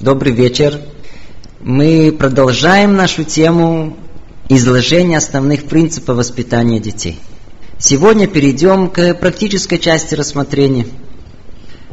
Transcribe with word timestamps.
Добрый 0.00 0.34
вечер. 0.34 0.78
Мы 1.60 2.12
продолжаем 2.12 2.96
нашу 2.96 3.24
тему 3.24 3.96
изложения 4.50 5.16
основных 5.16 5.64
принципов 5.64 6.18
воспитания 6.18 6.78
детей. 6.80 7.18
Сегодня 7.78 8.26
перейдем 8.26 8.90
к 8.90 9.14
практической 9.14 9.78
части 9.78 10.14
рассмотрения. 10.14 10.86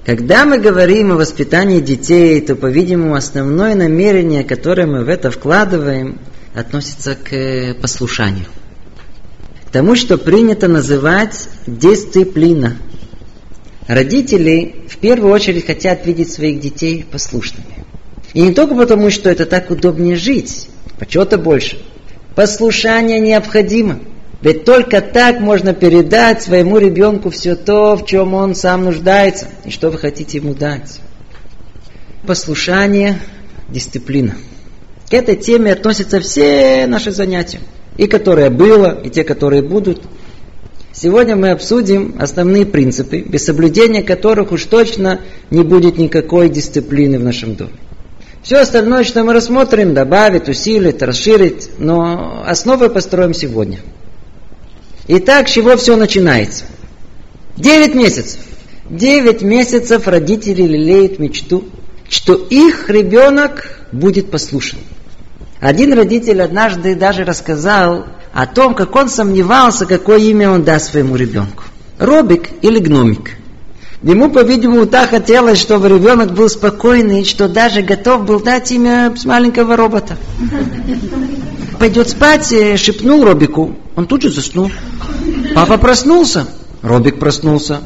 Когда 0.06 0.44
мы 0.44 0.58
говорим 0.58 1.14
о 1.14 1.16
воспитании 1.16 1.80
детей, 1.80 2.42
то, 2.42 2.58
по-видимому, 2.58 3.16
основное 3.16 3.74
намерение, 3.74 4.44
которое 4.44 4.86
мы 4.86 5.06
в 5.06 5.08
это 5.08 5.32
вкладываем, 5.32 6.20
относится 6.54 7.16
к 7.16 7.78
послушанию. 7.82 8.48
К 9.70 9.72
тому, 9.72 9.96
что 9.96 10.18
принято 10.18 10.68
называть 10.68 11.48
дисциплина. 11.68 12.76
Родители 13.88 14.84
в 14.90 14.98
первую 14.98 15.34
очередь 15.34 15.66
хотят 15.66 16.06
видеть 16.06 16.34
своих 16.34 16.60
детей 16.60 17.06
послушными. 17.10 17.83
И 18.34 18.42
не 18.42 18.54
только 18.54 18.76
потому, 18.76 19.10
что 19.10 19.30
это 19.30 19.46
так 19.46 19.70
удобнее 19.70 20.16
жить, 20.16 20.68
почета 20.98 21.38
больше. 21.38 21.78
Послушание 22.36 23.20
необходимо. 23.20 24.00
Ведь 24.42 24.66
только 24.66 25.02
так 25.02 25.40
можно 25.40 25.74
передать 25.74 26.42
своему 26.42 26.78
ребенку 26.78 27.30
все 27.30 27.56
то, 27.56 27.96
в 27.96 28.06
чем 28.06 28.34
он 28.34 28.56
сам 28.56 28.86
нуждается, 28.86 29.48
и 29.64 29.70
что 29.70 29.90
вы 29.90 29.98
хотите 29.98 30.40
ему 30.40 30.54
дать. 30.54 31.00
Послушание, 32.28 33.20
дисциплина. 33.70 34.36
К 35.10 35.14
этой 35.14 35.36
теме 35.36 35.72
относятся 35.72 36.20
все 36.20 36.88
наши 36.88 37.12
занятия. 37.12 37.60
И 37.98 38.08
которые 38.08 38.50
было, 38.50 39.00
и 39.04 39.10
те, 39.10 39.24
которые 39.24 39.62
будут. 39.62 40.02
Сегодня 40.92 41.36
мы 41.36 41.52
обсудим 41.52 42.16
основные 42.20 42.66
принципы, 42.66 43.20
без 43.20 43.46
соблюдения 43.46 44.02
которых 44.02 44.52
уж 44.52 44.66
точно 44.66 45.22
не 45.52 45.64
будет 45.64 45.98
никакой 45.98 46.50
дисциплины 46.50 47.20
в 47.20 47.24
нашем 47.24 47.56
доме. 47.56 47.74
Все 48.44 48.58
остальное, 48.58 49.06
что 49.06 49.24
мы 49.24 49.32
рассмотрим, 49.32 49.94
добавит, 49.94 50.50
усилит, 50.50 51.02
расширит, 51.02 51.80
но 51.80 52.44
основы 52.46 52.90
построим 52.90 53.34
сегодня. 53.34 53.80
Итак, 55.08 55.48
с 55.48 55.52
чего 55.52 55.78
все 55.78 55.96
начинается? 55.96 56.66
Девять 57.56 57.96
месяцев. 57.96 58.42
Девять 58.90 59.44
месяцев 59.44 60.10
родители 60.10 60.64
лелеют 60.64 61.20
мечту, 61.20 61.64
что 62.10 62.34
их 62.34 62.90
ребенок 62.90 63.80
будет 63.94 64.30
послушен. 64.30 64.80
Один 65.62 65.94
родитель 65.94 66.42
однажды 66.42 66.96
даже 66.96 67.24
рассказал 67.24 68.08
о 68.34 68.46
том, 68.46 68.76
как 68.76 68.94
он 68.94 69.08
сомневался, 69.08 69.86
какое 69.86 70.20
имя 70.20 70.52
он 70.52 70.64
даст 70.64 70.92
своему 70.92 71.16
ребенку. 71.16 71.64
Робик 71.98 72.50
или 72.62 72.80
гномик– 72.80 73.38
Ему, 74.04 74.30
по-видимому, 74.30 74.86
так 74.86 75.12
хотелось, 75.12 75.60
чтобы 75.60 75.88
ребенок 75.88 76.34
был 76.34 76.50
спокойный, 76.50 77.24
что 77.24 77.48
даже 77.48 77.82
готов 77.82 78.26
был 78.26 78.42
дать 78.42 78.72
имя 78.72 79.14
маленького 79.24 79.78
робота. 79.78 80.18
Пойдет 81.80 82.10
спать, 82.10 82.52
э, 82.52 82.76
шепнул 82.76 83.24
Робику. 83.24 83.76
Он 83.96 84.06
тут 84.06 84.22
же 84.22 84.30
заснул. 84.30 84.72
Папа 85.56 85.78
проснулся. 85.78 86.48
Робик 86.82 87.18
проснулся. 87.18 87.82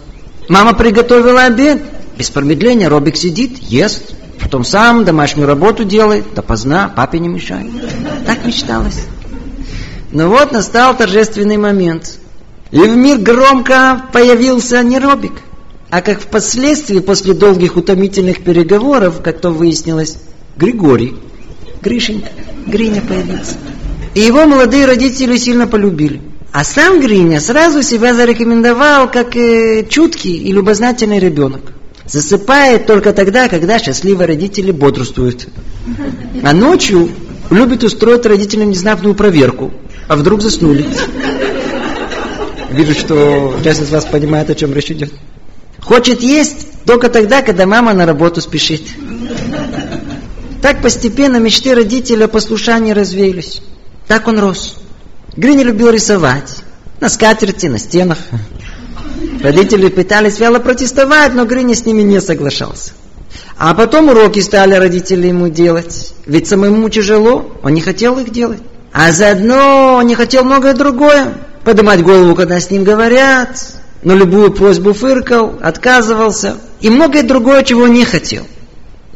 Мама 0.49 0.73
приготовила 0.73 1.43
обед. 1.43 1.81
Без 2.17 2.31
промедления 2.31 2.89
Робик 2.89 3.15
сидит, 3.15 3.57
ест. 3.59 4.15
Потом 4.41 4.63
сам 4.63 5.05
домашнюю 5.05 5.47
работу 5.47 5.83
делает. 5.83 6.33
Допоздна, 6.33 6.91
папе 6.95 7.19
не 7.19 7.27
мешает. 7.27 7.67
Так 8.25 8.43
мечталось. 8.43 9.05
Но 10.11 10.29
вот 10.29 10.51
настал 10.51 10.97
торжественный 10.97 11.57
момент. 11.57 12.17
И 12.71 12.79
в 12.79 12.95
мир 12.95 13.19
громко 13.19 14.03
появился 14.11 14.83
не 14.83 14.99
Робик, 14.99 15.33
а 15.89 16.01
как 16.01 16.21
впоследствии, 16.21 16.99
после 16.99 17.33
долгих 17.33 17.77
утомительных 17.77 18.43
переговоров, 18.43 19.21
как 19.23 19.39
то 19.39 19.51
выяснилось, 19.51 20.17
Григорий, 20.57 21.15
Гришенька, 21.81 22.29
Гриня 22.65 23.01
появился. 23.01 23.55
И 24.13 24.19
его 24.19 24.45
молодые 24.45 24.85
родители 24.85 25.37
сильно 25.37 25.67
полюбили. 25.67 26.21
А 26.51 26.63
сам 26.63 26.99
Гриня 26.99 27.39
сразу 27.39 27.83
себя 27.83 28.13
зарекомендовал 28.13 29.09
как 29.11 29.35
э, 29.35 29.85
чуткий 29.87 30.37
и 30.37 30.51
любознательный 30.51 31.19
ребенок. 31.19 31.61
Засыпает 32.05 32.85
только 32.85 33.13
тогда, 33.13 33.47
когда 33.47 33.79
счастливые 33.79 34.27
родители 34.27 34.71
бодрствуют. 34.71 35.47
А 36.41 36.53
ночью 36.53 37.09
любит 37.49 37.83
устроить 37.83 38.25
родителям 38.25 38.69
внезапную 38.69 39.13
проверку. 39.13 39.71
А 40.07 40.15
вдруг 40.15 40.41
заснули. 40.41 40.85
Вижу, 42.71 42.93
что 42.93 43.55
часть 43.63 43.81
из 43.81 43.89
вас 43.89 44.05
понимает, 44.05 44.49
о 44.49 44.55
чем 44.55 44.73
речь 44.73 44.91
идет. 44.91 45.11
Хочет 45.87 46.21
есть 46.21 46.83
только 46.85 47.07
тогда, 47.07 47.41
когда 47.41 47.65
мама 47.65 47.93
на 47.93 48.05
работу 48.05 48.41
спешит. 48.41 48.81
Так 50.61 50.81
постепенно 50.81 51.37
мечты 51.37 51.73
родителя 51.73 52.25
о 52.25 52.27
послушании 52.27 52.91
развеялись. 52.91 53.61
Так 54.05 54.27
он 54.27 54.37
рос. 54.39 54.75
Грини 55.37 55.63
любил 55.63 55.89
рисовать. 55.89 56.57
На 56.99 57.07
скатерти, 57.07 57.67
на 57.67 57.77
стенах. 57.77 58.17
Родители 59.41 59.87
пытались 59.87 60.39
вяло 60.39 60.59
протестовать, 60.59 61.33
но 61.33 61.45
Грини 61.45 61.73
с 61.73 61.85
ними 61.85 62.01
не 62.01 62.19
соглашался. 62.19 62.91
А 63.57 63.73
потом 63.73 64.09
уроки 64.09 64.41
стали 64.41 64.75
родители 64.75 65.27
ему 65.27 65.47
делать. 65.47 66.13
Ведь 66.25 66.47
самому 66.47 66.89
тяжело, 66.89 67.57
он 67.63 67.73
не 67.73 67.81
хотел 67.81 68.19
их 68.19 68.29
делать. 68.31 68.59
А 68.91 69.13
заодно 69.13 69.95
он 69.99 70.07
не 70.07 70.15
хотел 70.15 70.43
многое 70.43 70.73
другое. 70.73 71.35
Поднимать 71.63 72.03
голову, 72.03 72.35
когда 72.35 72.59
с 72.59 72.69
ним 72.71 72.83
говорят, 72.83 73.57
на 74.07 74.13
любую 74.13 74.53
просьбу 74.53 74.93
фыркал, 74.93 75.59
отказывался 75.61 76.55
и 76.79 76.89
многое 76.89 77.23
другое, 77.23 77.61
чего 77.63 77.87
не 77.87 78.05
хотел. 78.05 78.45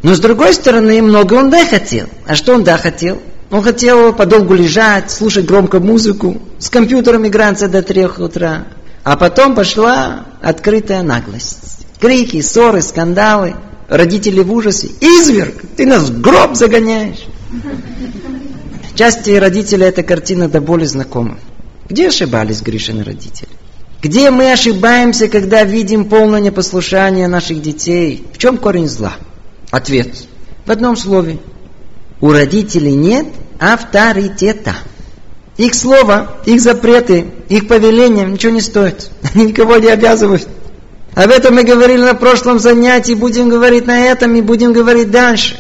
Но 0.04 0.14
с 0.14 0.20
другой 0.20 0.54
стороны, 0.54 1.02
много 1.02 1.36
он 1.36 1.50
да 1.50 1.66
хотел. 1.66 2.08
А 2.26 2.36
что 2.36 2.56
он 2.56 2.66
да 2.66 2.76
хотел? 2.78 3.22
Он 3.52 3.64
хотел 3.64 4.12
подолгу 4.12 4.54
лежать, 4.54 5.10
слушать 5.10 5.46
громко 5.46 5.80
музыку, 5.80 6.42
с 6.60 6.70
компьютером 6.70 7.26
играться 7.26 7.70
до 7.70 7.82
трех 7.82 8.20
утра. 8.20 8.66
А 9.06 9.16
потом 9.16 9.56
пошла 9.56 10.26
открытая 10.42 11.04
наглость. 11.04 11.88
Крики, 12.02 12.42
ссоры, 12.42 12.82
скандалы. 12.82 13.56
Родители 13.88 14.42
в 14.42 14.52
ужасе. 14.52 14.88
Изверг, 15.00 15.56
ты 15.78 15.86
нас 15.86 16.10
в 16.10 16.20
гроб 16.20 16.56
загоняешь. 16.56 17.26
Части 18.96 19.30
родителей 19.30 19.86
эта 19.86 20.04
картина 20.04 20.50
до 20.50 20.60
боли 20.60 20.84
знакома. 20.84 21.38
Где 21.88 22.10
ошибались 22.10 22.62
Гришины 22.62 23.06
родители? 23.06 23.61
Где 24.02 24.32
мы 24.32 24.52
ошибаемся, 24.52 25.28
когда 25.28 25.64
видим 25.64 26.06
полное 26.06 26.40
непослушание 26.40 27.28
наших 27.28 27.62
детей? 27.62 28.26
В 28.34 28.40
чем 28.40 28.58
корень 28.58 28.90
зла? 28.90 29.14
Ответ. 29.70 30.10
В 30.66 30.72
одном 30.72 30.96
слове. 30.96 31.38
У 32.20 32.32
родителей 32.32 32.96
нет 32.96 33.28
авторитета. 33.60 34.74
Их 35.58 35.76
слово, 35.76 36.38
их 36.46 36.62
запреты, 36.62 37.28
их 37.48 37.68
повеления 37.68 38.26
ничего 38.26 38.52
не 38.52 38.62
стоят. 38.62 39.12
Они 39.36 39.46
никого 39.48 39.78
не 39.78 39.90
обязывают. 39.90 40.48
Об 41.14 41.30
этом 41.30 41.56
мы 41.56 41.64
говорили 41.64 42.02
на 42.02 42.16
прошлом 42.16 42.58
занятии, 42.58 43.14
будем 43.14 43.50
говорить 43.50 43.86
на 43.86 44.06
этом 44.06 44.34
и 44.34 44.42
будем 44.42 44.74
говорить 44.74 45.12
дальше. 45.12 45.60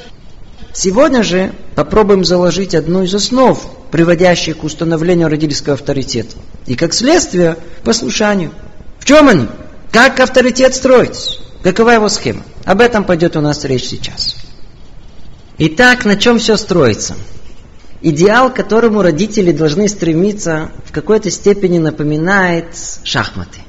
Сегодня 0.74 1.22
же 1.22 1.54
попробуем 1.76 2.26
заложить 2.26 2.74
одну 2.74 3.04
из 3.04 3.14
основ, 3.14 3.62
приводящих 3.92 4.60
к 4.60 4.64
установлению 4.64 5.30
родительского 5.30 5.76
авторитета. 5.76 6.38
И 6.66 6.76
как 6.76 6.94
следствие, 6.94 7.58
послушанию. 7.84 8.52
В 9.00 9.06
чем 9.06 9.28
они? 9.28 9.48
Как 9.92 10.20
авторитет 10.20 10.76
строить? 10.76 11.40
Какова 11.64 11.92
его 11.92 12.10
схема? 12.10 12.44
Об 12.66 12.82
этом 12.82 13.04
пойдет 13.04 13.36
у 13.36 13.42
нас 13.42 13.64
речь 13.66 13.86
сейчас. 13.86 14.36
Итак, 15.58 16.06
на 16.06 16.16
чем 16.16 16.40
все 16.40 16.58
строится? 16.58 17.16
Идеал, 18.02 18.52
к 18.52 18.56
которому 18.56 19.02
родители 19.02 19.52
должны 19.52 19.88
стремиться, 19.88 20.72
в 20.86 20.92
какой-то 20.92 21.30
степени 21.30 21.78
напоминает 21.78 22.68
шахматы. 23.04 23.60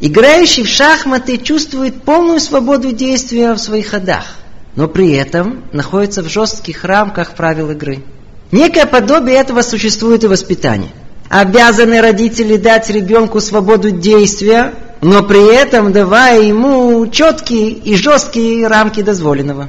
Играющий 0.00 0.64
в 0.64 0.68
шахматы 0.68 1.38
чувствует 1.38 2.02
полную 2.02 2.40
свободу 2.40 2.92
действия 2.92 3.52
в 3.52 3.58
своих 3.58 3.88
ходах 3.88 4.24
но 4.76 4.88
при 4.88 5.12
этом 5.12 5.64
находится 5.72 6.22
в 6.22 6.28
жестких 6.28 6.84
рамках 6.84 7.34
правил 7.34 7.70
игры. 7.70 8.02
Некое 8.52 8.86
подобие 8.86 9.36
этого 9.36 9.62
существует 9.62 10.24
и 10.24 10.26
в 10.26 10.30
воспитании. 10.30 10.90
Обязаны 11.30 12.00
родители 12.00 12.56
дать 12.56 12.90
ребенку 12.90 13.40
свободу 13.40 13.92
действия, 13.92 14.74
но 15.00 15.22
при 15.22 15.54
этом 15.54 15.92
давая 15.92 16.42
ему 16.42 17.06
четкие 17.06 17.70
и 17.70 17.94
жесткие 17.94 18.66
рамки 18.66 19.00
дозволенного. 19.00 19.68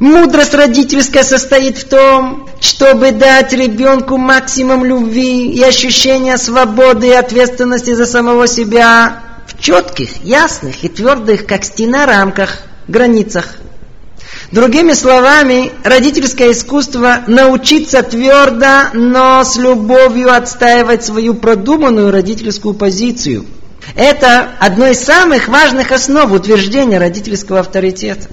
Мудрость 0.00 0.54
родительская 0.54 1.22
состоит 1.22 1.78
в 1.78 1.88
том, 1.88 2.48
чтобы 2.60 3.12
дать 3.12 3.52
ребенку 3.52 4.16
максимум 4.16 4.84
любви 4.84 5.52
и 5.52 5.62
ощущения 5.62 6.36
свободы 6.36 7.06
и 7.06 7.12
ответственности 7.12 7.94
за 7.94 8.04
самого 8.04 8.48
себя 8.48 9.20
в 9.46 9.62
четких, 9.62 10.24
ясных 10.24 10.82
и 10.82 10.88
твердых, 10.88 11.46
как 11.46 11.62
стена, 11.62 12.06
рамках, 12.06 12.58
границах. 12.88 13.54
Другими 14.52 14.92
словами, 14.92 15.72
родительское 15.82 16.52
искусство 16.52 17.20
научиться 17.26 18.02
твердо, 18.02 18.90
но 18.92 19.42
с 19.44 19.56
любовью 19.56 20.30
отстаивать 20.30 21.02
свою 21.02 21.32
продуманную 21.32 22.10
родительскую 22.10 22.74
позицию. 22.74 23.46
Это 23.96 24.50
одно 24.60 24.88
из 24.88 25.00
самых 25.02 25.48
важных 25.48 25.90
основ 25.90 26.30
утверждения 26.30 26.98
родительского 26.98 27.60
авторитета. 27.60 28.28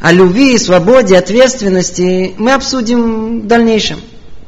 О 0.00 0.12
любви, 0.12 0.56
свободе, 0.56 1.18
ответственности 1.18 2.36
мы 2.38 2.52
обсудим 2.52 3.40
в 3.40 3.46
дальнейшем. 3.48 3.98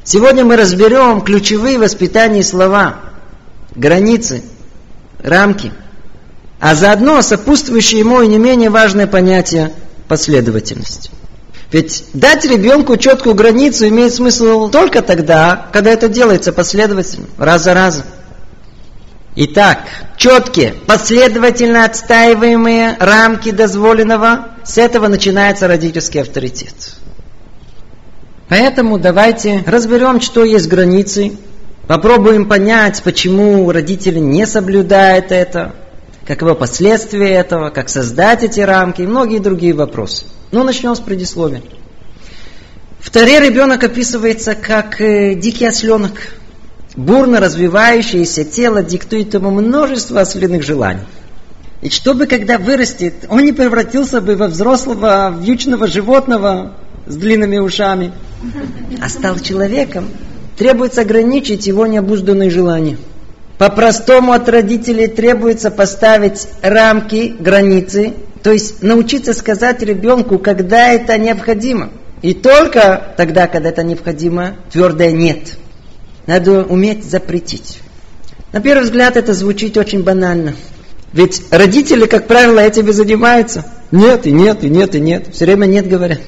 Сегодня 0.04 0.44
мы 0.44 0.54
разберем 0.54 1.22
ключевые 1.22 1.80
воспитания 1.80 2.44
слова, 2.44 3.00
границы, 3.74 4.44
рамки, 5.20 5.72
а 6.60 6.76
заодно 6.76 7.22
сопутствующее 7.22 7.98
ему 7.98 8.22
и 8.22 8.28
не 8.28 8.38
менее 8.38 8.70
важное 8.70 9.08
понятие 9.08 9.72
последовательность. 10.08 11.10
Ведь 11.70 12.04
дать 12.14 12.44
ребенку 12.44 12.96
четкую 12.96 13.34
границу 13.34 13.88
имеет 13.88 14.14
смысл 14.14 14.70
только 14.70 15.02
тогда, 15.02 15.66
когда 15.72 15.90
это 15.90 16.08
делается 16.08 16.52
последовательно, 16.52 17.26
раз 17.36 17.64
за 17.64 17.74
разом. 17.74 18.04
Итак, 19.36 19.80
четкие, 20.16 20.74
последовательно 20.86 21.84
отстаиваемые 21.84 22.96
рамки 22.98 23.50
дозволенного, 23.50 24.48
с 24.64 24.78
этого 24.78 25.08
начинается 25.08 25.68
родительский 25.68 26.22
авторитет. 26.22 26.74
Поэтому 28.48 28.98
давайте 28.98 29.62
разберем, 29.66 30.22
что 30.22 30.44
есть 30.44 30.68
границы, 30.68 31.32
попробуем 31.86 32.48
понять, 32.48 33.02
почему 33.02 33.70
родители 33.70 34.18
не 34.18 34.46
соблюдают 34.46 35.30
это, 35.30 35.74
каковы 36.28 36.54
последствия 36.54 37.30
этого, 37.30 37.70
как 37.70 37.88
создать 37.88 38.44
эти 38.44 38.60
рамки 38.60 39.00
и 39.00 39.06
многие 39.06 39.38
другие 39.38 39.72
вопросы. 39.72 40.26
Ну, 40.52 40.62
начнем 40.62 40.94
с 40.94 41.00
предисловия. 41.00 41.62
В 43.00 43.10
Таре 43.10 43.40
ребенок 43.40 43.82
описывается 43.82 44.54
как 44.54 45.00
э, 45.00 45.34
дикий 45.34 45.64
осленок. 45.64 46.34
Бурно 46.96 47.40
развивающееся 47.40 48.44
тело 48.44 48.82
диктует 48.82 49.32
ему 49.32 49.50
множество 49.50 50.20
ослиных 50.20 50.64
желаний. 50.64 51.04
И 51.80 51.88
чтобы, 51.88 52.26
когда 52.26 52.58
вырастет, 52.58 53.14
он 53.30 53.44
не 53.44 53.52
превратился 53.52 54.20
бы 54.20 54.36
во 54.36 54.48
взрослого, 54.48 55.34
вьючного 55.40 55.86
животного 55.86 56.74
с 57.06 57.16
длинными 57.16 57.56
ушами, 57.56 58.12
а 59.00 59.08
стал 59.08 59.38
человеком, 59.38 60.10
требуется 60.58 61.00
ограничить 61.00 61.66
его 61.66 61.86
необузданные 61.86 62.50
желания. 62.50 62.98
По-простому 63.58 64.32
от 64.32 64.48
родителей 64.48 65.08
требуется 65.08 65.72
поставить 65.72 66.48
рамки, 66.62 67.34
границы, 67.38 68.14
то 68.42 68.52
есть 68.52 68.82
научиться 68.82 69.34
сказать 69.34 69.82
ребенку, 69.82 70.38
когда 70.38 70.92
это 70.92 71.18
необходимо. 71.18 71.90
И 72.22 72.34
только 72.34 73.14
тогда, 73.16 73.48
когда 73.48 73.70
это 73.70 73.82
необходимо, 73.82 74.56
твердое 74.72 75.10
нет. 75.10 75.56
Надо 76.26 76.64
уметь 76.64 77.04
запретить. 77.04 77.80
На 78.52 78.60
первый 78.60 78.84
взгляд 78.84 79.16
это 79.16 79.34
звучит 79.34 79.76
очень 79.76 80.04
банально. 80.04 80.54
Ведь 81.12 81.42
родители, 81.50 82.06
как 82.06 82.28
правило, 82.28 82.60
этим 82.60 82.88
и 82.88 82.92
занимаются. 82.92 83.64
Нет, 83.90 84.26
и 84.26 84.30
нет, 84.30 84.62
и 84.62 84.70
нет, 84.70 84.94
и 84.94 85.00
нет. 85.00 85.28
Все 85.32 85.46
время 85.46 85.66
нет 85.66 85.88
говорят. 85.88 86.20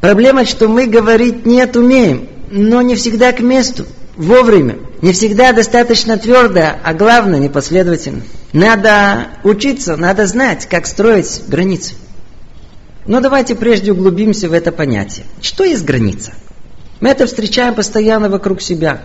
Проблема, 0.00 0.44
что 0.44 0.68
мы 0.68 0.86
говорить 0.86 1.46
нет 1.46 1.76
умеем, 1.76 2.28
но 2.50 2.82
не 2.82 2.94
всегда 2.96 3.32
к 3.32 3.40
месту, 3.40 3.86
вовремя. 4.16 4.76
Не 5.00 5.12
всегда 5.12 5.52
достаточно 5.52 6.18
твердо, 6.18 6.62
а 6.82 6.92
главное 6.92 7.38
непоследовательно. 7.38 8.22
Надо 8.52 9.28
учиться, 9.44 9.96
надо 9.96 10.26
знать, 10.26 10.66
как 10.66 10.86
строить 10.86 11.42
границы. 11.46 11.94
Но 13.06 13.20
давайте 13.20 13.54
прежде 13.54 13.92
углубимся 13.92 14.48
в 14.48 14.52
это 14.52 14.72
понятие. 14.72 15.24
Что 15.40 15.64
есть 15.64 15.84
граница? 15.84 16.32
Мы 17.00 17.10
это 17.10 17.26
встречаем 17.26 17.74
постоянно 17.74 18.28
вокруг 18.28 18.60
себя. 18.60 19.02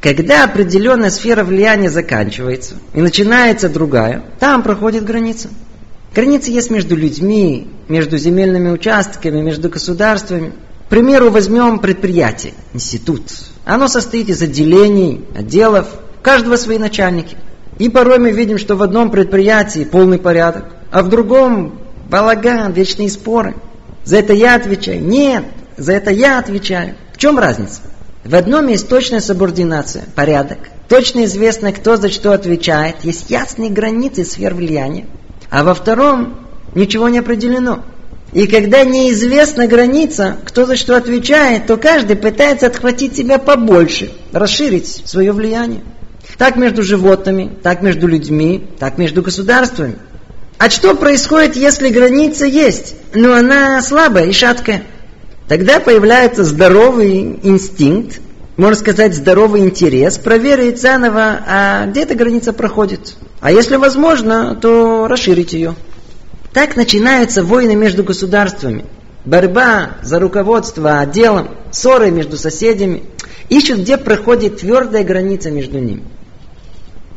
Когда 0.00 0.44
определенная 0.44 1.10
сфера 1.10 1.44
влияния 1.44 1.88
заканчивается 1.88 2.74
и 2.92 3.00
начинается 3.00 3.68
другая, 3.68 4.24
там 4.40 4.62
проходит 4.62 5.04
граница. 5.04 5.48
Границы 6.14 6.50
есть 6.50 6.70
между 6.70 6.96
людьми, 6.96 7.70
между 7.88 8.18
земельными 8.18 8.70
участками, 8.70 9.40
между 9.40 9.68
государствами. 9.68 10.52
К 10.86 10.88
примеру, 10.88 11.30
возьмем 11.30 11.78
предприятие, 11.78 12.54
институт. 12.72 13.22
Оно 13.66 13.88
состоит 13.88 14.28
из 14.28 14.40
отделений, 14.40 15.24
отделов, 15.36 15.88
каждого 16.22 16.54
свои 16.54 16.78
начальники. 16.78 17.36
И 17.78 17.88
порой 17.88 18.20
мы 18.20 18.30
видим, 18.30 18.58
что 18.58 18.76
в 18.76 18.82
одном 18.82 19.10
предприятии 19.10 19.84
полный 19.84 20.18
порядок, 20.18 20.66
а 20.92 21.02
в 21.02 21.08
другом 21.08 21.80
балаган, 22.08 22.72
вечные 22.72 23.10
споры. 23.10 23.56
За 24.04 24.18
это 24.18 24.32
я 24.32 24.54
отвечаю. 24.54 25.02
Нет, 25.02 25.44
за 25.76 25.94
это 25.94 26.12
я 26.12 26.38
отвечаю. 26.38 26.94
В 27.12 27.18
чем 27.18 27.40
разница? 27.40 27.80
В 28.24 28.36
одном 28.36 28.68
есть 28.68 28.88
точная 28.88 29.20
субординация, 29.20 30.04
порядок. 30.14 30.58
Точно 30.88 31.24
известно, 31.24 31.72
кто 31.72 31.96
за 31.96 32.08
что 32.08 32.32
отвечает. 32.32 32.96
Есть 33.02 33.30
ясные 33.30 33.70
границы 33.70 34.24
сфер 34.24 34.54
влияния. 34.54 35.06
А 35.50 35.64
во 35.64 35.74
втором 35.74 36.46
ничего 36.76 37.08
не 37.08 37.18
определено. 37.18 37.82
И 38.32 38.46
когда 38.46 38.84
неизвестна 38.84 39.66
граница, 39.66 40.36
кто 40.44 40.66
за 40.66 40.76
что 40.76 40.96
отвечает, 40.96 41.66
то 41.66 41.76
каждый 41.76 42.16
пытается 42.16 42.66
отхватить 42.66 43.16
себя 43.16 43.38
побольше, 43.38 44.10
расширить 44.32 45.02
свое 45.06 45.32
влияние. 45.32 45.82
Так 46.36 46.56
между 46.56 46.82
животными, 46.82 47.56
так 47.62 47.82
между 47.82 48.06
людьми, 48.06 48.66
так 48.78 48.98
между 48.98 49.22
государствами. 49.22 49.96
А 50.58 50.70
что 50.70 50.94
происходит, 50.94 51.56
если 51.56 51.88
граница 51.88 52.46
есть, 52.46 52.94
но 53.14 53.34
она 53.34 53.80
слабая 53.80 54.26
и 54.26 54.32
шаткая? 54.32 54.82
Тогда 55.48 55.80
появляется 55.80 56.44
здоровый 56.44 57.38
инстинкт, 57.42 58.20
можно 58.56 58.76
сказать, 58.76 59.14
здоровый 59.14 59.60
интерес 59.60 60.18
проверить 60.18 60.80
заново, 60.80 61.40
а 61.46 61.86
где 61.86 62.02
эта 62.02 62.14
граница 62.14 62.52
проходит. 62.52 63.14
А 63.40 63.52
если 63.52 63.76
возможно, 63.76 64.58
то 64.60 65.06
расширить 65.08 65.52
ее. 65.52 65.74
Так 66.56 66.74
начинаются 66.74 67.44
войны 67.44 67.74
между 67.74 68.02
государствами. 68.02 68.86
Борьба 69.26 69.98
за 70.00 70.18
руководство 70.18 71.00
отделом, 71.00 71.50
ссоры 71.70 72.10
между 72.10 72.38
соседями. 72.38 73.02
Ищут, 73.50 73.80
где 73.80 73.98
проходит 73.98 74.60
твердая 74.60 75.04
граница 75.04 75.50
между 75.50 75.78
ними. 75.78 76.04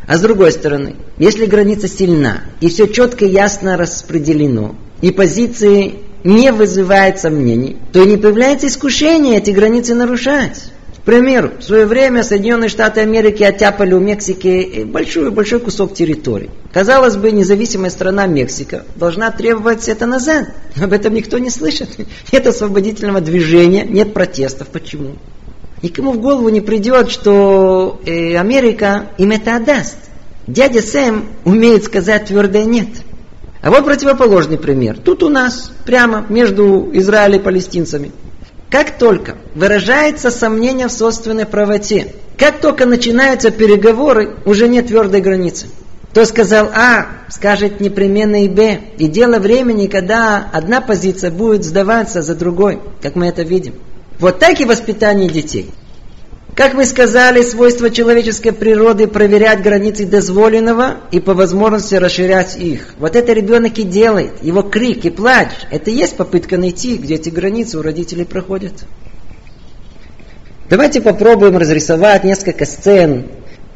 А 0.06 0.18
с 0.18 0.20
другой 0.20 0.52
стороны, 0.52 0.98
если 1.18 1.46
граница 1.46 1.88
сильна, 1.88 2.42
и 2.60 2.68
все 2.68 2.88
четко 2.88 3.24
и 3.24 3.32
ясно 3.32 3.78
распределено, 3.78 4.76
и 5.00 5.10
позиции 5.10 6.02
не 6.26 6.52
вызывают 6.52 7.18
сомнений, 7.20 7.78
то 7.94 8.04
и 8.04 8.08
не 8.10 8.18
появляется 8.18 8.68
искушение 8.68 9.38
эти 9.38 9.52
границы 9.52 9.96
нарушать. 9.96 10.74
К 11.10 11.12
примеру, 11.12 11.54
в 11.58 11.64
свое 11.64 11.88
время 11.88 12.24
Соединенные 12.24 12.70
Штаты 12.70 13.02
Америки 13.02 13.42
оттяпали 13.42 13.96
у 13.96 14.00
Мексики 14.00 14.84
большой-большой 14.84 15.60
кусок 15.60 15.96
территории. 15.96 16.52
Казалось 16.72 17.16
бы, 17.18 17.32
независимая 17.32 17.90
страна 17.90 18.28
Мексика 18.28 18.86
должна 18.96 19.32
требовать 19.32 19.90
это 19.90 20.06
назад. 20.06 20.50
Об 20.80 20.94
этом 20.94 21.16
никто 21.16 21.40
не 21.40 21.50
слышит. 21.50 21.90
Нет 22.32 22.46
освободительного 22.46 23.22
движения, 23.22 23.86
нет 23.86 24.14
протестов. 24.14 24.68
Почему? 24.68 25.16
Никому 25.82 26.12
в 26.12 26.20
голову 26.20 26.48
не 26.50 26.62
придет, 26.62 27.10
что 27.10 28.00
э, 28.06 28.38
Америка 28.38 29.08
им 29.18 29.32
это 29.32 29.56
отдаст. 29.56 29.98
Дядя 30.46 30.84
Сэм 30.84 31.26
умеет 31.44 31.86
сказать 31.86 32.26
твердое 32.26 32.66
«нет». 32.66 32.90
А 33.64 33.72
вот 33.72 33.84
противоположный 33.84 34.60
пример. 34.60 35.00
Тут 35.00 35.24
у 35.24 35.30
нас, 35.30 35.72
прямо 35.86 36.28
между 36.30 36.88
Израилем 36.94 37.40
и 37.40 37.44
палестинцами. 37.44 38.12
Как 38.70 38.98
только 38.98 39.36
выражается 39.56 40.30
сомнение 40.30 40.88
в 40.88 40.92
собственной 40.92 41.46
правоте, 41.46 42.14
как 42.38 42.60
только 42.60 42.86
начинаются 42.86 43.50
переговоры, 43.52 44.36
уже 44.46 44.68
нет 44.68 44.88
твердой 44.88 45.22
границы. 45.22 45.68
Кто 46.12 46.26
сказал 46.26 46.70
А, 46.74 47.08
скажет 47.30 47.80
непременно 47.80 48.44
и 48.44 48.48
Б. 48.48 48.80
И 48.98 49.08
дело 49.08 49.40
времени, 49.40 49.88
когда 49.88 50.50
одна 50.52 50.82
позиция 50.82 51.32
будет 51.32 51.64
сдаваться 51.64 52.22
за 52.22 52.36
другой, 52.36 52.80
как 53.02 53.16
мы 53.16 53.28
это 53.28 53.44
видим. 53.44 53.76
Вот 54.20 54.40
так 54.40 54.60
и 54.60 54.66
воспитание 54.66 55.30
детей. 55.30 55.72
Как 56.56 56.74
вы 56.74 56.86
сказали, 56.86 57.42
свойство 57.42 57.90
человеческой 57.90 58.52
природы 58.52 59.08
проверять 59.08 59.62
границы 59.62 60.06
дозволенного 60.06 60.98
и 61.12 61.20
по 61.20 61.34
возможности 61.34 61.96
расширять 61.96 62.58
их. 62.58 62.96
Вот 63.00 63.16
это 63.16 63.34
ребенок 63.34 63.78
и 63.78 63.84
делает. 63.84 64.32
Его 64.42 64.62
крик 64.62 65.06
и 65.06 65.10
плач. 65.10 65.50
Это 65.72 65.90
и 65.90 65.96
есть 65.96 66.18
попытка 66.18 66.58
найти, 66.58 66.98
где 66.98 67.16
эти 67.16 67.30
границы 67.30 67.80
у 67.80 67.82
родителей 67.82 68.26
проходят. 68.26 68.74
Давайте 70.70 71.02
попробуем 71.02 71.58
разрисовать 71.58 72.24
несколько 72.24 72.66
сцен 72.66 73.28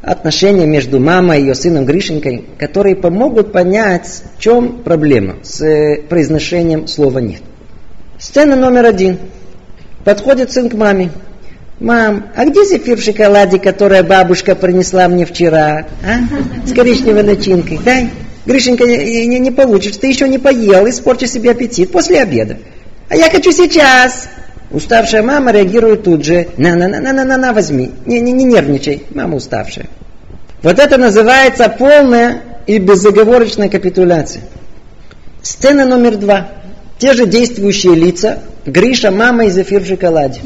отношения 0.02 0.66
между 0.66 1.00
мамой 1.00 1.38
и 1.38 1.42
ее 1.42 1.54
сыном 1.54 1.86
Гришенькой, 1.86 2.44
которые 2.58 2.96
помогут 2.96 3.52
понять, 3.52 4.22
в 4.36 4.40
чем 4.40 4.82
проблема 4.82 5.36
с 5.42 5.62
э, 5.62 6.02
произношением 6.02 6.86
слова 6.86 7.18
«нет». 7.20 7.40
Сцена 8.18 8.54
номер 8.54 8.84
один– 8.84 9.18
Подходит 10.04 10.52
сын 10.52 10.68
к 10.68 10.74
маме. 10.74 11.10
Мам, 11.80 12.26
а 12.36 12.44
где 12.44 12.64
зефир 12.64 12.98
в 12.98 13.02
шоколаде, 13.02 13.58
который 13.58 14.02
бабушка 14.02 14.54
принесла 14.54 15.08
мне 15.08 15.26
вчера? 15.26 15.86
А? 16.04 16.66
С 16.66 16.72
коричневой 16.72 17.24
начинкой. 17.24 17.78
Дай. 17.84 18.10
Гришенька, 18.46 18.84
не, 18.84 19.26
не, 19.26 19.38
не 19.38 19.50
получишь, 19.50 19.96
ты 19.96 20.06
еще 20.06 20.28
не 20.28 20.38
поел, 20.38 20.88
испорчи 20.88 21.24
себе 21.24 21.52
аппетит 21.52 21.90
после 21.90 22.20
обеда. 22.20 22.58
А 23.08 23.16
я 23.16 23.30
хочу 23.30 23.52
сейчас. 23.52 24.28
Уставшая 24.70 25.22
мама 25.22 25.50
реагирует 25.52 26.04
тут 26.04 26.24
же. 26.24 26.48
На-на-на-на-на-на, 26.56 27.52
возьми. 27.52 27.90
Не, 28.06 28.20
не, 28.20 28.32
не 28.32 28.44
нервничай, 28.44 29.04
мама 29.14 29.36
уставшая. 29.36 29.86
Вот 30.62 30.78
это 30.78 30.96
называется 30.98 31.68
полная 31.68 32.42
и 32.66 32.78
безоговорочная 32.78 33.68
капитуляция. 33.68 34.42
Сцена 35.42 35.84
номер 35.84 36.16
два. 36.16 36.48
те 36.98 37.12
же 37.12 37.26
действующие 37.26 37.94
лица, 37.94 38.40
Гриша, 38.64 39.10
мама 39.10 39.46
и 39.46 39.50
Зефир 39.50 39.82
в 39.82 39.86
шоколаде. 39.86 40.40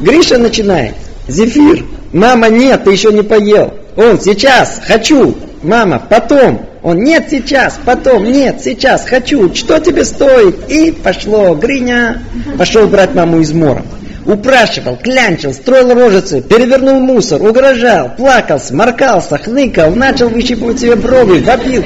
Гриша 0.00 0.38
начинает. 0.38 0.94
Зефир, 1.28 1.84
мама, 2.12 2.48
нет, 2.48 2.84
ты 2.84 2.92
еще 2.92 3.12
не 3.12 3.22
поел. 3.22 3.74
Он, 3.96 4.20
сейчас, 4.20 4.80
хочу. 4.86 5.34
Мама, 5.62 6.02
потом. 6.08 6.66
Он, 6.82 6.98
нет, 6.98 7.28
сейчас, 7.30 7.78
потом, 7.84 8.24
нет, 8.30 8.60
сейчас, 8.62 9.06
хочу. 9.06 9.54
Что 9.54 9.78
тебе 9.78 10.04
стоит? 10.04 10.68
И 10.68 10.92
пошло. 10.92 11.54
Гриня 11.54 12.22
пошел 12.58 12.86
брать 12.86 13.14
маму 13.14 13.40
из 13.40 13.52
мора. 13.52 13.82
Упрашивал, 14.26 14.96
клянчил, 14.96 15.52
строил 15.52 15.92
рожицы, 15.94 16.40
перевернул 16.40 16.98
мусор, 16.98 17.42
угрожал, 17.42 18.10
плакал, 18.16 18.58
сморкался, 18.58 19.36
хныкал, 19.36 19.94
начал 19.94 20.28
выщипывать 20.30 20.80
себе 20.80 20.96
брови, 20.96 21.40
вопил. 21.40 21.84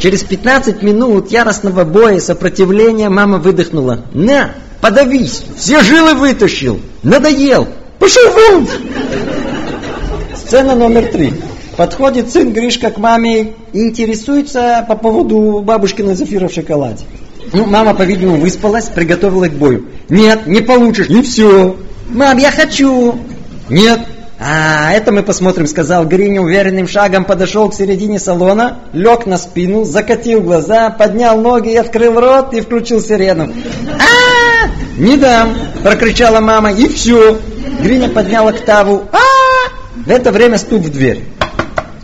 Через 0.00 0.22
15 0.24 0.82
минут 0.82 1.30
яростного 1.30 1.84
боя 1.84 2.16
и 2.16 2.20
сопротивления 2.20 3.10
мама 3.10 3.36
выдохнула. 3.36 4.06
«На, 4.14 4.52
подавись, 4.80 5.42
все 5.58 5.82
жилы 5.82 6.14
вытащил, 6.14 6.80
надоел, 7.02 7.68
пошел 7.98 8.22
вон!» 8.32 8.66
Сцена 10.34 10.74
номер 10.74 11.12
три. 11.12 11.34
Подходит 11.76 12.30
сын 12.30 12.52
Гришка 12.52 12.90
к 12.90 12.96
маме 12.96 13.52
и 13.74 13.88
интересуется 13.88 14.84
по 14.88 14.96
поводу 14.96 15.62
бабушкиной 15.62 16.14
зафира 16.14 16.48
в 16.48 16.52
шоколаде. 16.52 17.04
Ну, 17.52 17.66
мама, 17.66 17.94
по-видимому, 17.94 18.40
выспалась, 18.40 18.86
приготовила 18.86 19.48
к 19.48 19.52
бою. 19.52 19.86
Нет, 20.08 20.46
не 20.46 20.60
получишь, 20.60 21.08
и 21.10 21.20
все. 21.22 21.76
Мам, 22.08 22.38
я 22.38 22.50
хочу. 22.50 23.18
Нет. 23.68 24.00
А, 24.42 24.92
это 24.92 25.12
мы 25.12 25.22
посмотрим, 25.22 25.66
сказал 25.66 26.06
Гриня 26.06 26.40
уверенным 26.40 26.88
шагом, 26.88 27.26
подошел 27.26 27.68
к 27.68 27.74
середине 27.74 28.18
салона, 28.18 28.78
лег 28.94 29.26
на 29.26 29.36
спину, 29.36 29.84
закатил 29.84 30.40
глаза, 30.40 30.88
поднял 30.88 31.38
ноги, 31.38 31.74
открыл 31.74 32.18
рот 32.18 32.54
и 32.54 32.62
включил 32.62 33.02
сирену. 33.02 33.52
А, 33.98 34.68
не 34.96 35.18
дам, 35.18 35.54
прокричала 35.82 36.40
мама, 36.40 36.72
и 36.72 36.88
все. 36.88 37.38
Гриня 37.82 38.08
поднял 38.08 38.48
октаву. 38.48 39.04
А, 39.12 39.18
в 40.06 40.10
это 40.10 40.32
время 40.32 40.56
стук 40.56 40.84
в 40.84 40.90
дверь. 40.90 41.22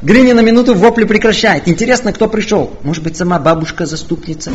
Гриня 0.03 0.35
на 0.35 0.41
минуту 0.41 0.75
вопли 0.75 1.05
прекращает. 1.05 1.67
Интересно, 1.67 2.13
кто 2.13 2.29
пришел? 2.29 2.77
Может 2.83 3.03
быть, 3.03 3.17
сама 3.17 3.39
бабушка-заступница? 3.39 4.53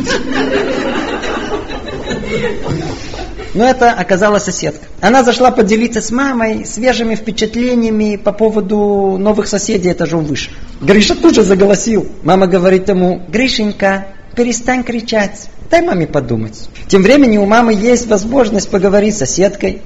Но 3.54 3.68
это 3.68 3.90
оказалась 3.90 4.44
соседка. 4.44 4.86
Она 5.00 5.22
зашла 5.24 5.50
поделиться 5.50 6.00
с 6.00 6.10
мамой 6.10 6.64
свежими 6.64 7.14
впечатлениями 7.14 8.16
по 8.16 8.32
поводу 8.32 9.16
новых 9.18 9.46
соседей 9.46 9.92
этажом 9.92 10.24
выше. 10.24 10.50
Гриша 10.80 11.14
тут 11.14 11.34
же 11.34 11.42
заголосил. 11.42 12.08
Мама 12.22 12.46
говорит 12.46 12.88
ему, 12.88 13.22
Гришенька, 13.28 14.06
перестань 14.34 14.84
кричать, 14.84 15.50
дай 15.70 15.82
маме 15.82 16.06
подумать. 16.06 16.68
Тем 16.88 17.02
временем 17.02 17.42
у 17.42 17.46
мамы 17.46 17.74
есть 17.74 18.06
возможность 18.06 18.70
поговорить 18.70 19.16
с 19.16 19.18
соседкой. 19.18 19.82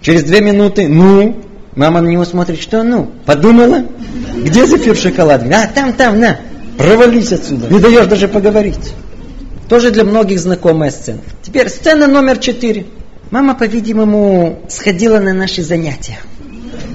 Через 0.00 0.22
две 0.22 0.40
минуты, 0.40 0.86
ну, 0.88 1.36
мама 1.74 2.00
на 2.00 2.08
него 2.08 2.24
смотрит, 2.24 2.60
что 2.60 2.82
ну, 2.84 3.10
подумала? 3.26 3.84
Где 4.36 4.66
зефир 4.66 4.94
в 4.94 5.00
шоколаде? 5.00 5.52
А, 5.52 5.66
там, 5.66 5.92
там, 5.92 6.20
на, 6.20 6.38
провались 6.78 7.32
отсюда. 7.32 7.66
Не 7.68 7.80
даешь 7.80 8.06
даже 8.06 8.28
поговорить. 8.28 8.94
Тоже 9.68 9.90
для 9.90 10.04
многих 10.04 10.40
знакомая 10.40 10.90
сцена. 10.90 11.20
Теперь 11.42 11.68
сцена 11.68 12.06
номер 12.06 12.38
четыре. 12.38 12.86
Мама, 13.30 13.54
по-видимому, 13.54 14.58
сходила 14.68 15.20
на 15.20 15.32
наши 15.32 15.62
занятия. 15.62 16.18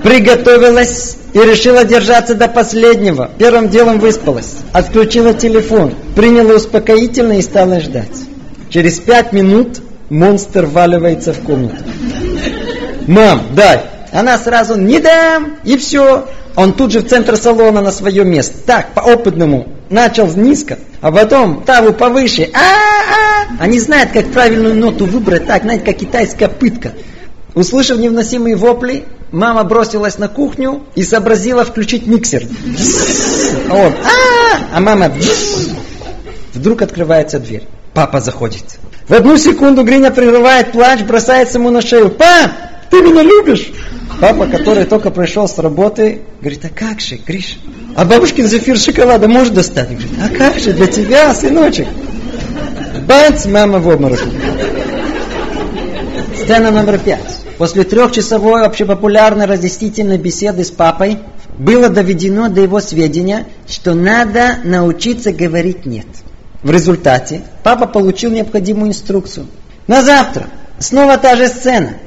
Приготовилась 0.04 1.15
и 1.34 1.39
решила 1.39 1.86
держаться 1.86 2.36
до 2.36 2.50
последнего. 2.50 3.30
Первым 3.38 3.70
делом 3.70 4.00
выспалась. 4.00 4.58
Отключила 4.74 5.34
телефон. 5.34 5.96
Приняла 6.13 6.56
успокоительное 6.56 7.38
и 7.38 7.42
стала 7.42 7.80
ждать. 7.80 8.18
Через 8.70 9.00
пять 9.00 9.32
минут 9.32 9.82
монстр 10.10 10.65
валивается 10.65 11.32
в 11.32 11.39
комнату. 11.39 11.84
Мам, 13.08 13.44
дай. 13.56 13.84
Она 14.12 14.38
сразу 14.38 14.75
не 14.75 15.00
дам. 15.00 15.56
И 15.63 15.77
все. 15.77 16.27
Он 16.58 16.74
тут 16.74 16.92
же 16.92 17.00
в 17.00 17.08
центр 17.08 17.38
салона 17.38 17.80
на 17.80 17.92
свое 17.92 18.25
место. 18.25 18.58
Так, 18.65 18.94
по 18.94 19.00
опытному. 19.00 19.70
Начал 19.89 20.27
низко, 20.27 20.80
а 21.00 21.12
потом 21.12 21.63
таву 21.63 21.94
повыше. 21.94 22.50
А, 22.54 22.58
-а, 22.58 22.62
-а! 22.62 23.25
Они 23.60 23.80
знают, 23.80 24.12
как 24.12 24.27
правильную 24.32 24.75
ноту 24.75 25.06
выбрать. 25.06 25.48
Так, 25.48 25.63
знаете, 25.63 25.86
как 25.86 25.98
китайская 25.98 26.48
пытка. 26.48 26.94
Услышав 27.54 27.98
невносимые 27.98 28.56
вопли, 28.56 29.06
мама 29.32 29.63
бросилась 29.63 30.18
на 30.18 30.27
кухню 30.27 30.84
и 30.96 31.04
сообразила 31.04 31.63
включить 31.63 32.06
миксер. 32.06 32.44
А 33.70 33.75
он, 33.75 33.94
а, 33.94 34.77
а 34.77 34.80
мама... 34.80 35.12
Вдруг 36.54 36.82
открывается 36.82 37.39
дверь. 37.39 37.63
Папа 37.94 38.22
заходит. 38.22 38.63
В 39.08 39.13
одну 39.13 39.38
секунду 39.38 39.84
Гриня 39.84 40.12
прерывает 40.12 40.72
плач, 40.72 41.01
бросается 41.01 41.60
ему 41.60 41.70
на 41.70 41.82
шею. 41.82 42.10
«Пап, 42.10 42.51
ты 42.89 43.01
меня 43.01 43.22
любишь?» 43.22 43.72
Папа, 44.20 44.48
который 44.48 44.86
только 44.86 45.12
пришел 45.12 45.48
с 45.48 45.58
работы, 45.58 46.22
говорит, 46.39 46.63
а 46.63 46.70
как 46.70 47.01
же, 47.01 47.18
Гриш? 47.18 47.58
А 47.96 48.06
бабушкин 48.06 48.48
зефир 48.48 48.77
шоколада 48.77 49.27
можешь 49.27 49.54
достать? 49.54 49.89
Говорит, 49.89 50.10
а 50.24 50.30
как 50.34 50.58
же, 50.58 50.72
для 50.72 50.88
тебя, 50.88 51.34
сыночек? 51.34 51.88
Бац, 53.08 53.46
мама 53.46 53.80
в 53.80 53.88
обморок. 53.88 54.20
Сцена 56.36 56.72
номер 56.72 56.98
пять. 56.98 57.38
После 57.58 57.84
трехчасовой 57.84 58.66
общепопулярной 58.66 59.46
разъяснительной 59.46 60.18
беседы 60.18 60.64
с 60.64 60.72
папой 60.72 61.20
было 61.58 61.90
доведено 61.90 62.50
до 62.50 62.62
его 62.62 62.82
сведения, 62.82 63.46
что 63.68 63.94
надо 63.94 64.58
научиться 64.64 65.32
говорить 65.32 65.86
«нет». 65.86 66.08
В 66.64 66.72
результате 66.72 67.44
папа 67.64 67.86
получил 67.86 68.32
необходимую 68.32 68.90
инструкцию. 68.90 69.46
На 69.86 70.02
завтра 70.02 70.48
снова 70.80 71.18
та 71.18 71.36
же 71.36 71.48
сцена– 71.48 71.94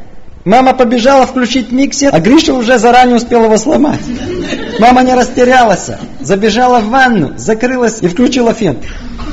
Мама 0.48 0.72
побежала 0.72 1.26
включить 1.26 1.72
миксер, 1.72 2.08
а 2.10 2.20
Гриша 2.20 2.54
уже 2.54 2.78
заранее 2.78 3.16
успел 3.16 3.44
его 3.44 3.58
сломать. 3.58 4.00
Мама 4.78 5.02
не 5.02 5.12
растерялась, 5.12 5.90
забежала 6.20 6.78
в 6.78 6.88
ванну, 6.88 7.34
закрылась 7.36 7.98
и 8.00 8.08
включила 8.08 8.54
фен. 8.54 8.78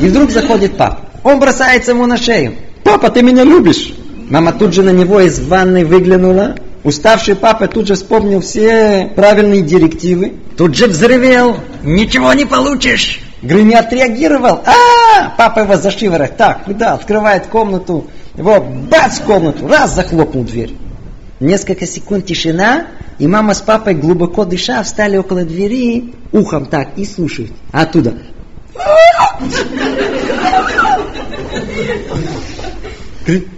И 0.02 0.08
вдруг 0.08 0.32
заходит 0.32 0.76
папа. 0.76 1.05
Он 1.26 1.40
бросается 1.40 1.92
ему 1.92 2.06
на 2.06 2.18
шею. 2.18 2.54
«Папа, 2.84 3.10
ты 3.10 3.24
меня 3.24 3.44
любишь?» 3.44 3.92
Мама 4.30 4.54
тут 4.54 4.76
же 4.76 4.84
на 4.84 4.92
него 4.92 5.20
из 5.20 5.40
ванны 5.40 5.84
выглянула. 5.84 6.56
Уставший 6.84 7.36
папа 7.36 7.68
тут 7.68 7.88
же 7.88 7.96
вспомнил 7.96 8.42
все 8.42 9.12
правильные 9.16 9.64
директивы. 9.64 10.34
Тут 10.56 10.76
же 10.76 10.86
взрывел. 10.86 11.58
«Ничего 11.84 12.32
не 12.34 12.46
получишь!» 12.46 13.22
Грыня 13.42 13.80
отреагировал. 13.80 14.62
а 14.68 15.32
Папа 15.36 15.62
его 15.62 15.78
за 15.78 15.90
шиворот. 15.90 16.38
Так, 16.38 16.66
куда? 16.66 16.94
Открывает 16.94 17.48
комнату. 17.48 18.06
Его 18.36 18.60
бац 18.60 19.18
в 19.20 19.24
комнату. 19.24 19.68
Раз 19.68 19.96
захлопнул 19.96 20.44
дверь. 20.44 20.76
Несколько 21.40 21.88
секунд 21.88 22.28
тишина, 22.28 22.86
и 23.18 23.28
мама 23.28 23.56
с 23.56 23.62
папой, 23.62 23.96
глубоко 23.96 24.46
дыша, 24.46 24.82
встали 24.84 25.18
около 25.18 25.44
двери, 25.44 26.14
ухом 26.32 26.68
так, 26.68 26.90
и 26.98 27.06
слушают. 27.06 27.52
А 27.72 27.82
оттуда. 27.82 28.14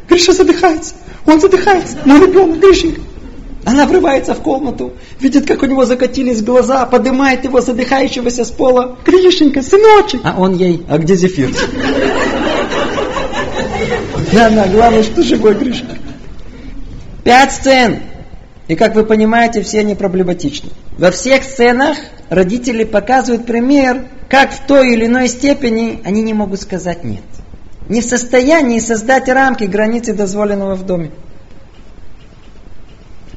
Гриша 0.10 0.34
задыхается. 0.34 0.96
Он 1.26 1.42
задыхается. 1.42 1.98
Мой 2.06 2.26
ребенок, 2.26 2.60
Гришенька. 2.60 3.02
Она 3.66 3.86
врывается 3.86 4.34
в 4.34 4.42
комнату, 4.42 4.94
видит, 5.20 5.46
как 5.46 5.62
у 5.62 5.66
него 5.66 5.84
закатились 5.84 6.42
глаза, 6.42 6.86
поднимает 6.86 7.44
его 7.44 7.60
задыхающегося 7.60 8.46
с 8.46 8.52
пола. 8.52 8.98
Гришенька, 9.06 9.62
сыночек. 9.62 10.22
А 10.24 10.40
он 10.40 10.56
ей, 10.56 10.86
а 10.88 10.98
где 10.98 11.18
зефир? 11.18 11.52
Да, 14.32 14.50
да, 14.50 14.68
главное, 14.68 15.04
что 15.04 15.22
живой 15.22 15.56
Гришенька. 15.56 15.98
Пять 17.26 17.52
сцен. 17.52 18.00
И 18.70 18.76
как 18.76 18.96
вы 18.96 19.04
понимаете, 19.04 19.62
все 19.64 19.80
они 19.80 19.96
проблематичны. 19.96 20.70
Во 20.98 21.12
всех 21.12 21.44
сценах 21.44 21.98
родители 22.30 22.86
показывают 22.86 23.46
пример, 23.46 24.06
как 24.30 24.54
в 24.54 24.66
той 24.66 24.94
или 24.94 25.08
иной 25.08 25.28
степени 25.28 26.02
они 26.06 26.22
не 26.22 26.34
могут 26.34 26.62
сказать 26.62 27.04
«нет». 27.04 27.24
Не 27.90 28.02
в 28.02 28.06
состоянии 28.06 28.80
создать 28.80 29.30
рамки, 29.30 29.64
границы 29.64 30.14
дозволенного 30.14 30.76
в 30.76 30.86
доме. 30.86 31.12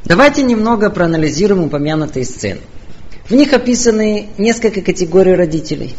Давайте 0.05 0.43
немного 0.43 0.91
проанализируем 0.91 1.65
упомянутые 1.65 2.25
сцены. 2.25 2.61
В 3.29 3.33
них 3.33 3.53
описаны 3.53 4.29
несколько 4.39 4.81
категорий 4.81 5.35
родителей. 5.35 5.95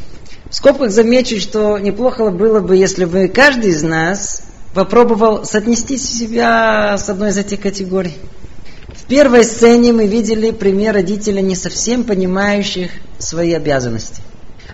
В 0.49 0.55
скобках 0.55 0.91
замечу, 0.91 1.39
что 1.39 1.77
неплохо 1.77 2.29
было 2.29 2.59
бы, 2.59 2.75
если 2.75 3.05
бы 3.05 3.29
каждый 3.29 3.71
из 3.71 3.83
нас 3.83 4.43
попробовал 4.73 5.45
соотнести 5.45 5.97
себя 5.97 6.97
с 6.97 7.07
одной 7.07 7.29
из 7.29 7.37
этих 7.37 7.61
категорий. 7.61 8.17
В 8.87 9.05
первой 9.05 9.45
сцене 9.45 9.93
мы 9.93 10.07
видели 10.07 10.51
пример 10.51 10.95
родителей, 10.95 11.41
не 11.41 11.55
совсем 11.55 12.03
понимающих 12.03 12.91
свои 13.17 13.53
обязанности. 13.53 14.21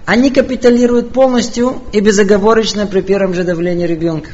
Они 0.08 0.32
капиталируют 0.32 1.12
полностью 1.12 1.82
и 1.92 2.00
безоговорочно 2.00 2.88
при 2.88 3.02
первом 3.02 3.34
же 3.34 3.44
давлении 3.44 3.86
ребенка. 3.86 4.30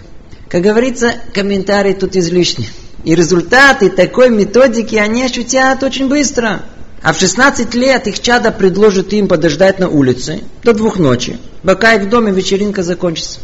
Как 0.48 0.62
говорится, 0.62 1.16
комментарий 1.34 1.96
тут 1.96 2.16
излишний. 2.16 2.70
И 3.04 3.16
результаты 3.16 3.90
такой 3.90 4.30
методики 4.30 4.98
они 4.98 5.24
ощутят 5.24 5.82
очень 5.82 6.10
быстро. 6.10 6.62
А 7.02 7.12
в 7.12 7.20
16 7.20 7.74
лет 7.74 8.06
их 8.06 8.20
чада 8.20 8.52
предложит 8.52 9.14
им 9.14 9.28
подождать 9.28 9.80
на 9.80 9.90
улице 9.90 10.42
до 10.62 10.76
двух 10.76 11.00
ночи, 11.00 11.40
пока 11.64 11.96
их 11.96 12.04
в 12.04 12.10
доме 12.10 12.32
вечеринка 12.32 12.84
закончится. 12.84 13.40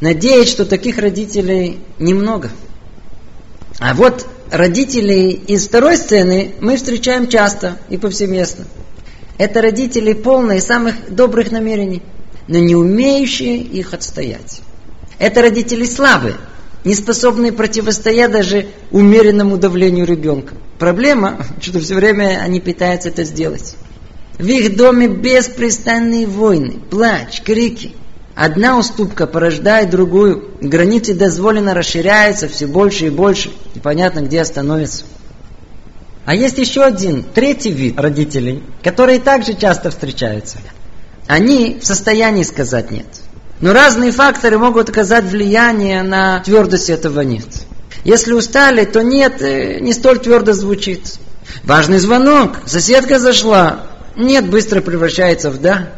Надеюсь, 0.00 0.50
что 0.50 0.64
таких 0.64 0.98
родителей 0.98 1.80
немного. 1.98 2.50
А 3.80 3.94
вот 3.94 4.24
родителей 4.52 5.30
из 5.32 5.66
второй 5.66 5.96
сцены 5.96 6.54
мы 6.60 6.76
встречаем 6.76 7.26
часто 7.26 7.78
и 7.88 7.96
повсеместно. 7.96 8.64
Это 9.36 9.60
родители 9.62 10.12
полные 10.12 10.60
самых 10.60 11.12
добрых 11.12 11.50
намерений, 11.50 12.02
но 12.46 12.58
не 12.58 12.76
умеющие 12.76 13.58
их 13.58 13.92
отстоять. 13.92 14.60
Это 15.18 15.42
родители 15.42 15.84
слабые, 15.86 16.36
не 16.84 16.94
способные 16.94 17.52
противостоять 17.52 18.30
даже 18.30 18.66
умеренному 18.90 19.56
давлению 19.56 20.06
ребенка. 20.06 20.54
Проблема, 20.78 21.38
что 21.60 21.80
все 21.80 21.94
время 21.94 22.40
они 22.42 22.60
пытаются 22.60 23.08
это 23.08 23.24
сделать. 23.24 23.76
В 24.38 24.46
их 24.46 24.76
доме 24.76 25.08
беспрестанные 25.08 26.26
войны, 26.26 26.74
плач, 26.90 27.40
крики. 27.42 27.92
Одна 28.34 28.78
уступка 28.78 29.28
порождает 29.28 29.90
другую. 29.90 30.50
Границы 30.60 31.14
дозволено 31.14 31.72
расширяются 31.72 32.48
все 32.48 32.66
больше 32.66 33.06
и 33.06 33.10
больше. 33.10 33.52
Непонятно, 33.76 34.20
где 34.20 34.40
остановится. 34.40 35.04
А 36.24 36.34
есть 36.34 36.58
еще 36.58 36.82
один, 36.82 37.22
третий 37.22 37.70
вид 37.70 38.00
родителей, 38.00 38.62
которые 38.82 39.20
также 39.20 39.54
часто 39.54 39.90
встречаются. 39.90 40.58
Они 41.26 41.78
в 41.80 41.86
состоянии 41.86 42.42
сказать 42.42 42.90
«нет». 42.90 43.06
Но 43.60 43.72
разные 43.72 44.10
факторы 44.10 44.58
могут 44.58 44.88
оказать 44.88 45.24
влияние 45.24 46.02
на 46.02 46.40
твердость 46.40 46.90
этого 46.90 47.20
«нет». 47.20 47.46
Если 48.04 48.32
устали, 48.32 48.84
то 48.84 49.02
«нет» 49.02 49.40
э, 49.40 49.80
не 49.80 49.92
столь 49.92 50.18
твердо 50.18 50.52
звучит. 50.52 51.14
Важный 51.62 51.98
звонок, 51.98 52.58
соседка 52.66 53.18
зашла, 53.18 53.86
«нет» 54.16 54.48
быстро 54.48 54.80
превращается 54.80 55.50
в 55.50 55.60
«да». 55.60 55.90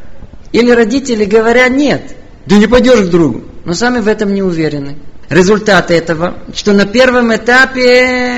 Или 0.52 0.71
родители 0.71 1.25
говорят 1.25 1.71
«нет», 1.71 2.16
да 2.47 2.56
не 2.56 2.66
пойдешь 2.66 3.06
к 3.06 3.11
другу, 3.11 3.45
но 3.64 3.75
сами 3.75 4.00
в 4.00 4.09
этом 4.09 4.33
не 4.33 4.42
уверены. 4.42 4.97
Результат 5.28 5.90
этого, 5.90 6.38
что 6.54 6.73
на 6.73 6.87
первом 6.87 7.35
этапе 7.35 8.36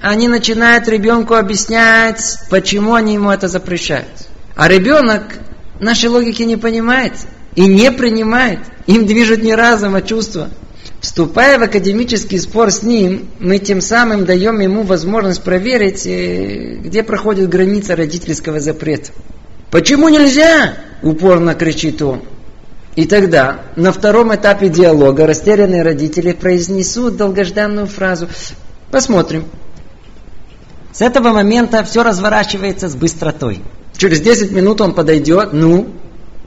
они 0.00 0.28
начинают 0.28 0.88
ребенку 0.88 1.34
объяснять, 1.34 2.38
почему 2.50 2.94
они 2.94 3.14
ему 3.14 3.30
это 3.30 3.48
запрещают. 3.48 4.28
А 4.56 4.68
ребенок 4.68 5.22
нашей 5.80 6.08
логики 6.10 6.42
не 6.42 6.56
понимает 6.56 7.12
и 7.54 7.66
не 7.66 7.90
принимает. 7.92 8.60
Им 8.86 9.06
движет 9.06 9.42
не 9.42 9.54
разум, 9.54 9.94
а 9.94 10.02
чувство. 10.02 10.48
Вступая 11.00 11.58
в 11.58 11.62
академический 11.62 12.40
спор 12.40 12.70
с 12.72 12.82
ним, 12.82 13.28
мы 13.38 13.58
тем 13.58 13.80
самым 13.80 14.24
даем 14.24 14.58
ему 14.58 14.82
возможность 14.82 15.42
проверить, 15.42 16.06
э, 16.06 16.76
где 16.80 17.04
проходит 17.04 17.48
граница 17.48 17.94
родительского 17.94 18.58
запрета. 18.58 19.12
«Почему 19.70 20.08
нельзя?»– 20.08 20.74
упорно 21.02 21.54
кричит 21.54 22.02
он. 22.02 22.22
И 22.96 23.04
тогда 23.04 23.60
на 23.76 23.92
втором 23.92 24.34
этапе 24.34 24.68
диалога 24.68 25.24
растерянные 25.24 25.82
родители 25.82 26.32
произнесут 26.32 27.16
долгожданную 27.16 27.86
фразу 27.86 28.26
«Посмотрим». 28.90 29.44
С 30.92 31.00
этого 31.00 31.32
момента 31.32 31.84
все 31.84 32.02
разворачивается 32.02 32.88
с 32.88 32.96
быстротой. 32.96 33.60
Через 33.96 34.20
10 34.20 34.50
минут 34.52 34.80
он 34.80 34.94
подойдет, 34.94 35.52
ну, 35.52 35.88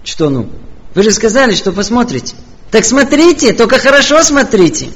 что 0.03 0.29
ну? 0.29 0.50
Вы 0.93 1.03
же 1.03 1.12
сказали, 1.12 1.53
что 1.53 1.71
посмотрите. 1.71 2.36
Так 2.69 2.86
смотрите, 2.86 3.53
только 3.53 3.77
хорошо 3.77 4.24
смотрите. 4.24 4.88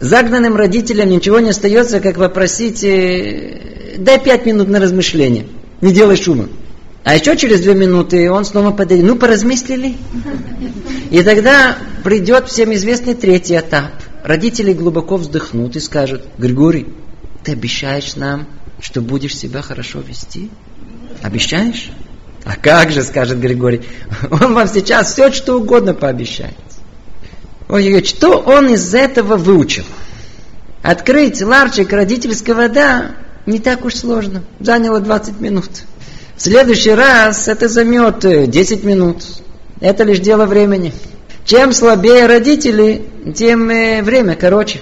Загнанным 0.00 0.56
родителям 0.56 1.08
ничего 1.08 1.40
не 1.40 1.50
остается, 1.50 2.00
как 2.00 2.16
попросить, 2.16 2.84
э, 2.84 3.96
дай 3.98 4.22
пять 4.22 4.46
минут 4.46 4.68
на 4.68 4.80
размышление. 4.80 5.46
Не 5.80 5.92
делай 5.92 6.16
шума. 6.16 6.48
А 7.04 7.14
еще 7.14 7.36
через 7.36 7.60
две 7.60 7.74
минуты 7.74 8.30
он 8.30 8.44
снова 8.44 8.72
подойдет. 8.72 9.06
Ну, 9.06 9.16
поразмыслили? 9.16 9.96
И 11.10 11.22
тогда 11.22 11.78
придет 12.02 12.48
всем 12.48 12.74
известный 12.74 13.14
третий 13.14 13.56
этап. 13.56 13.92
Родители 14.26 14.72
глубоко 14.72 15.18
вздохнут 15.18 15.76
и 15.76 15.80
скажут, 15.80 16.24
Григорий, 16.36 16.88
ты 17.44 17.52
обещаешь 17.52 18.16
нам, 18.16 18.48
что 18.80 19.00
будешь 19.00 19.36
себя 19.36 19.62
хорошо 19.62 20.00
вести? 20.00 20.50
Обещаешь? 21.22 21.92
А 22.44 22.56
как 22.56 22.90
же, 22.90 23.04
скажет 23.04 23.38
Григорий, 23.38 23.82
он 24.32 24.52
вам 24.52 24.66
сейчас 24.66 25.12
все, 25.12 25.30
что 25.30 25.60
угодно 25.60 25.94
пообещает. 25.94 26.56
Ой-ой, 27.68 28.02
что 28.02 28.38
он 28.38 28.68
из 28.68 28.92
этого 28.96 29.36
выучил? 29.36 29.84
Открыть 30.82 31.40
ларчик 31.40 31.92
родительского 31.92 32.68
«да» 32.68 33.12
не 33.46 33.60
так 33.60 33.84
уж 33.84 33.94
сложно. 33.94 34.42
Заняло 34.58 34.98
20 34.98 35.40
минут. 35.40 35.70
В 36.34 36.42
следующий 36.42 36.90
раз 36.90 37.46
это 37.46 37.68
займет 37.68 38.50
10 38.50 38.82
э, 38.82 38.86
минут. 38.88 39.22
Это 39.80 40.02
лишь 40.02 40.18
дело 40.18 40.46
времени. 40.46 40.92
Чем 41.46 41.72
слабее 41.72 42.26
родители, 42.26 43.04
тем 43.36 43.70
э, 43.70 44.02
время 44.02 44.34
короче. 44.34 44.80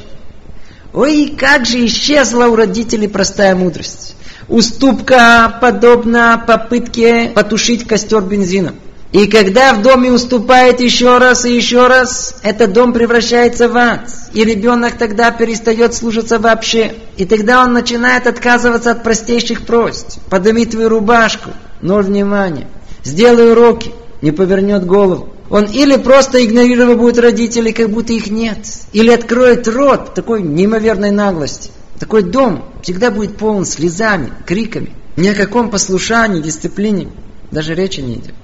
Ой, 0.94 1.36
как 1.38 1.66
же 1.66 1.84
исчезла 1.84 2.46
у 2.46 2.56
родителей 2.56 3.06
простая 3.06 3.54
мудрость. 3.54 4.16
Уступка 4.48 5.58
подобна 5.60 6.42
попытке 6.46 7.30
потушить 7.34 7.86
костер 7.86 8.22
бензином. 8.22 8.76
И 9.12 9.26
когда 9.26 9.74
в 9.74 9.82
доме 9.82 10.10
уступает 10.10 10.80
еще 10.80 11.18
раз 11.18 11.44
и 11.44 11.54
еще 11.54 11.86
раз, 11.86 12.36
этот 12.42 12.72
дом 12.72 12.94
превращается 12.94 13.68
в 13.68 13.76
ад. 13.76 14.08
И 14.32 14.42
ребенок 14.42 14.96
тогда 14.96 15.30
перестает 15.32 15.94
слушаться 15.94 16.38
вообще. 16.38 16.94
И 17.18 17.26
тогда 17.26 17.62
он 17.62 17.74
начинает 17.74 18.26
отказываться 18.26 18.92
от 18.92 19.02
простейших 19.02 19.66
просьб. 19.66 20.08
Подними 20.30 20.64
твою 20.64 20.88
рубашку, 20.88 21.50
ноль 21.82 22.04
внимания. 22.04 22.68
Сделай 23.04 23.52
уроки, 23.52 23.92
не 24.24 24.32
повернет 24.32 24.86
голову. 24.86 25.28
Он 25.50 25.66
или 25.66 25.96
просто 25.96 26.42
игнорировать 26.42 26.96
будет 26.96 27.18
родителей, 27.18 27.72
как 27.72 27.90
будто 27.90 28.14
их 28.14 28.30
нет. 28.30 28.58
Или 28.94 29.10
откроет 29.10 29.68
рот 29.68 30.14
такой 30.14 30.42
неимоверной 30.42 31.10
наглости. 31.10 31.70
Такой 31.98 32.22
дом 32.22 32.64
всегда 32.82 33.10
будет 33.10 33.36
полон 33.36 33.66
слезами, 33.66 34.32
криками. 34.46 34.92
Ни 35.18 35.28
о 35.28 35.34
каком 35.34 35.70
послушании, 35.70 36.40
дисциплине 36.40 37.08
даже 37.50 37.74
речи 37.74 38.00
не 38.00 38.14
идет. 38.14 38.34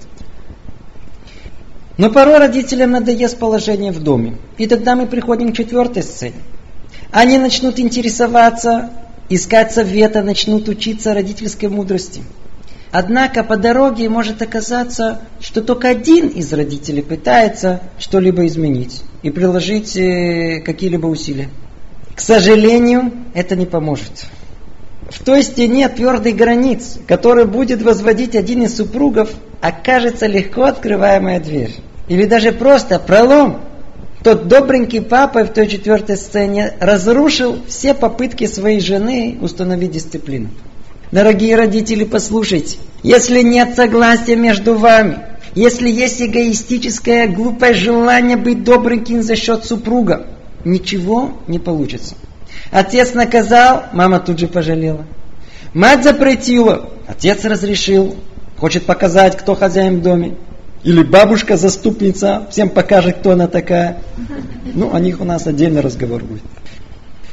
Но 1.97 2.11
порой 2.11 2.37
родителям 2.37 2.91
надоест 2.91 3.39
положение 3.39 3.93
в 3.93 4.03
доме. 4.03 4.37
И 4.59 4.67
тогда 4.67 4.95
мы 4.95 5.07
приходим 5.07 5.53
к 5.53 5.57
четвертой 5.57 6.03
сцене. 6.03 6.43
Они 7.11 7.39
начнут 7.39 7.81
интересоваться, 7.81 8.91
искать 9.31 9.73
совета, 9.73 10.23
начнут 10.23 10.69
учиться 10.69 11.15
родительской 11.15 11.71
мудрости. 11.71 12.21
Однако 12.93 13.45
по 13.45 13.57
дороге 13.57 14.09
может 14.09 14.43
оказаться, 14.43 15.21
что 15.41 15.63
только 15.63 15.89
один 15.89 16.27
из 16.27 16.53
родителей 16.53 17.03
пытается 17.03 17.83
что-либо 17.99 18.47
изменить 18.47 19.03
и 19.23 19.31
приложить 19.31 19.97
э, 19.97 20.61
какие-либо 20.61 21.07
усилия. 21.07 21.49
К 22.17 22.21
сожалению, 22.21 23.13
это 23.33 23.55
не 23.55 23.67
поможет. 23.67 24.27
В 25.09 25.23
той 25.25 25.43
стене 25.43 25.89
твердых 25.89 26.35
границ, 26.35 26.99
который 27.07 27.45
будет 27.45 27.81
возводить 27.83 28.35
один 28.35 28.65
из 28.65 28.77
супругов, 28.77 29.31
окажется 29.61 30.27
легко 30.27 30.65
открываемая 30.65 31.39
дверь. 31.41 31.75
Или 32.09 32.25
даже 32.27 32.51
просто 32.51 32.99
пролом. 32.99 33.61
Тот 34.25 34.49
добренький 34.49 35.01
папа 35.01 35.45
в 35.45 35.53
той 35.53 35.69
четвертой 35.69 36.17
сцене 36.17 36.75
разрушил 36.81 37.61
все 37.69 37.95
попытки 37.95 38.47
своей 38.47 38.81
жены 38.81 39.39
установить 39.41 39.93
дисциплину. 39.93 40.51
Дорогие 41.13 41.57
родители, 41.57 42.05
послушайте. 42.05 42.79
Если 43.03 43.43
нет 43.43 43.75
согласия 43.75 44.37
между 44.37 44.77
вами, 44.77 45.19
если 45.55 45.91
есть 45.91 46.23
эгоистическое 46.23 47.27
глупое 47.27 47.75
желание 47.75 48.37
быть 48.37 48.63
добреньким 48.63 49.23
за 49.23 49.35
счет 49.35 49.65
супруга, 49.65 50.27
ничего 50.65 51.39
не 51.49 51.59
получится. 51.59 52.15
Отец 52.71 53.15
наказал, 53.15 53.87
мама 53.93 54.21
тут 54.21 54.39
же 54.39 54.47
пожалела. 54.47 55.05
Мать 55.75 56.05
запретила, 56.05 56.91
отец 57.07 57.45
разрешил. 57.45 58.15
Хочет 58.57 58.85
показать, 58.85 59.37
кто 59.37 59.57
хозяин 59.57 59.99
в 60.01 60.03
доме. 60.03 60.37
Или 60.85 61.03
бабушка-заступница 61.03 62.47
всем 62.51 62.69
покажет, 62.69 63.19
кто 63.19 63.33
она 63.33 63.49
такая. 63.49 63.99
Ну, 64.75 64.95
о 64.95 65.01
них 65.01 65.21
у 65.21 65.25
нас 65.25 65.47
отдельный 65.47 65.81
разговор 65.81 66.23
будет. 66.23 66.43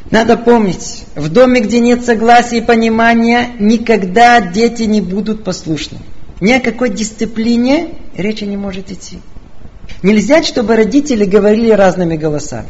Надо 0.09 0.37
помнить, 0.37 1.03
в 1.15 1.29
доме, 1.29 1.61
где 1.61 1.79
нет 1.79 2.05
согласия 2.05 2.57
и 2.57 2.61
понимания, 2.61 3.49
никогда 3.59 4.39
дети 4.39 4.83
не 4.83 5.01
будут 5.01 5.43
послушны. 5.43 5.97
Ни 6.39 6.53
о 6.53 6.61
какой 6.61 6.89
дисциплине 6.89 7.89
речи 8.15 8.45
не 8.45 8.57
может 8.57 8.91
идти. 8.91 9.19
Нельзя, 10.03 10.43
чтобы 10.43 10.75
родители 10.75 11.25
говорили 11.25 11.71
разными 11.71 12.15
голосами. 12.15 12.69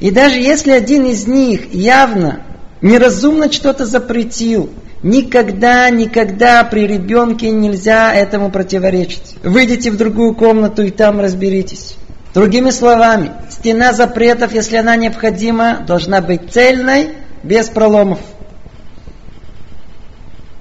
И 0.00 0.10
даже 0.10 0.38
если 0.38 0.70
один 0.70 1.04
из 1.06 1.26
них 1.26 1.74
явно 1.74 2.42
неразумно 2.80 3.50
что-то 3.52 3.84
запретил, 3.84 4.70
Никогда, 5.04 5.90
никогда 5.90 6.64
при 6.64 6.86
ребенке 6.86 7.50
нельзя 7.50 8.14
этому 8.14 8.50
противоречить. 8.50 9.36
Выйдите 9.42 9.90
в 9.90 9.98
другую 9.98 10.34
комнату 10.34 10.82
и 10.82 10.90
там 10.90 11.20
разберитесь. 11.20 11.96
Другими 12.34 12.70
словами, 12.70 13.30
стена 13.48 13.92
запретов, 13.92 14.52
если 14.52 14.76
она 14.76 14.96
необходима, 14.96 15.84
должна 15.86 16.20
быть 16.20 16.52
цельной, 16.52 17.10
без 17.44 17.68
проломов. 17.68 18.18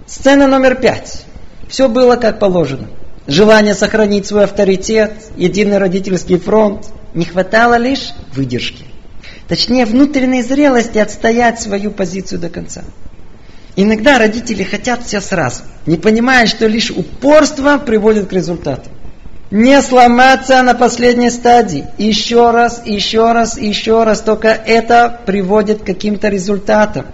Сцена 0.05 0.45
номер 0.45 0.75
пять. 0.75 1.23
Все 1.67 1.89
было 1.89 2.15
как 2.15 2.37
положено. 2.37 2.87
желание 3.25 3.73
сохранить 3.73 4.27
свой 4.27 4.43
авторитет, 4.43 5.13
единый 5.35 5.79
родительский 5.79 6.37
фронт. 6.37 6.85
Не 7.15 7.25
хватало 7.25 7.75
лишь 7.75 8.11
выдержки. 8.33 8.85
Точнее, 9.47 9.85
внутренней 9.85 10.43
зрелости 10.43 10.99
отстоять 10.99 11.59
свою 11.59 11.89
позицию 11.89 12.39
до 12.39 12.49
конца. 12.49 12.83
Иногда 13.75 14.19
родители 14.19 14.63
хотят 14.63 15.03
все 15.03 15.21
сразу, 15.21 15.63
не 15.87 15.97
понимая, 15.97 16.45
что 16.45 16.67
лишь 16.67 16.91
упорство 16.91 17.79
приводит 17.79 18.27
к 18.27 18.33
результату. 18.33 18.89
Не 19.53 19.83
сломаться 19.83 20.63
на 20.63 20.73
последней 20.73 21.29
стадии. 21.29 21.85
Еще 21.99 22.49
раз, 22.49 22.81
еще 22.87 23.33
раз, 23.33 23.55
еще 23.55 24.03
раз. 24.03 24.21
Только 24.21 24.47
это 24.47 25.19
приводит 25.27 25.83
к 25.83 25.85
каким-то 25.85 26.29
результатам. 26.29 27.05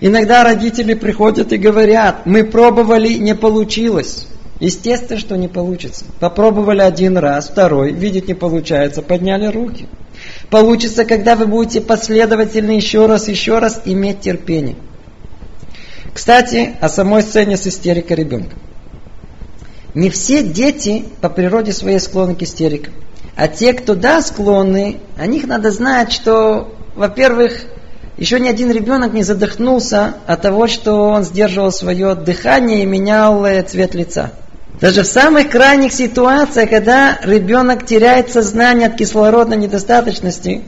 Иногда 0.00 0.42
родители 0.42 0.94
приходят 0.94 1.52
и 1.52 1.58
говорят, 1.58 2.24
мы 2.24 2.44
пробовали, 2.44 3.12
не 3.18 3.34
получилось. 3.34 4.26
Естественно, 4.58 5.20
что 5.20 5.36
не 5.36 5.48
получится. 5.48 6.06
Попробовали 6.18 6.80
один 6.80 7.18
раз, 7.18 7.50
второй, 7.50 7.92
видеть 7.92 8.26
не 8.26 8.34
получается, 8.34 9.02
подняли 9.02 9.48
руки. 9.48 9.86
Получится, 10.48 11.04
когда 11.04 11.36
вы 11.36 11.44
будете 11.44 11.82
последовательно 11.82 12.70
еще 12.70 13.04
раз, 13.04 13.28
еще 13.28 13.58
раз 13.58 13.82
иметь 13.84 14.20
терпение. 14.20 14.76
Кстати, 16.14 16.74
о 16.80 16.88
самой 16.88 17.22
сцене 17.22 17.58
с 17.58 17.66
истерикой 17.66 18.16
ребенка. 18.16 18.56
Не 19.94 20.08
все 20.10 20.42
дети 20.42 21.04
по 21.20 21.28
природе 21.28 21.72
своей 21.72 21.98
склонны 21.98 22.34
к 22.34 22.42
истерикам. 22.42 22.94
А 23.36 23.48
те, 23.48 23.72
кто 23.72 23.94
да, 23.94 24.20
склонны, 24.22 24.98
о 25.16 25.26
них 25.26 25.46
надо 25.46 25.70
знать, 25.70 26.12
что, 26.12 26.74
во-первых, 26.94 27.64
еще 28.16 28.38
ни 28.38 28.48
один 28.48 28.70
ребенок 28.70 29.12
не 29.12 29.22
задохнулся 29.22 30.14
от 30.26 30.42
того, 30.42 30.66
что 30.66 31.08
он 31.08 31.24
сдерживал 31.24 31.72
свое 31.72 32.14
дыхание 32.14 32.82
и 32.82 32.86
менял 32.86 33.44
э, 33.44 33.62
цвет 33.62 33.94
лица. 33.94 34.32
Даже 34.80 35.02
в 35.02 35.06
самых 35.06 35.50
крайних 35.50 35.92
ситуациях, 35.92 36.70
когда 36.70 37.18
ребенок 37.22 37.86
теряет 37.86 38.30
сознание 38.30 38.88
от 38.88 38.96
кислородной 38.96 39.56
недостаточности, 39.56 40.62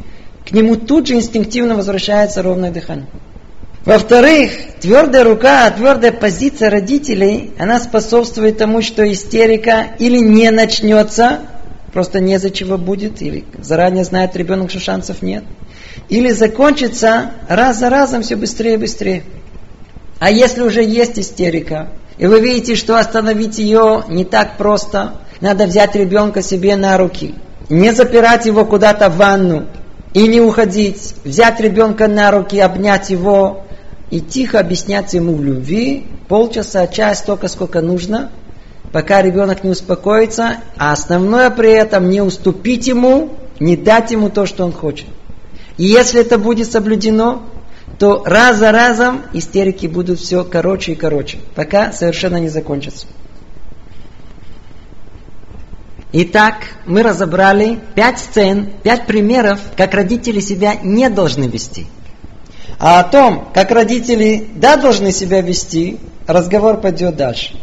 к 0.47 0.53
нему 0.53 0.77
тут 0.77 1.07
же 1.07 1.15
инстинктивно 1.15 1.75
возвращается 1.75 2.43
ровное 2.43 2.71
дыхание. 2.71 3.07
Во-вторых, 3.85 4.53
твердая 4.81 5.25
рука, 5.25 5.71
твердая 5.71 6.13
позиция 6.13 6.71
родителей, 6.71 7.53
она 7.59 7.79
способствует 7.81 8.57
тому, 8.57 8.81
что 8.81 9.11
истерика 9.11 9.89
или 9.99 10.19
не 10.19 10.51
начнется, 10.51 11.41
просто 11.93 12.21
не 12.21 12.39
за 12.39 12.51
чего 12.51 12.79
будет, 12.79 13.21
или 13.21 13.45
заранее 13.59 14.05
знает 14.05 14.35
ребенок, 14.37 14.71
что 14.71 14.81
шансов 14.81 15.21
нет, 15.21 15.45
или 16.09 16.31
закончится 16.31 17.33
раз 17.47 17.79
за 17.79 17.91
разом 17.91 18.23
все 18.23 18.37
быстрее 18.37 18.75
и 18.75 18.79
быстрее. 18.79 19.23
А 20.19 20.31
если 20.31 20.63
уже 20.63 20.83
есть 20.83 21.19
истерика, 21.19 21.89
и 22.17 22.27
вы 22.27 22.41
видите, 22.41 22.77
что 22.77 22.99
остановить 22.99 23.59
ее 23.59 24.05
не 24.09 24.25
так 24.25 24.57
просто, 24.57 25.17
надо 25.43 25.67
взять 25.67 25.95
ребенка 25.95 26.41
себе 26.41 26.77
на 26.77 26.97
руки, 26.97 27.35
не 27.69 27.93
запирать 27.93 28.47
его 28.47 28.65
куда-то 28.65 29.11
в 29.11 29.19
ванну 29.19 29.67
и 30.15 30.27
не 30.27 30.41
уходить, 30.41 31.15
взять 31.25 31.61
ребенка 31.61 32.09
на 32.09 32.31
руки, 32.31 32.59
обнять 32.59 33.11
его, 33.11 33.64
и 34.11 34.21
тихо 34.21 34.61
объясняться 34.61 35.17
ему 35.17 35.35
в 35.35 35.43
любви, 35.43 36.07
полчаса, 36.29 36.87
час, 36.87 37.21
столько, 37.21 37.49
сколько 37.49 37.81
нужно, 37.81 38.31
пока 38.93 39.23
ребенок 39.23 39.65
не 39.65 39.71
успокоится, 39.71 40.59
а 40.77 40.93
основное 40.93 41.51
при 41.51 41.73
этом 41.73 42.11
не 42.11 42.21
уступить 42.21 42.87
ему, 42.87 43.31
не 43.59 43.77
дать 43.77 44.11
ему 44.11 44.31
то, 44.31 44.47
что 44.47 44.65
он 44.65 44.73
хочет. 44.73 45.07
И 45.77 45.85
если 45.85 46.21
это 46.21 46.39
будет 46.39 46.71
соблюдено, 46.71 47.43
то 47.99 48.23
раз 48.25 48.59
за 48.59 48.73
разом 48.73 49.23
истерики 49.33 49.87
будут 49.87 50.19
все 50.19 50.45
короче 50.45 50.93
и 50.93 50.97
короче, 50.97 51.39
пока 51.55 51.93
совершенно 51.93 52.37
не 52.37 52.49
закончатся. 52.49 53.07
Итак, 56.13 56.55
мы 56.87 57.03
разобрали 57.03 57.81
пять 57.97 58.21
сцен, 58.21 58.71
пять 58.85 59.07
примеров, 59.07 59.59
как 59.77 59.95
родители 59.95 60.39
себя 60.39 60.77
не 60.77 61.11
должны 61.11 61.45
вести– 61.45 61.87
а 62.79 63.01
о 63.01 63.05
том, 63.05 63.49
как 63.55 63.71
родители 63.71 64.49
да 64.57 64.77
должны 64.77 65.13
себя 65.13 65.41
вести, 65.41 65.99
разговор 66.27 66.81
пойдет 66.81 67.17
дальше. 67.17 67.57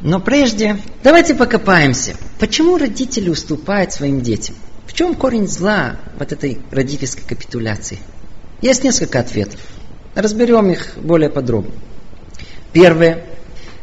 Но 0.00 0.20
прежде 0.20 0.78
давайте 1.02 1.34
покопаемся. 1.34 2.14
Почему 2.38 2.76
родители 2.76 3.30
уступают 3.30 3.92
своим 3.92 4.20
детям? 4.20 4.54
В 4.86 4.92
чем 4.92 5.14
корень 5.14 5.48
зла 5.48 5.96
вот 6.18 6.30
этой 6.32 6.58
родительской 6.70 7.24
капитуляции? 7.24 7.98
Есть 8.60 8.84
несколько 8.84 9.20
ответов. 9.20 9.60
Разберем 10.14 10.70
их 10.70 10.96
более 10.96 11.30
подробно. 11.30 11.72
Первое. 12.72 13.24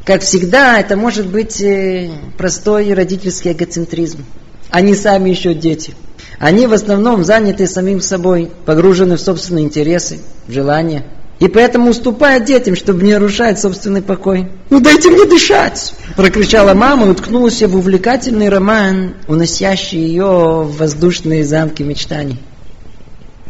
Как 0.06 0.22
всегда, 0.22 0.80
это 0.80 0.96
может 0.96 1.28
быть 1.28 1.62
э, 1.62 2.10
простой 2.38 2.94
родительский 2.94 3.52
эгоцентризм. 3.52 4.26
Они 4.70 4.96
сами 4.96 5.30
еще 5.30 5.54
дети. 5.54 5.94
Они 6.42 6.66
в 6.66 6.74
основном 6.74 7.24
заняты 7.24 7.68
самим 7.68 8.02
собой, 8.02 8.50
погружены 8.66 9.16
в 9.16 9.22
собственные 9.22 9.66
интересы, 9.66 10.22
желания. 10.48 11.06
И 11.40 11.48
поэтому 11.48 11.92
уступают 11.92 12.46
детям, 12.46 12.76
чтобы 12.76 13.04
не 13.04 13.14
нарушать 13.14 13.60
собственный 13.60 14.02
покой. 14.02 14.50
«Ну 14.72 14.80
дайте 14.80 15.12
мне 15.12 15.26
дышать!» 15.26 15.94
Прокричала 16.18 16.74
мама 16.74 17.06
и 17.06 17.10
уткнулась 17.12 17.62
в 17.62 17.78
увлекательный 17.78 18.50
роман, 18.50 19.14
уносящий 19.28 20.00
ее 20.00 20.64
в 20.64 20.78
воздушные 20.78 21.44
замки 21.44 21.84
мечтаний. 21.84 22.40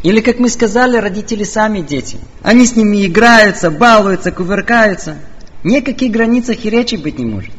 Или, 0.04 0.20
как 0.20 0.40
мы 0.40 0.50
сказали, 0.50 0.98
родители 0.98 1.46
сами 1.46 1.80
дети. 1.80 2.18
Они 2.42 2.66
с 2.66 2.76
ними 2.76 3.06
играются, 3.06 3.72
балуются, 3.72 4.34
кувыркаются. 4.34 5.16
Ни 5.64 5.78
о 5.78 5.82
каких 5.82 6.12
границах 6.12 6.66
и 6.66 6.70
речи 6.70 6.96
быть 6.96 7.20
не 7.20 7.26
может. 7.26 7.54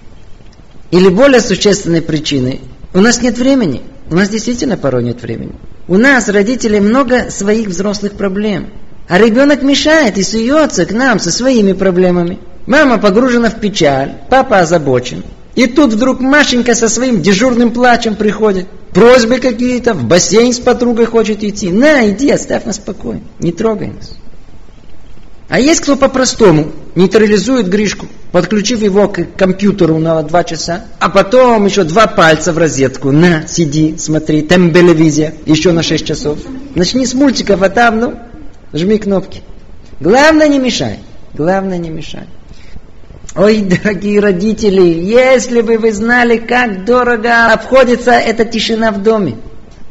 Или 0.91 1.09
более 1.09 1.41
существенной 1.41 2.03
причиной. 2.03 2.61
У 2.93 3.01
нас 3.01 3.23
нет 3.23 3.39
времени. 3.39 3.81
У 4.13 4.15
нас 4.15 4.29
действительно 4.29 4.77
порой 4.77 5.05
нет 5.05 5.23
времени. 5.23 5.55
У 5.89 5.97
нас, 5.97 6.29
родителей, 6.29 6.81
много 6.81 7.31
своих 7.31 7.69
взрослых 7.69 8.13
проблем. 8.13 8.69
А 9.09 9.19
ребенок 9.19 9.63
мешает 9.63 10.19
и 10.19 10.23
суется 10.23 10.85
к 10.85 10.93
нам 10.93 11.19
со 11.19 11.31
своими 11.31 11.73
проблемами. 11.73 12.39
Мама 12.67 12.99
погружена 12.99 13.49
в 13.49 13.59
печаль, 13.59 14.13
папа 14.29 14.59
озабочен. 14.59 15.25
И 15.55 15.67
тут 15.67 15.95
вдруг 15.95 16.21
Машенька 16.21 16.75
со 16.75 16.91
своим 16.91 17.23
дежурным 17.23 17.73
плачем 17.73 18.15
приходит. 18.15 18.67
Просьбы 18.93 19.39
какие-то, 19.39 19.95
в 19.95 20.05
бассейн 20.05 20.53
с 20.53 20.59
подругой 20.59 21.07
хочет 21.07 21.43
идти. 21.43 21.73
На, 21.73 22.11
иди, 22.11 22.31
оставь 22.31 22.67
нас 22.67 22.77
спокойно, 22.77 23.23
не 23.39 23.51
трогай 23.51 23.89
нас. 23.89 24.15
А 25.49 25.59
есть 25.59 25.81
кто 25.81 25.97
по-простому 25.97 26.73
нейтрализует 26.95 27.67
Гришку, 27.67 28.09
подключив 28.33 28.83
его 28.83 29.09
к 29.09 29.27
компьютеру 29.37 29.99
на 29.99 30.23
два 30.23 30.43
часа, 30.43 30.87
а 30.99 31.11
потом 31.11 31.67
еще 31.67 31.85
два 31.85 32.07
пальца 32.07 32.53
в 32.53 32.59
розетку. 32.59 33.13
На, 33.13 33.47
сиди, 33.47 33.97
смотри, 33.99 34.43
тембелевизия, 34.43 35.35
еще 35.47 35.73
на 35.73 35.83
шесть 35.83 36.07
часов. 36.07 36.39
Начни 36.75 37.07
с 37.07 37.15
мультиков, 37.15 37.63
а 37.63 37.69
там, 37.69 38.01
ну, 38.01 38.15
жми 38.73 38.99
кнопки. 38.99 39.43
Главное 40.01 40.49
не 40.49 40.59
мешай. 40.59 40.99
Главное 41.35 41.79
не 41.79 41.91
мешай. 41.91 42.25
Ой, 43.37 43.61
дорогие 43.61 44.21
родители, 44.21 44.83
если 44.83 45.61
бы 45.61 45.79
вы 45.79 45.93
знали, 45.93 46.39
как 46.39 46.85
дорого 46.85 47.53
обходится 47.53 48.13
эта 48.13 48.45
тишина 48.45 48.91
в 48.93 49.03
доме. 49.03 49.37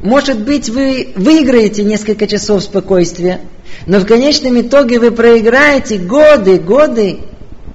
Может 0.01 0.43
быть, 0.43 0.69
вы 0.69 1.09
выиграете 1.15 1.83
несколько 1.83 2.25
часов 2.25 2.63
спокойствия, 2.63 3.39
но 3.85 3.99
в 3.99 4.05
конечном 4.05 4.59
итоге 4.61 4.99
вы 4.99 5.11
проиграете 5.11 5.99
годы, 5.99 6.57
годы 6.57 7.19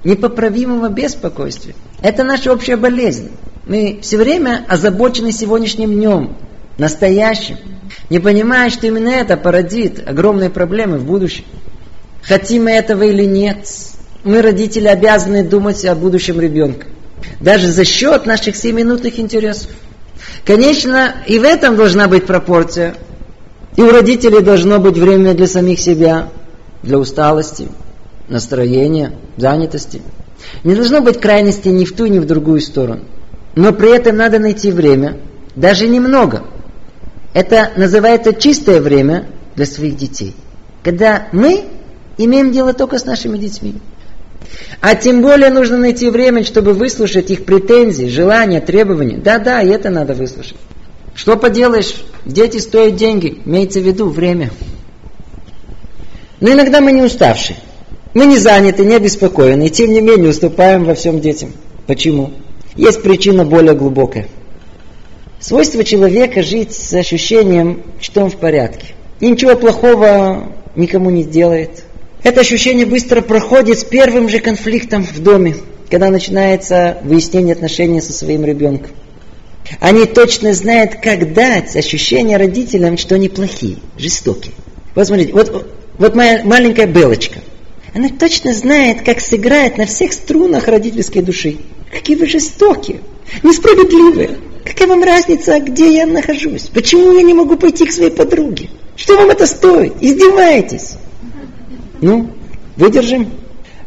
непоправимого 0.06 0.88
беспокойствия. 0.88 1.74
Это 2.00 2.22
наша 2.22 2.52
общая 2.52 2.76
болезнь. 2.76 3.30
Мы 3.66 3.98
все 4.02 4.16
время 4.16 4.64
озабочены 4.68 5.32
сегодняшним 5.32 5.92
днем, 5.92 6.36
настоящим, 6.78 7.56
не 8.08 8.20
понимая, 8.20 8.70
что 8.70 8.86
именно 8.86 9.08
это 9.08 9.36
породит 9.36 10.08
огромные 10.08 10.48
проблемы 10.48 10.98
в 10.98 11.04
будущем. 11.04 11.44
Хотим 12.22 12.64
мы 12.64 12.70
этого 12.70 13.02
или 13.02 13.24
нет, 13.24 13.68
мы, 14.22 14.42
родители, 14.42 14.86
обязаны 14.86 15.42
думать 15.44 15.84
о 15.84 15.94
будущем 15.96 16.40
ребенка. 16.40 16.86
Даже 17.40 17.72
за 17.72 17.84
счет 17.84 18.26
наших 18.26 18.54
семиминутных 18.54 19.18
интересов. 19.18 19.70
Конечно, 20.44 21.16
и 21.26 21.38
в 21.40 21.44
этом 21.44 21.74
должна 21.76 22.06
быть 22.06 22.26
пропорция. 22.26 22.94
И 23.76 23.82
у 23.82 23.90
родителей 23.90 24.40
должно 24.40 24.78
быть 24.78 24.96
время 24.96 25.34
для 25.34 25.46
самих 25.46 25.80
себя, 25.80 26.28
для 26.82 26.98
усталости, 26.98 27.68
настроения, 28.28 29.12
занятости. 29.36 30.02
Не 30.64 30.74
должно 30.74 31.00
быть 31.00 31.20
крайности 31.20 31.68
ни 31.68 31.84
в 31.84 31.94
ту, 31.94 32.06
ни 32.06 32.18
в 32.18 32.26
другую 32.26 32.60
сторону. 32.60 33.04
Но 33.54 33.72
при 33.72 33.94
этом 33.94 34.16
надо 34.16 34.38
найти 34.38 34.70
время, 34.70 35.18
даже 35.54 35.88
немного. 35.88 36.44
Это 37.32 37.72
называется 37.76 38.32
чистое 38.32 38.80
время 38.80 39.26
для 39.54 39.66
своих 39.66 39.96
детей. 39.96 40.34
Когда 40.82 41.28
мы 41.32 41.64
имеем 42.18 42.52
дело 42.52 42.72
только 42.72 42.98
с 42.98 43.04
нашими 43.04 43.38
детьми. 43.38 43.74
А 44.80 44.94
тем 44.94 45.22
более 45.22 45.50
нужно 45.50 45.78
найти 45.78 46.08
время, 46.10 46.44
чтобы 46.44 46.72
выслушать 46.72 47.30
их 47.30 47.44
претензии, 47.44 48.06
желания, 48.06 48.60
требования. 48.60 49.18
Да-да, 49.18 49.62
и 49.62 49.68
это 49.68 49.90
надо 49.90 50.14
выслушать. 50.14 50.56
Что 51.14 51.36
поделаешь, 51.36 51.94
дети 52.24 52.58
стоят 52.58 52.96
деньги, 52.96 53.40
имеется 53.44 53.80
в 53.80 53.84
виду 53.84 54.08
время. 54.08 54.50
Но 56.40 56.52
иногда 56.52 56.80
мы 56.80 56.92
не 56.92 57.02
уставшие. 57.02 57.56
Мы 58.16 58.24
не 58.24 58.38
заняты, 58.38 58.82
не 58.86 58.94
обеспокоены, 58.94 59.66
и 59.66 59.70
тем 59.70 59.92
не 59.92 60.00
менее 60.00 60.30
уступаем 60.30 60.84
во 60.84 60.94
всем 60.94 61.20
детям. 61.20 61.52
Почему? 61.86 62.32
Есть 62.74 63.02
причина 63.02 63.44
более 63.44 63.74
глубокая. 63.74 64.26
Свойство 65.38 65.84
человека 65.84 66.42
жить 66.42 66.72
с 66.72 66.94
ощущением, 66.94 67.82
что 68.00 68.22
он 68.22 68.30
в 68.30 68.36
порядке. 68.36 68.86
И 69.20 69.28
ничего 69.28 69.54
плохого 69.54 70.50
никому 70.76 71.10
не 71.10 71.24
делает. 71.24 71.84
Это 72.22 72.40
ощущение 72.40 72.86
быстро 72.86 73.20
проходит 73.20 73.80
с 73.80 73.84
первым 73.84 74.30
же 74.30 74.38
конфликтом 74.38 75.04
в 75.04 75.22
доме, 75.22 75.56
когда 75.90 76.08
начинается 76.08 76.96
выяснение 77.04 77.52
отношений 77.52 78.00
со 78.00 78.14
своим 78.14 78.46
ребенком. 78.46 78.92
Они 79.78 80.06
точно 80.06 80.54
знают, 80.54 80.94
как 81.02 81.34
дать 81.34 81.76
ощущение 81.76 82.38
родителям, 82.38 82.96
что 82.96 83.16
они 83.16 83.28
плохие, 83.28 83.76
жестокие. 83.98 84.54
Вот 84.94 85.06
смотрите, 85.06 85.34
вот, 85.34 85.70
вот 85.98 86.14
моя 86.14 86.40
маленькая 86.44 86.86
Белочка. 86.86 87.40
Она 87.96 88.10
точно 88.10 88.52
знает, 88.52 89.06
как 89.06 89.20
сыграет 89.20 89.78
на 89.78 89.86
всех 89.86 90.12
струнах 90.12 90.68
родительской 90.68 91.22
души. 91.22 91.56
Какие 91.90 92.14
вы 92.16 92.26
жестокие, 92.26 93.00
несправедливые. 93.42 94.36
Какая 94.66 94.86
вам 94.86 95.02
разница, 95.02 95.58
где 95.60 95.94
я 95.94 96.04
нахожусь? 96.04 96.64
Почему 96.64 97.12
я 97.12 97.22
не 97.22 97.32
могу 97.32 97.56
пойти 97.56 97.86
к 97.86 97.92
своей 97.92 98.10
подруге? 98.10 98.68
Что 98.96 99.16
вам 99.16 99.30
это 99.30 99.46
стоит? 99.46 99.94
Издеваетесь? 100.02 100.96
Ну, 102.02 102.32
выдержим. 102.76 103.30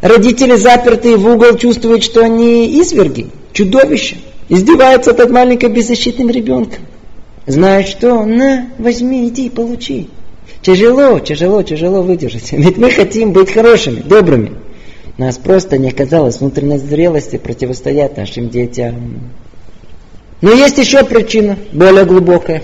Родители, 0.02 0.56
запертые 0.56 1.16
в 1.16 1.28
угол, 1.28 1.56
чувствуют, 1.56 2.04
что 2.04 2.24
они 2.24 2.80
изверги, 2.82 3.28
чудовища. 3.54 4.16
Издеваются 4.48 5.14
над 5.14 5.30
маленьким 5.30 5.72
беззащитным 5.72 6.32
ребенком. 6.32 6.80
Знают 7.46 7.88
что? 7.88 8.26
На, 8.26 8.72
возьми, 8.80 9.28
иди, 9.28 9.52
получи. 9.52 10.10
Тяжело, 10.62 11.20
тяжело, 11.20 11.64
тяжело 11.64 12.02
выдержать. 12.02 12.52
Ведь 12.52 12.78
мы 12.78 12.92
хотим 12.92 13.32
быть 13.32 13.52
хорошими, 13.52 14.02
добрыми. 14.02 14.54
Нас 15.18 15.38
просто 15.38 15.78
не 15.78 15.90
оказалось 15.90 16.40
внутренней 16.40 16.78
зрелости 16.78 17.38
противостоять 17.38 18.18
нашим 18.18 18.50
детям. 18.50 19.32
Но 20.42 20.52
есть 20.52 20.78
еще 20.78 21.04
причина, 21.04 21.58
более 21.74 22.06
глубокая. 22.06 22.64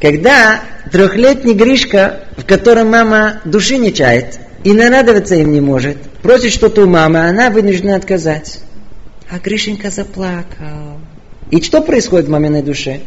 Когда 0.00 0.62
трехлетний 0.90 1.54
Гришка, 1.54 2.20
в 2.36 2.44
котором 2.44 2.90
мама 2.90 3.40
души 3.44 3.78
не 3.78 3.92
чает, 3.92 4.40
и 4.64 4.72
нарадоваться 4.72 5.36
им 5.36 5.52
не 5.52 5.60
может, 5.60 5.98
просит 6.22 6.52
что-то 6.52 6.82
у 6.82 6.88
мамы, 6.88 7.20
она 7.28 7.50
вынуждена 7.50 7.96
отказать. 7.96 8.60
А 9.30 9.38
Гришенька 9.38 9.90
заплакал. 9.90 10.98
И 11.50 11.60
что 11.62 11.80
происходит 11.80 12.26
в 12.26 12.30
маминой 12.30 12.62
душе? 12.62 13.00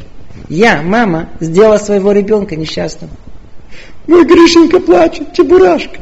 Я, 0.49 0.81
мама, 0.81 1.29
сделала 1.39 1.77
своего 1.77 2.11
ребенка 2.11 2.55
несчастным. 2.55 3.09
Мой 4.07 4.25
Гришенька 4.25 4.79
плачет, 4.79 5.33
чебурашка. 5.33 5.99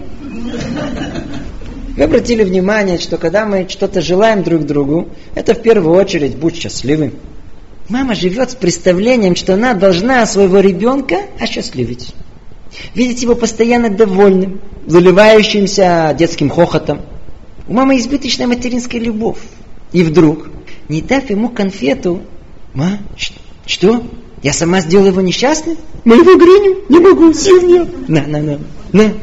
Вы 1.95 2.03
обратили 2.03 2.43
внимание, 2.43 2.97
что 2.97 3.17
когда 3.17 3.45
мы 3.45 3.67
что-то 3.69 4.01
желаем 4.01 4.43
друг 4.43 4.65
другу, 4.65 5.09
это 5.35 5.53
в 5.53 5.61
первую 5.61 5.95
очередь 5.95 6.35
будь 6.35 6.55
счастливым. 6.55 7.13
Мама 7.89 8.15
живет 8.15 8.51
с 8.51 8.55
представлением, 8.55 9.35
что 9.35 9.53
она 9.53 9.73
должна 9.73 10.25
своего 10.25 10.59
ребенка 10.59 11.17
осчастливить. 11.39 12.13
Видеть 12.95 13.21
его 13.21 13.35
постоянно 13.35 13.89
довольным, 13.89 14.61
заливающимся 14.87 16.15
детским 16.17 16.49
хохотом. 16.49 17.01
У 17.67 17.73
мамы 17.73 17.99
избыточная 17.99 18.47
материнская 18.47 18.99
любовь. 18.99 19.37
И 19.91 20.01
вдруг, 20.01 20.49
не 20.89 21.01
дав 21.01 21.29
ему 21.29 21.49
конфету, 21.49 22.21
«Ма, 22.73 22.99
что? 23.67 24.03
Я 24.43 24.53
сама 24.53 24.81
сделала 24.81 25.07
его 25.07 25.21
несчастным? 25.21 25.77
Моего 26.03 26.35
Гриню 26.35 26.83
не 26.89 26.99
могу, 26.99 27.33
сил 27.33 27.61
нет». 27.61 28.09
На, 28.09 28.27
на, 28.27 28.41
на, 28.41 28.59
на. 28.91 29.13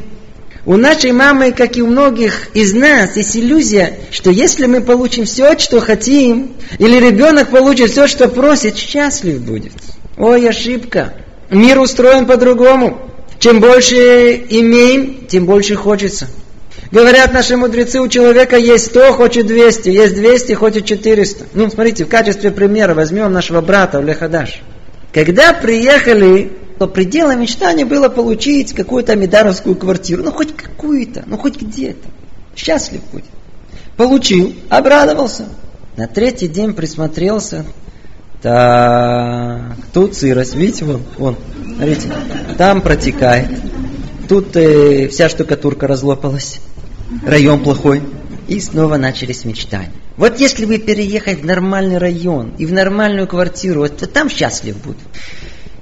У 0.65 0.77
нашей 0.77 1.11
мамы, 1.11 1.51
как 1.51 1.77
и 1.77 1.81
у 1.81 1.87
многих 1.87 2.49
из 2.53 2.73
нас, 2.73 3.15
есть 3.15 3.37
иллюзия, 3.37 3.97
что 4.11 4.29
если 4.29 4.65
мы 4.65 4.81
получим 4.81 5.25
все, 5.25 5.57
что 5.57 5.79
хотим, 5.79 6.51
или 6.77 6.97
ребенок 6.99 7.49
получит 7.49 7.91
все, 7.91 8.07
что 8.07 8.27
просит, 8.27 8.77
счастлив 8.77 9.41
будет. 9.41 9.73
Ой, 10.17 10.47
ошибка. 10.47 11.13
Мир 11.49 11.79
устроен 11.79 12.25
по-другому. 12.25 12.99
Чем 13.39 13.59
больше 13.59 14.43
имеем, 14.49 15.25
тем 15.27 15.45
больше 15.45 15.75
хочется. 15.75 16.27
Говорят 16.91 17.33
наши 17.33 17.57
мудрецы, 17.57 17.99
у 17.99 18.07
человека 18.07 18.57
есть 18.57 18.87
100, 18.87 19.13
хочет 19.13 19.47
200, 19.47 19.89
есть 19.89 20.13
200, 20.13 20.53
хочет 20.53 20.85
400. 20.85 21.45
Ну, 21.53 21.69
смотрите, 21.69 22.05
в 22.05 22.07
качестве 22.07 22.51
примера 22.51 22.93
возьмем 22.93 23.31
нашего 23.33 23.61
брата 23.61 23.97
Улехадаш. 23.99 24.61
Когда 25.13 25.53
приехали, 25.53 26.51
то 26.79 26.87
пределом 26.87 27.41
мечтания 27.41 27.85
было 27.85 28.09
получить 28.09 28.73
какую-то 28.73 29.13
амидаровскую 29.13 29.75
квартиру. 29.75 30.23
Ну, 30.23 30.31
хоть 30.31 30.55
какую-то, 30.55 31.23
ну, 31.27 31.37
хоть 31.37 31.61
где-то. 31.61 32.07
Счастлив 32.55 33.01
будет. 33.11 33.25
Получил, 33.97 34.55
обрадовался. 34.69 35.45
На 35.97 36.07
третий 36.07 36.47
день 36.47 36.73
присмотрелся. 36.73 37.65
Так, 38.41 39.75
тут 39.93 40.15
сырость, 40.15 40.55
видите, 40.55 40.85
вон, 40.85 41.03
вон, 41.19 41.35
смотрите, 41.75 42.09
там 42.57 42.81
протекает. 42.81 43.49
Тут 44.27 44.55
э, 44.55 45.09
вся 45.09 45.29
штукатурка 45.29 45.85
разлопалась 45.85 46.59
район 47.23 47.61
плохой. 47.61 48.01
И 48.51 48.59
снова 48.59 48.97
начались 48.97 49.45
мечтания. 49.45 49.93
Вот 50.17 50.41
если 50.41 50.65
вы 50.65 50.77
переехать 50.77 51.39
в 51.39 51.45
нормальный 51.45 51.97
район 51.97 52.53
и 52.57 52.65
в 52.65 52.73
нормальную 52.73 53.25
квартиру, 53.25 53.87
то 53.87 54.07
там 54.07 54.29
счастлив 54.29 54.75
буду. 54.83 54.97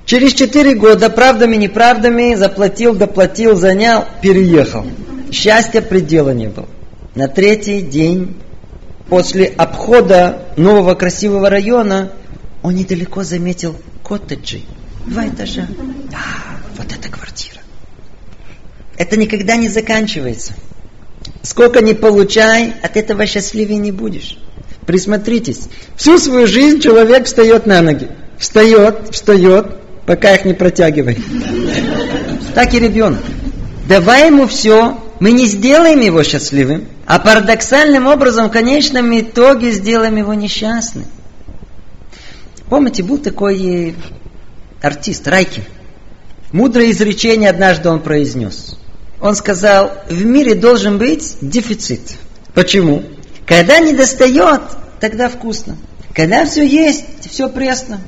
Через 0.05 0.33
четыре 0.33 0.75
года 0.75 1.09
правдами, 1.09 1.55
неправдами 1.55 2.35
заплатил, 2.35 2.93
доплатил, 2.93 3.55
занял, 3.55 4.05
переехал. 4.21 4.85
Счастья 5.31 5.81
предела 5.81 6.29
не 6.29 6.47
было. 6.47 6.67
На 7.15 7.27
третий 7.27 7.81
день 7.81 8.37
после 9.07 9.45
обхода 9.45 10.53
нового 10.55 10.93
красивого 10.93 11.49
района 11.49 12.11
он 12.61 12.75
недалеко 12.75 13.23
заметил 13.23 13.75
коттеджи. 14.03 14.61
Два 15.07 15.27
этажа. 15.27 15.65
Да, 16.11 16.19
вот 16.77 16.85
эта 16.85 17.09
квартира. 17.09 17.61
Это 18.95 19.17
никогда 19.17 19.55
не 19.55 19.69
заканчивается. 19.69 20.53
Сколько 21.41 21.81
не 21.81 21.93
получай, 21.93 22.73
от 22.81 22.97
этого 22.97 23.25
счастливее 23.25 23.77
не 23.77 23.91
будешь. 23.91 24.37
Присмотритесь. 24.85 25.69
Всю 25.95 26.17
свою 26.17 26.47
жизнь 26.47 26.81
человек 26.81 27.25
встает 27.25 27.65
на 27.65 27.81
ноги. 27.81 28.09
Встает, 28.37 29.09
встает, 29.11 29.67
пока 30.05 30.33
их 30.33 30.45
не 30.45 30.53
протягивает. 30.53 31.19
Так 32.55 32.73
и 32.73 32.79
ребенок. 32.79 33.19
Давай 33.87 34.27
ему 34.27 34.47
все, 34.47 34.99
мы 35.19 35.31
не 35.31 35.45
сделаем 35.45 35.99
его 35.99 36.23
счастливым, 36.23 36.87
а 37.05 37.19
парадоксальным 37.19 38.07
образом 38.07 38.49
в 38.49 38.51
конечном 38.51 39.17
итоге 39.19 39.71
сделаем 39.71 40.15
его 40.15 40.33
несчастным. 40.33 41.05
Помните, 42.69 43.01
был 43.01 43.17
такой 43.17 43.95
артист 44.81 45.27
Райкин. 45.27 45.63
Мудрое 46.51 46.91
изречение 46.91 47.49
однажды 47.49 47.89
он 47.89 47.99
произнес 47.99 48.77
он 49.21 49.35
сказал, 49.35 49.91
в 50.09 50.25
мире 50.25 50.55
должен 50.55 50.97
быть 50.97 51.37
дефицит. 51.41 52.01
Почему? 52.53 53.03
Когда 53.45 53.79
не 53.79 53.93
достает, 53.93 54.61
тогда 54.99 55.29
вкусно. 55.29 55.77
Когда 56.15 56.45
все 56.45 56.65
есть, 56.65 57.29
все 57.29 57.49
пресно. 57.49 57.99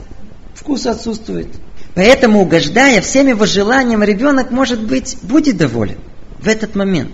Вкус 0.53 0.85
отсутствует. 0.85 1.47
Поэтому, 1.95 2.41
угождая 2.41 3.01
всем 3.01 3.27
его 3.27 3.45
желаниям, 3.45 4.03
ребенок, 4.03 4.51
может 4.51 4.81
быть, 4.81 5.17
будет 5.21 5.57
доволен 5.57 5.97
в 6.39 6.47
этот 6.47 6.75
момент. 6.75 7.11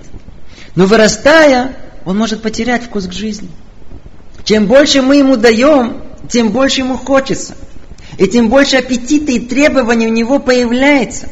Но 0.76 0.86
вырастая, 0.86 1.76
он 2.06 2.18
может 2.18 2.42
потерять 2.42 2.84
вкус 2.84 3.08
к 3.08 3.12
жизни. 3.12 3.50
Чем 4.44 4.68
больше 4.68 5.02
мы 5.02 5.18
ему 5.18 5.36
даем, 5.36 6.04
тем 6.30 6.52
больше 6.52 6.82
ему 6.82 6.98
хочется. 6.98 7.56
И 8.18 8.28
тем 8.28 8.50
больше 8.50 8.78
аппетита 8.78 9.32
и 9.32 9.40
требований 9.40 10.08
у 10.08 10.12
него 10.12 10.40
появляется. 10.40 11.30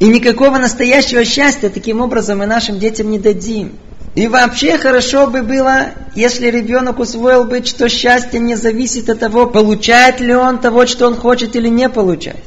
И 0.00 0.08
никакого 0.08 0.56
настоящего 0.56 1.24
счастья 1.26 1.68
таким 1.68 2.00
образом 2.00 2.38
мы 2.38 2.46
нашим 2.46 2.78
детям 2.78 3.10
не 3.10 3.18
дадим. 3.18 3.76
И 4.14 4.26
вообще 4.26 4.78
хорошо 4.78 5.26
бы 5.26 5.42
было, 5.42 5.88
если 6.16 6.50
ребенок 6.50 6.98
усвоил 6.98 7.44
бы, 7.44 7.62
что 7.64 7.88
счастье 7.88 8.40
не 8.40 8.56
зависит 8.56 9.08
от 9.10 9.20
того, 9.20 9.46
получает 9.46 10.18
ли 10.20 10.34
он 10.34 10.58
того, 10.58 10.86
что 10.86 11.06
он 11.06 11.16
хочет 11.16 11.54
или 11.54 11.68
не 11.68 11.88
получает. 11.88 12.42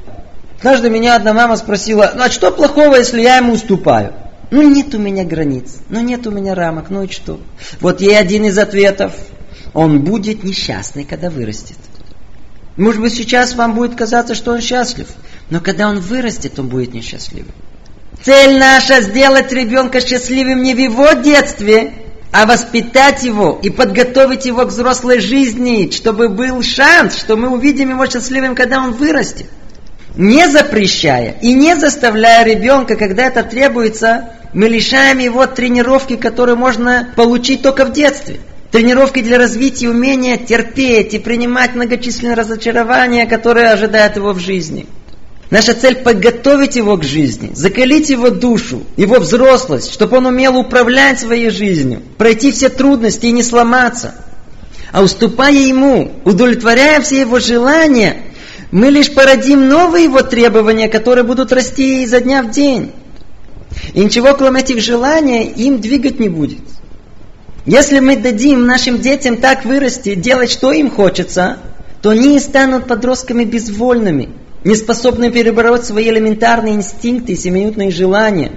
Каждый 0.62 0.90
меня 0.90 1.16
одна 1.16 1.32
мама 1.32 1.56
спросила, 1.56 2.12
ну 2.16 2.24
а 2.24 2.30
что 2.30 2.52
плохого, 2.52 2.96
если 2.96 3.22
я 3.22 3.38
ему 3.38 3.54
уступаю? 3.54 4.14
Ну 4.50 4.68
нет 4.68 4.94
у 4.96 4.98
меня 4.98 5.24
границ, 5.24 5.76
ну 5.90 6.02
нет 6.02 6.26
у 6.26 6.32
меня 6.32 6.56
рамок, 6.56 6.90
ну 6.90 7.04
и 7.04 7.12
что? 7.12 7.40
Вот 7.80 8.02
ей 8.02 8.18
один 8.18 8.46
из 8.46 8.58
ответов. 8.58 9.14
Он 9.74 10.02
будет 10.02 10.44
несчастный, 10.44 11.06
когда 11.06 11.30
вырастет. 11.30 11.78
Может 12.78 13.02
быть, 13.02 13.14
сейчас 13.14 13.54
вам 13.56 13.76
будет 13.76 13.96
казаться, 13.96 14.34
что 14.34 14.52
он 14.52 14.62
счастлив, 14.62 15.08
но 15.50 15.60
когда 15.60 15.90
он 15.90 16.00
вырастет, 16.00 16.58
он 16.60 16.68
будет 16.68 16.94
несчастливым. 16.94 17.52
Цель 18.24 18.58
наша 18.58 19.02
сделать 19.02 19.52
ребенка 19.52 20.00
счастливым 20.00 20.64
не 20.64 20.74
в 20.74 20.78
его 20.78 21.12
детстве, 21.12 21.94
а 22.32 22.46
воспитать 22.46 23.24
его 23.24 23.60
и 23.62 23.70
подготовить 23.70 24.46
его 24.46 24.66
к 24.66 24.70
взрослой 24.70 25.20
жизни, 25.20 25.92
чтобы 25.92 26.30
был 26.30 26.64
шанс, 26.64 27.18
что 27.18 27.38
мы 27.38 27.50
увидим 27.50 27.92
его 27.92 28.08
счастливым, 28.08 28.56
когда 28.56 28.80
он 28.80 28.94
вырастет. 28.94 29.48
Не 30.16 30.48
запрещая 30.48 31.36
и 31.42 31.54
не 31.54 31.76
заставляя 31.76 32.46
ребенка, 32.46 32.96
когда 32.96 33.26
это 33.26 33.44
требуется, 33.44 34.30
мы 34.54 34.68
лишаем 34.68 35.18
его 35.18 35.46
тренировки, 35.48 36.16
которые 36.16 36.56
можно 36.56 37.12
получить 37.16 37.62
только 37.62 37.86
в 37.86 37.92
детстве. 37.92 38.40
тренировкой 38.72 39.22
для 39.22 39.38
развития 39.38 39.90
умения 39.90 40.38
терпеть 40.38 41.14
и 41.14 41.20
принимать 41.20 41.76
многочисленные 41.76 42.36
разочарования, 42.36 43.26
которые 43.26 43.70
ожидают 43.70 44.16
его 44.16 44.34
в 44.34 44.40
жизни. 44.40 44.88
Наша 45.54 45.76
цель 45.76 45.98
подготовить 45.98 46.78
его 46.78 46.98
к 46.98 47.04
жизни, 47.04 47.52
закалить 47.54 48.10
его 48.10 48.32
душу, 48.32 48.82
его 48.98 49.20
взрослость, 49.20 49.94
чтобы 49.94 50.18
он 50.18 50.26
умел 50.26 50.58
управлять 50.58 51.20
своей 51.20 51.52
жизнью, 51.52 52.02
пройти 52.18 52.52
все 52.52 52.70
трудности 52.70 53.28
и 53.28 53.32
не 53.32 53.44
сломаться. 53.44 54.16
А 54.92 55.04
уступая 55.04 55.54
ему, 55.54 56.12
удовлетворяя 56.26 57.02
все 57.02 57.20
его 57.20 57.38
желания, 57.38 58.24
мы 58.72 58.90
лишь 58.90 59.14
породим 59.14 59.68
новые 59.68 60.06
его 60.06 60.24
требования, 60.24 60.90
которые 60.90 61.24
будут 61.24 61.52
расти 61.52 62.02
изо 62.02 62.20
дня 62.20 62.42
в 62.42 62.50
день. 62.50 62.92
И 63.94 64.00
ничего, 64.00 64.34
кроме 64.34 64.62
этих 64.62 64.82
желаний, 64.82 65.44
им 65.44 65.80
двигать 65.80 66.20
не 66.20 66.30
будет. 66.30 66.62
Если 67.68 68.00
мы 68.00 68.18
дадим 68.18 68.66
нашим 68.66 68.98
детям 68.98 69.38
так 69.38 69.66
вырасти, 69.66 70.16
делать, 70.16 70.50
что 70.50 70.72
им 70.72 70.90
хочется, 70.90 71.60
то 72.02 72.10
они 72.10 72.40
станут 72.40 72.88
подростками 72.88 73.44
безвольными, 73.44 74.30
не 74.64 74.76
способными 74.76 75.32
перебороть 75.32 75.86
свои 75.86 76.10
элементарные 76.10 76.76
инстинкты 76.76 77.34
и 77.34 77.36
семиминутные 77.36 77.92
желания. 77.92 78.52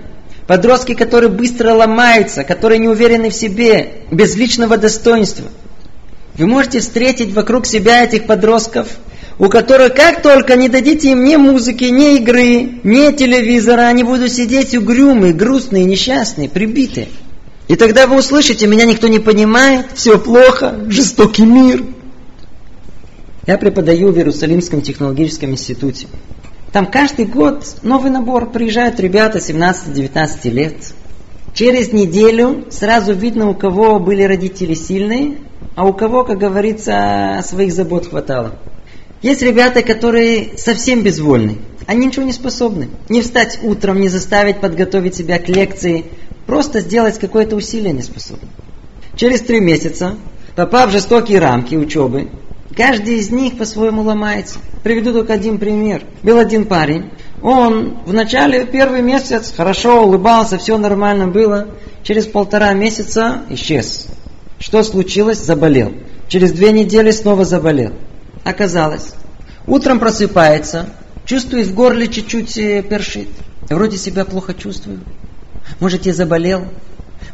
Подростки, 0.46 0.94
которые 0.94 1.30
быстро 1.30 1.72
ломаются, 1.72 2.44
которые 2.44 2.78
не 2.78 2.88
уверены 2.88 3.30
в 3.30 3.34
себе, 3.34 4.02
без 4.10 4.36
личного 4.36 4.76
достоинства. 4.76 5.46
Вы 6.34 6.46
можете 6.46 6.80
встретить 6.80 7.32
вокруг 7.32 7.66
себя 7.66 8.04
этих 8.04 8.26
подростков, 8.26 8.88
у 9.38 9.48
которых 9.48 9.94
как 9.94 10.22
только 10.22 10.54
не 10.54 10.68
дадите 10.68 11.10
им 11.10 11.24
ни 11.24 11.36
музыки, 11.36 11.84
ни 11.84 12.16
игры, 12.16 12.80
ни 12.84 13.12
телевизора, 13.12 13.82
они 13.82 14.04
будут 14.04 14.32
сидеть 14.32 14.74
угрюмые, 14.76 15.32
грустные, 15.32 15.84
несчастные, 15.84 16.48
прибитые. 16.48 17.08
И 17.68 17.74
тогда 17.74 18.06
вы 18.06 18.18
услышите, 18.18 18.66
меня 18.66 18.84
никто 18.84 19.08
не 19.08 19.18
понимает, 19.18 19.86
все 19.94 20.18
плохо, 20.18 20.76
жестокий 20.88 21.44
мир. 21.44 21.82
Я 23.46 23.58
преподаю 23.58 24.12
в 24.12 24.16
Иерусалимском 24.16 24.82
технологическом 24.82 25.50
институте. 25.50 26.06
Там 26.72 26.86
каждый 26.86 27.26
год 27.26 27.64
новый 27.82 28.10
набор, 28.10 28.50
приезжают 28.50 29.00
ребята 29.00 29.38
17-19 29.38 30.50
лет. 30.50 30.74
Через 31.54 31.92
неделю 31.92 32.66
сразу 32.70 33.12
видно, 33.12 33.48
у 33.48 33.54
кого 33.54 33.98
были 33.98 34.22
родители 34.22 34.74
сильные, 34.74 35.38
а 35.74 35.86
у 35.86 35.92
кого, 35.92 36.24
как 36.24 36.38
говорится, 36.38 37.42
своих 37.46 37.72
забот 37.72 38.08
хватало. 38.08 38.58
Есть 39.22 39.42
ребята, 39.42 39.82
которые 39.82 40.58
совсем 40.58 41.02
безвольны. 41.02 41.58
Они 41.86 42.06
ничего 42.06 42.24
не 42.24 42.32
способны. 42.32 42.88
Не 43.08 43.22
встать 43.22 43.60
утром, 43.62 44.00
не 44.00 44.08
заставить 44.08 44.60
подготовить 44.60 45.14
себя 45.14 45.38
к 45.38 45.48
лекции, 45.48 46.04
Просто 46.46 46.80
сделать 46.80 47.18
какое-то 47.18 47.56
усилие 47.56 47.92
не 47.92 48.02
способны. 48.02 48.48
Через 49.16 49.40
три 49.40 49.60
месяца, 49.60 50.14
попав 50.54 50.90
в 50.90 50.92
жестокие 50.92 51.40
рамки 51.40 51.74
учебы, 51.74 52.28
каждый 52.76 53.16
из 53.16 53.30
них 53.30 53.56
по-своему 53.56 54.02
ломается. 54.02 54.58
Приведу 54.82 55.12
только 55.12 55.32
один 55.32 55.58
пример. 55.58 56.02
Был 56.22 56.38
один 56.38 56.66
парень, 56.66 57.10
он 57.42 57.98
в 58.06 58.12
начале 58.12 58.64
первый 58.66 59.02
месяц 59.02 59.52
хорошо 59.56 60.04
улыбался, 60.04 60.58
все 60.58 60.78
нормально 60.78 61.28
было. 61.28 61.68
Через 62.02 62.26
полтора 62.26 62.72
месяца 62.72 63.42
исчез. 63.50 64.06
Что 64.58 64.82
случилось? 64.82 65.38
Заболел. 65.38 65.92
Через 66.28 66.52
две 66.52 66.72
недели 66.72 67.10
снова 67.10 67.44
заболел. 67.44 67.92
Оказалось, 68.44 69.12
утром 69.66 69.98
просыпается, 69.98 70.88
чувствует 71.24 71.66
в 71.66 71.74
горле 71.74 72.08
чуть-чуть 72.08 72.56
э, 72.58 72.82
першит. 72.82 73.28
Вроде 73.68 73.96
себя 73.96 74.24
плохо 74.24 74.54
чувствую. 74.54 75.00
Может, 75.80 76.06
я 76.06 76.14
заболел? 76.14 76.64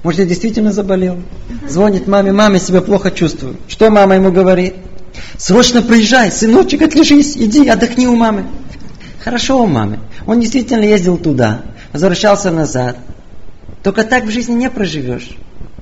Может, 0.02 0.20
я 0.20 0.26
действительно 0.26 0.72
заболел? 0.72 1.22
Звонит 1.68 2.06
маме, 2.06 2.32
маме 2.32 2.58
себя 2.58 2.80
плохо 2.80 3.10
чувствую. 3.10 3.56
Что 3.68 3.90
мама 3.90 4.14
ему 4.14 4.32
говорит? 4.32 4.74
Срочно 5.36 5.82
приезжай, 5.82 6.30
сыночек, 6.30 6.82
отлежись, 6.82 7.36
иди, 7.36 7.68
отдохни 7.68 8.06
у 8.06 8.16
мамы. 8.16 8.46
Хорошо 9.20 9.62
у 9.62 9.66
мамы. 9.66 9.98
Он 10.26 10.40
действительно 10.40 10.84
ездил 10.84 11.16
туда, 11.18 11.62
возвращался 11.92 12.50
назад. 12.50 12.96
Только 13.82 14.04
так 14.04 14.24
в 14.24 14.30
жизни 14.30 14.54
не 14.54 14.70
проживешь. 14.70 15.30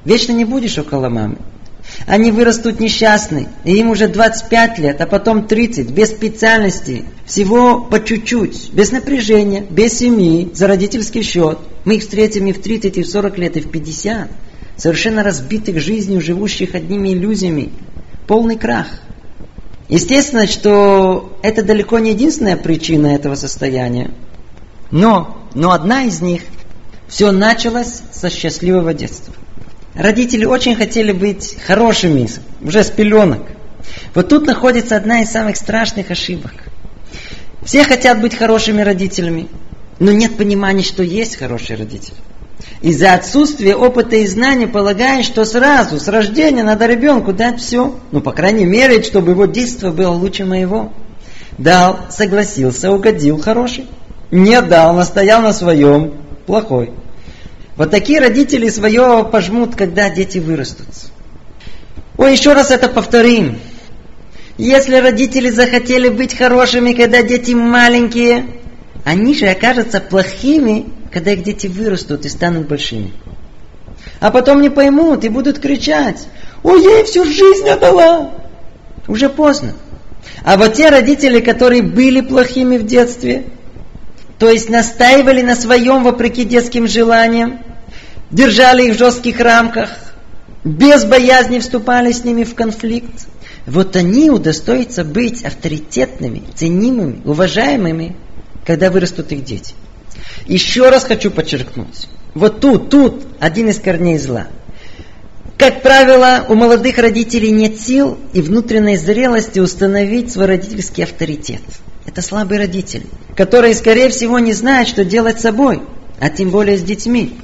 Вечно 0.04 0.32
не 0.32 0.44
будешь 0.44 0.78
около 0.78 1.08
мамы. 1.08 1.38
Они 2.06 2.30
вырастут 2.30 2.80
несчастны, 2.80 3.48
и 3.64 3.76
им 3.76 3.90
уже 3.90 4.08
25 4.08 4.78
лет, 4.78 5.00
а 5.00 5.06
потом 5.06 5.46
30, 5.46 5.90
без 5.90 6.10
специальности, 6.10 7.04
всего 7.26 7.80
по 7.80 8.02
чуть-чуть, 8.02 8.70
без 8.72 8.92
напряжения, 8.92 9.64
без 9.68 9.98
семьи, 9.98 10.50
за 10.54 10.66
родительский 10.66 11.22
счет. 11.22 11.58
Мы 11.84 11.96
их 11.96 12.02
встретим 12.02 12.46
и 12.46 12.52
в 12.52 12.60
30, 12.60 12.96
и 12.96 13.02
в 13.02 13.08
40 13.08 13.38
лет, 13.38 13.56
и 13.56 13.60
в 13.60 13.70
50. 13.70 14.30
Совершенно 14.76 15.22
разбитых 15.22 15.80
жизнью, 15.80 16.20
живущих 16.20 16.74
одними 16.74 17.10
иллюзиями. 17.12 17.70
Полный 18.26 18.56
крах. 18.56 18.86
Естественно, 19.90 20.46
что 20.46 21.36
это 21.42 21.64
далеко 21.64 21.98
не 21.98 22.12
единственная 22.12 22.56
причина 22.56 23.08
этого 23.08 23.34
состояния. 23.34 24.12
Но, 24.92 25.36
но 25.54 25.72
одна 25.72 26.04
из 26.04 26.20
них, 26.20 26.42
все 27.08 27.32
началось 27.32 28.00
со 28.12 28.30
счастливого 28.30 28.94
детства. 28.94 29.34
Родители 29.94 30.44
очень 30.44 30.76
хотели 30.76 31.10
быть 31.10 31.56
хорошими, 31.66 32.28
уже 32.62 32.84
с 32.84 32.90
пеленок. 32.90 33.42
Вот 34.14 34.28
тут 34.28 34.46
находится 34.46 34.96
одна 34.96 35.22
из 35.22 35.30
самых 35.30 35.56
страшных 35.56 36.12
ошибок. 36.12 36.52
Все 37.64 37.82
хотят 37.82 38.20
быть 38.20 38.36
хорошими 38.36 38.82
родителями, 38.82 39.48
но 39.98 40.12
нет 40.12 40.36
понимания, 40.36 40.84
что 40.84 41.02
есть 41.02 41.34
хороший 41.34 41.74
родитель. 41.74 42.14
Из-за 42.82 43.14
отсутствия 43.14 43.74
опыта 43.74 44.16
и 44.16 44.26
знаний 44.26 44.66
полагаешь, 44.66 45.26
что 45.26 45.44
сразу, 45.44 45.98
с 45.98 46.08
рождения 46.08 46.62
надо 46.62 46.86
ребенку 46.86 47.32
дать 47.32 47.60
все. 47.60 47.94
Ну, 48.10 48.20
по 48.20 48.32
крайней 48.32 48.64
мере, 48.64 49.02
чтобы 49.02 49.32
его 49.32 49.46
действие 49.46 49.92
было 49.92 50.12
лучше 50.12 50.44
моего. 50.44 50.92
Дал, 51.58 52.00
согласился, 52.10 52.90
угодил, 52.90 53.40
хороший. 53.40 53.86
Не 54.30 54.60
дал, 54.62 54.94
настоял 54.94 55.42
на 55.42 55.52
своем, 55.52 56.14
плохой. 56.46 56.92
Вот 57.76 57.90
такие 57.90 58.20
родители 58.20 58.68
свое 58.68 59.28
пожмут, 59.30 59.74
когда 59.74 60.08
дети 60.10 60.38
вырастут. 60.38 60.86
Ой, 62.16 62.32
еще 62.32 62.52
раз 62.52 62.70
это 62.70 62.88
повторим. 62.88 63.58
Если 64.58 64.96
родители 64.96 65.48
захотели 65.48 66.10
быть 66.10 66.36
хорошими, 66.36 66.92
когда 66.92 67.22
дети 67.22 67.52
маленькие, 67.52 68.46
они 69.04 69.34
же 69.34 69.46
окажутся 69.46 70.00
плохими, 70.00 70.86
когда 71.10 71.32
их 71.32 71.42
дети 71.42 71.66
вырастут 71.66 72.24
и 72.24 72.28
станут 72.28 72.68
большими. 72.68 73.12
А 74.20 74.30
потом 74.30 74.62
не 74.62 74.70
поймут 74.70 75.24
и 75.24 75.28
будут 75.28 75.58
кричать, 75.58 76.26
ой, 76.62 76.82
ей 76.82 77.04
всю 77.04 77.24
жизнь 77.24 77.68
отдала. 77.68 78.32
Уже 79.08 79.28
поздно. 79.28 79.74
А 80.44 80.56
вот 80.56 80.74
те 80.74 80.90
родители, 80.90 81.40
которые 81.40 81.82
были 81.82 82.20
плохими 82.20 82.76
в 82.76 82.86
детстве, 82.86 83.46
то 84.38 84.48
есть 84.48 84.68
настаивали 84.68 85.42
на 85.42 85.56
своем 85.56 86.02
вопреки 86.04 86.44
детским 86.44 86.86
желаниям, 86.86 87.60
держали 88.30 88.86
их 88.86 88.94
в 88.94 88.98
жестких 88.98 89.40
рамках, 89.40 89.90
без 90.64 91.04
боязни 91.04 91.58
вступали 91.58 92.12
с 92.12 92.24
ними 92.24 92.44
в 92.44 92.54
конфликт. 92.54 93.26
Вот 93.66 93.96
они 93.96 94.30
удостоятся 94.30 95.04
быть 95.04 95.44
авторитетными, 95.44 96.42
ценимыми, 96.54 97.20
уважаемыми, 97.24 98.16
когда 98.64 98.90
вырастут 98.90 99.32
их 99.32 99.44
дети. 99.44 99.74
Еще 100.46 100.88
раз 100.88 101.04
хочу 101.04 101.30
подчеркнуть. 101.30 102.08
Вот 102.34 102.60
тут, 102.60 102.90
тут 102.90 103.24
один 103.40 103.68
из 103.68 103.78
корней 103.78 104.18
зла. 104.18 104.46
Как 105.58 105.82
правило, 105.82 106.46
у 106.48 106.54
молодых 106.54 106.96
родителей 106.98 107.50
нет 107.50 107.78
сил 107.78 108.18
и 108.32 108.40
внутренней 108.40 108.96
зрелости 108.96 109.58
установить 109.58 110.32
свой 110.32 110.46
родительский 110.46 111.04
авторитет. 111.04 111.60
Это 112.06 112.22
слабый 112.22 112.58
родитель, 112.58 113.04
который, 113.36 113.74
скорее 113.74 114.08
всего, 114.08 114.38
не 114.38 114.54
знает, 114.54 114.88
что 114.88 115.04
делать 115.04 115.38
с 115.38 115.42
собой, 115.42 115.82
а 116.18 116.30
тем 116.30 116.50
более 116.50 116.78
с 116.78 116.82
детьми. 116.82 117.34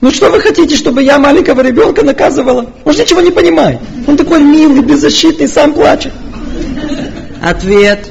Ну 0.00 0.10
что 0.10 0.30
вы 0.30 0.40
хотите, 0.40 0.76
чтобы 0.76 1.02
я 1.02 1.18
маленького 1.18 1.60
ребенка 1.60 2.04
наказывала? 2.04 2.72
Он 2.84 2.92
же 2.92 3.02
ничего 3.02 3.20
не 3.20 3.30
понимает. 3.30 3.80
Он 4.06 4.16
такой 4.16 4.42
милый, 4.42 4.82
беззащитный, 4.82 5.48
сам 5.48 5.74
плачет. 5.74 6.12
Ответ. 7.42 8.08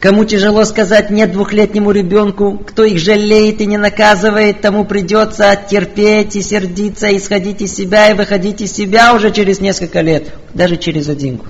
Кому 0.00 0.24
тяжело 0.24 0.64
сказать 0.64 1.10
нет 1.10 1.32
двухлетнему 1.32 1.90
ребенку, 1.90 2.62
кто 2.64 2.84
их 2.84 3.00
жалеет 3.00 3.60
и 3.60 3.66
не 3.66 3.78
наказывает, 3.78 4.60
тому 4.60 4.84
придется 4.84 5.58
терпеть 5.68 6.36
и 6.36 6.42
сердиться, 6.42 7.16
исходить 7.16 7.62
из 7.62 7.74
себя 7.74 8.10
и 8.10 8.14
выходить 8.14 8.60
из 8.60 8.72
себя 8.72 9.12
уже 9.14 9.32
через 9.32 9.58
несколько 9.58 10.00
лет, 10.00 10.28
даже 10.54 10.76
через 10.76 11.08
один 11.08 11.36
год. 11.36 11.48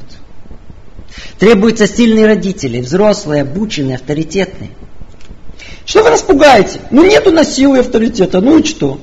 Требуются 1.39 1.87
сильные 1.87 2.27
родители, 2.27 2.81
взрослые, 2.81 3.43
обученные, 3.43 3.97
авторитетные. 3.97 4.71
Что 5.85 6.03
вы 6.03 6.11
нас 6.11 6.23
пугаете? 6.23 6.81
Ну 6.91 7.05
нету 7.05 7.31
на 7.31 7.45
силы 7.45 7.81
авторитета, 7.81 8.41
ну 8.41 8.59
и 8.59 8.65
что? 8.65 8.99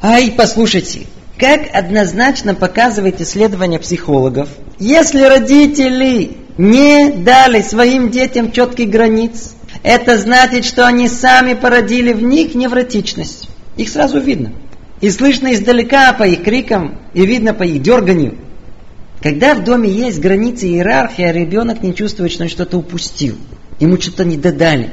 Ай, 0.00 0.32
послушайте, 0.34 1.06
как 1.38 1.62
однозначно 1.72 2.54
показывает 2.54 3.20
исследование 3.20 3.80
психологов, 3.80 4.48
если 4.78 5.22
родители 5.22 6.36
не 6.58 7.10
дали 7.10 7.62
своим 7.62 8.10
детям 8.10 8.52
четких 8.52 8.88
границ, 8.88 9.54
это 9.82 10.18
значит, 10.18 10.64
что 10.64 10.86
они 10.86 11.08
сами 11.08 11.54
породили 11.54 12.12
в 12.12 12.22
них 12.22 12.54
невротичность. 12.54 13.48
Их 13.76 13.88
сразу 13.88 14.20
видно. 14.20 14.52
И 15.00 15.10
слышно 15.10 15.52
издалека 15.52 16.12
по 16.12 16.22
их 16.22 16.44
крикам, 16.44 16.98
и 17.12 17.26
видно 17.26 17.52
по 17.52 17.64
их 17.64 17.82
дерганию. 17.82 18.38
Когда 19.20 19.54
в 19.54 19.64
доме 19.64 19.90
есть 19.90 20.20
границы 20.20 20.68
и 20.68 20.74
иерархия, 20.74 21.32
ребенок 21.32 21.82
не 21.82 21.94
чувствует, 21.94 22.30
что 22.30 22.44
он 22.44 22.48
что-то 22.48 22.78
упустил. 22.78 23.36
Ему 23.80 24.00
что-то 24.00 24.24
не 24.24 24.36
додали. 24.36 24.92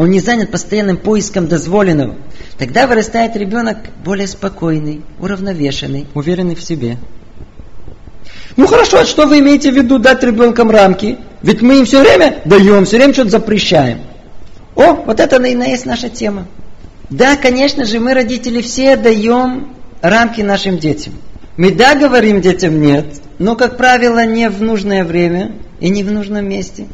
Он 0.00 0.10
не 0.10 0.20
занят 0.20 0.50
постоянным 0.50 0.96
поиском 0.96 1.46
дозволенного. 1.46 2.16
Тогда 2.56 2.86
вырастает 2.86 3.36
ребенок 3.36 3.76
более 4.02 4.26
спокойный, 4.26 5.02
уравновешенный, 5.18 6.06
уверенный 6.14 6.54
в 6.54 6.62
себе. 6.62 6.96
Ну 8.56 8.66
хорошо, 8.66 9.00
а 9.00 9.04
что 9.04 9.26
вы 9.26 9.40
имеете 9.40 9.70
в 9.70 9.74
виду 9.74 9.98
дать 9.98 10.24
ребенкам 10.24 10.70
рамки? 10.70 11.18
Ведь 11.42 11.60
мы 11.60 11.80
им 11.80 11.84
все 11.84 12.00
время 12.00 12.40
даем, 12.46 12.86
все 12.86 12.96
время 12.96 13.12
что-то 13.12 13.28
запрещаем. 13.28 13.98
О, 14.74 14.94
вот 14.94 15.20
это 15.20 15.36
и 15.36 15.70
есть 15.70 15.84
наша 15.84 16.08
тема. 16.08 16.46
Да, 17.10 17.36
конечно 17.36 17.84
же, 17.84 18.00
мы, 18.00 18.14
родители, 18.14 18.62
все 18.62 18.96
даем 18.96 19.76
рамки 20.00 20.40
нашим 20.40 20.78
детям. 20.78 21.12
Мы 21.58 21.72
да 21.72 21.94
говорим 21.94 22.40
детям 22.40 22.80
нет, 22.80 23.04
но, 23.38 23.54
как 23.54 23.76
правило, 23.76 24.24
не 24.24 24.48
в 24.48 24.62
нужное 24.62 25.04
время 25.04 25.52
и 25.78 25.90
не 25.90 26.02
в 26.04 26.10
нужном 26.10 26.48
месте. 26.48 26.86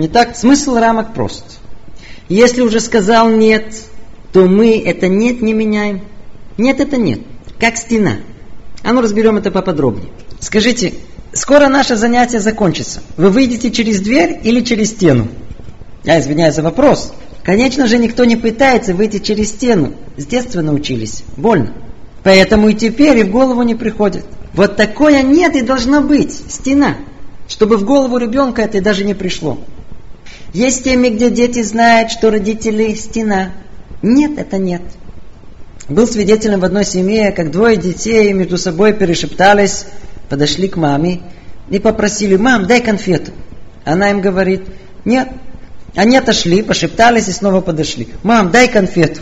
Итак, 0.00 0.36
смысл 0.36 0.76
рамок 0.76 1.12
прост. 1.12 1.58
Если 2.28 2.60
уже 2.60 2.78
сказал 2.78 3.28
нет, 3.30 3.74
то 4.32 4.46
мы 4.46 4.78
это 4.78 5.08
нет 5.08 5.42
не 5.42 5.52
меняем. 5.52 6.02
Нет, 6.56 6.78
это 6.78 6.96
нет. 6.96 7.20
Как 7.58 7.76
стена. 7.76 8.18
А 8.84 8.92
ну 8.92 9.00
разберем 9.00 9.38
это 9.38 9.50
поподробнее. 9.50 10.10
Скажите, 10.38 10.94
скоро 11.32 11.66
наше 11.66 11.96
занятие 11.96 12.38
закончится. 12.38 13.02
Вы 13.16 13.30
выйдете 13.30 13.72
через 13.72 14.00
дверь 14.00 14.38
или 14.44 14.60
через 14.60 14.90
стену? 14.90 15.26
Я 16.04 16.20
извиняюсь 16.20 16.54
за 16.54 16.62
вопрос. 16.62 17.12
Конечно 17.42 17.88
же, 17.88 17.98
никто 17.98 18.24
не 18.24 18.36
пытается 18.36 18.94
выйти 18.94 19.18
через 19.18 19.48
стену. 19.48 19.94
С 20.16 20.26
детства 20.26 20.60
научились. 20.60 21.24
Больно. 21.36 21.72
Поэтому 22.22 22.68
и 22.68 22.74
теперь 22.74 23.18
и 23.18 23.24
в 23.24 23.32
голову 23.32 23.62
не 23.62 23.74
приходит. 23.74 24.24
Вот 24.52 24.76
такое 24.76 25.22
нет 25.22 25.56
и 25.56 25.62
должно 25.62 26.02
быть. 26.02 26.32
Стена. 26.48 26.98
Чтобы 27.48 27.78
в 27.78 27.84
голову 27.84 28.18
ребенка 28.18 28.62
это 28.62 28.80
даже 28.80 29.04
не 29.04 29.14
пришло. 29.14 29.58
Есть 30.52 30.84
темы, 30.84 31.10
где 31.10 31.30
дети 31.30 31.62
знают, 31.62 32.10
что 32.10 32.30
родители 32.30 32.94
стена. 32.94 33.50
Нет, 34.02 34.38
это 34.38 34.58
нет. 34.58 34.82
Был 35.88 36.06
свидетелем 36.06 36.60
в 36.60 36.64
одной 36.64 36.84
семье, 36.84 37.32
как 37.32 37.50
двое 37.50 37.76
детей 37.76 38.32
между 38.32 38.58
собой 38.58 38.92
перешептались, 38.92 39.86
подошли 40.28 40.68
к 40.68 40.76
маме 40.76 41.20
и 41.70 41.78
попросили, 41.78 42.36
мам, 42.36 42.66
дай 42.66 42.80
конфету. 42.80 43.32
Она 43.84 44.10
им 44.10 44.20
говорит, 44.20 44.62
нет. 45.04 45.28
Они 45.96 46.16
отошли, 46.16 46.62
пошептались 46.62 47.28
и 47.28 47.32
снова 47.32 47.60
подошли. 47.60 48.08
Мам, 48.22 48.50
дай 48.50 48.68
конфету. 48.68 49.20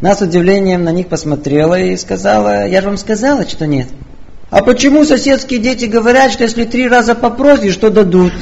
Она 0.00 0.14
с 0.14 0.20
удивлением 0.20 0.84
на 0.84 0.92
них 0.92 1.08
посмотрела 1.08 1.80
и 1.80 1.96
сказала, 1.96 2.66
я 2.68 2.80
же 2.80 2.88
вам 2.88 2.96
сказала, 2.96 3.48
что 3.48 3.66
нет. 3.66 3.88
А 4.50 4.62
почему 4.62 5.04
соседские 5.04 5.58
дети 5.58 5.86
говорят, 5.86 6.30
что 6.32 6.44
если 6.44 6.64
три 6.64 6.86
раза 6.88 7.14
попросишь, 7.14 7.74
что 7.74 7.90
дадут? 7.90 8.32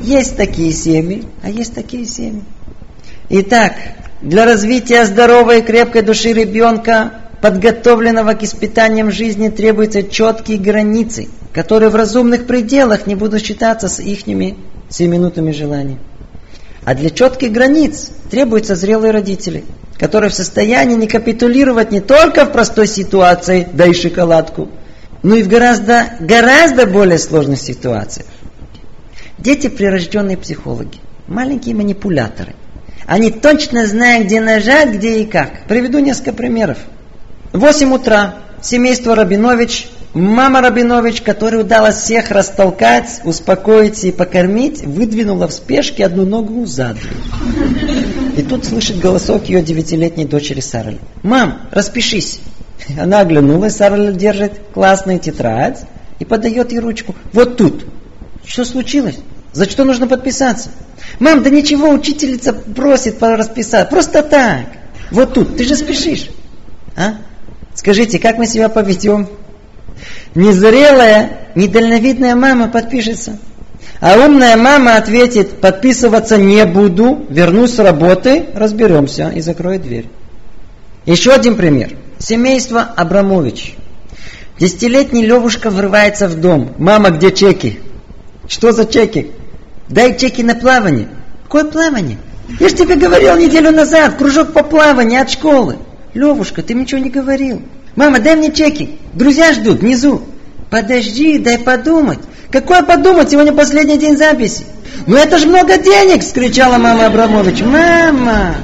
Есть 0.00 0.36
такие 0.36 0.72
семьи, 0.72 1.24
а 1.42 1.50
есть 1.50 1.74
такие 1.74 2.06
семьи. 2.06 2.42
Итак, 3.28 3.74
для 4.22 4.44
развития 4.44 5.04
здоровой 5.04 5.60
и 5.60 5.62
крепкой 5.62 6.02
души 6.02 6.32
ребенка, 6.32 7.12
подготовленного 7.40 8.34
к 8.34 8.42
испытаниям 8.42 9.10
жизни, 9.10 9.48
требуются 9.48 10.02
четкие 10.02 10.58
границы, 10.58 11.28
которые 11.52 11.90
в 11.90 11.94
разумных 11.94 12.46
пределах 12.46 13.06
не 13.06 13.14
будут 13.14 13.44
считаться 13.44 13.88
с 13.88 14.00
ихними 14.00 14.56
семинутными 14.88 15.52
желаниями. 15.52 16.00
А 16.84 16.94
для 16.94 17.10
четких 17.10 17.52
границ 17.52 18.10
требуются 18.30 18.74
зрелые 18.74 19.12
родители, 19.12 19.64
которые 19.98 20.30
в 20.30 20.34
состоянии 20.34 20.96
не 20.96 21.06
капитулировать 21.06 21.92
не 21.92 22.00
только 22.00 22.46
в 22.46 22.52
простой 22.52 22.86
ситуации, 22.86 23.68
да 23.72 23.86
и 23.86 23.92
шоколадку, 23.92 24.70
но 25.22 25.36
и 25.36 25.42
в 25.42 25.48
гораздо, 25.48 26.06
гораздо 26.20 26.86
более 26.86 27.18
сложных 27.18 27.60
ситуациях. 27.60 28.26
Дети 29.40 29.68
прирожденные 29.68 30.36
психологи, 30.36 30.98
маленькие 31.26 31.74
манипуляторы– 31.74 32.54
они 33.10 33.32
точно 33.32 33.88
знают, 33.88 34.26
где 34.26 34.40
нажать, 34.40 34.90
где 34.90 35.22
и 35.22 35.26
как. 35.26 35.64
Приведу 35.66 35.98
несколько 35.98 36.32
примеров. 36.32 36.78
В 37.52 37.58
8 37.58 37.92
утра 37.92 38.36
семейство 38.62 39.16
Рабинович, 39.16 39.88
мама 40.14 40.60
Рабинович, 40.60 41.20
которой 41.22 41.62
удалось 41.62 41.96
всех 41.96 42.30
растолкать, 42.30 43.20
успокоить 43.24 44.04
и 44.04 44.12
покормить, 44.12 44.82
выдвинула 44.82 45.48
в 45.48 45.52
спешке 45.52 46.06
одну 46.06 46.24
ногу 46.24 46.66
за 46.66 46.96
И 48.36 48.42
тут 48.42 48.64
слышит 48.64 49.00
голосок 49.00 49.48
ее 49.48 49.60
девятилетней 49.60 50.24
дочери 50.24 50.60
Сарали. 50.60 51.00
«Мам, 51.24 51.62
распишись!» 51.72 52.38
Она 52.96 53.18
оглянулась, 53.18 53.74
Сарали 53.74 54.12
держит 54.12 54.52
классную 54.72 55.18
тетрадь 55.18 55.80
и 56.20 56.24
подает 56.24 56.70
ей 56.70 56.78
ручку. 56.78 57.16
«Вот 57.32 57.56
тут!» 57.56 57.86
«Что 58.44 58.64
случилось? 58.64 59.18
За 59.52 59.68
что 59.68 59.84
нужно 59.84 60.06
подписаться?» 60.06 60.70
Мам, 61.18 61.42
да 61.42 61.50
ничего, 61.50 61.90
учительница 61.90 62.52
просит 62.52 63.22
расписать. 63.22 63.90
Просто 63.90 64.22
так. 64.22 64.66
Вот 65.10 65.34
тут, 65.34 65.56
ты 65.56 65.64
же 65.64 65.76
спешишь. 65.76 66.28
А? 66.96 67.16
Скажите, 67.74 68.18
как 68.18 68.38
мы 68.38 68.46
себя 68.46 68.68
поведем? 68.68 69.28
Незрелая, 70.34 71.48
недальновидная 71.54 72.36
мама 72.36 72.68
подпишется. 72.68 73.38
А 74.00 74.16
умная 74.16 74.56
мама 74.56 74.96
ответит, 74.96 75.60
подписываться 75.60 76.38
не 76.38 76.64
буду, 76.64 77.26
вернусь 77.28 77.74
с 77.74 77.78
работы, 77.78 78.46
разберемся 78.54 79.30
и 79.30 79.40
закроет 79.40 79.82
дверь. 79.82 80.06
Еще 81.06 81.32
один 81.32 81.56
пример. 81.56 81.96
Семейство 82.18 82.82
Абрамович. 82.82 83.76
Десятилетний 84.58 85.24
Левушка 85.24 85.70
врывается 85.70 86.28
в 86.28 86.40
дом. 86.40 86.74
Мама, 86.78 87.10
где 87.10 87.32
чеки? 87.32 87.80
Что 88.50 88.72
за 88.72 88.84
чеки? 88.84 89.30
Дай 89.88 90.18
чеки 90.18 90.42
на 90.42 90.56
плавание. 90.56 91.08
Какое 91.44 91.64
плавание? 91.64 92.18
Я 92.58 92.68
же 92.68 92.74
тебе 92.74 92.96
говорил 92.96 93.36
неделю 93.36 93.70
назад, 93.70 94.16
кружок 94.16 94.52
по 94.52 94.64
плаванию 94.64 95.22
от 95.22 95.30
школы. 95.30 95.78
Левушка, 96.14 96.60
ты 96.64 96.74
ничего 96.74 97.00
не 97.00 97.10
говорил. 97.10 97.62
Мама, 97.94 98.18
дай 98.18 98.34
мне 98.34 98.52
чеки. 98.52 98.98
Друзья 99.14 99.52
ждут 99.52 99.80
внизу. 99.80 100.22
Подожди, 100.68 101.38
дай 101.38 101.58
подумать. 101.58 102.18
Какое 102.50 102.82
подумать? 102.82 103.30
Сегодня 103.30 103.52
последний 103.52 103.98
день 103.98 104.18
записи. 104.18 104.64
Ну 105.06 105.16
это 105.16 105.38
же 105.38 105.46
много 105.46 105.78
денег, 105.78 106.24
скричала 106.24 106.76
мама 106.76 107.06
Абрамович. 107.06 107.62
Мама, 107.62 108.56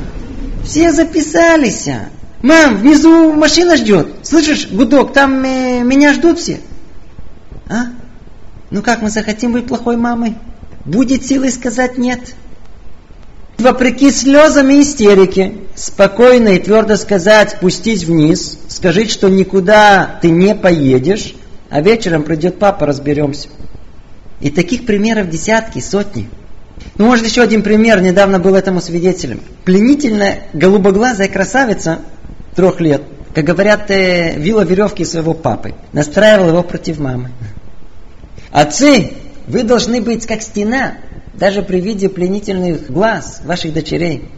все 0.64 0.90
записались. 0.90 1.88
Мам, 2.42 2.78
внизу 2.78 3.32
машина 3.34 3.76
ждет. 3.76 4.08
Слышишь, 4.24 4.66
гудок, 4.68 5.12
там 5.12 5.44
э, 5.44 5.82
меня 5.82 6.12
ждут 6.12 6.40
все. 6.40 6.58
А? 7.68 7.86
Ну 8.70 8.82
как 8.82 9.02
мы 9.02 9.10
захотим 9.10 9.52
быть 9.52 9.66
плохой 9.66 9.96
мамой? 9.96 10.34
будет 10.86 11.26
силой 11.26 11.50
сказать 11.50 11.98
«нет». 11.98 12.20
Вопреки 13.58 14.10
слезам 14.10 14.68
и 14.68 14.82
истерике, 14.82 15.54
спокойно 15.74 16.48
и 16.48 16.58
твердо 16.58 16.96
сказать 16.96 17.52
«спустись 17.52 18.04
вниз», 18.04 18.58
скажи, 18.68 19.08
что 19.08 19.28
никуда 19.28 20.18
ты 20.20 20.30
не 20.30 20.54
поедешь, 20.54 21.34
а 21.70 21.80
вечером 21.80 22.22
придет 22.22 22.58
папа, 22.58 22.86
разберемся. 22.86 23.48
И 24.40 24.50
таких 24.50 24.84
примеров 24.84 25.30
десятки, 25.30 25.80
сотни. 25.80 26.28
Ну, 26.98 27.06
может, 27.06 27.26
еще 27.26 27.40
один 27.40 27.62
пример, 27.62 28.02
недавно 28.02 28.38
был 28.38 28.54
этому 28.54 28.82
свидетелем. 28.82 29.40
Пленительная 29.64 30.42
голубоглазая 30.52 31.28
красавица 31.28 32.00
трех 32.54 32.80
лет, 32.80 33.02
как 33.34 33.44
говорят, 33.44 33.90
э, 33.90 34.34
вила 34.36 34.64
веревки 34.64 35.04
своего 35.04 35.32
папы, 35.32 35.74
настраивал 35.92 36.48
его 36.48 36.62
против 36.62 36.98
мамы. 36.98 37.30
Отцы 38.56 39.12
вы 39.48 39.64
должны 39.64 40.00
быть 40.00 40.24
как 40.24 40.40
стена, 40.40 40.94
даже 41.34 41.62
при 41.62 41.78
виде 41.78 42.08
пленительных 42.08 42.90
глаз 42.90 43.42
ваших 43.44 43.74
дочерей. 43.74 44.30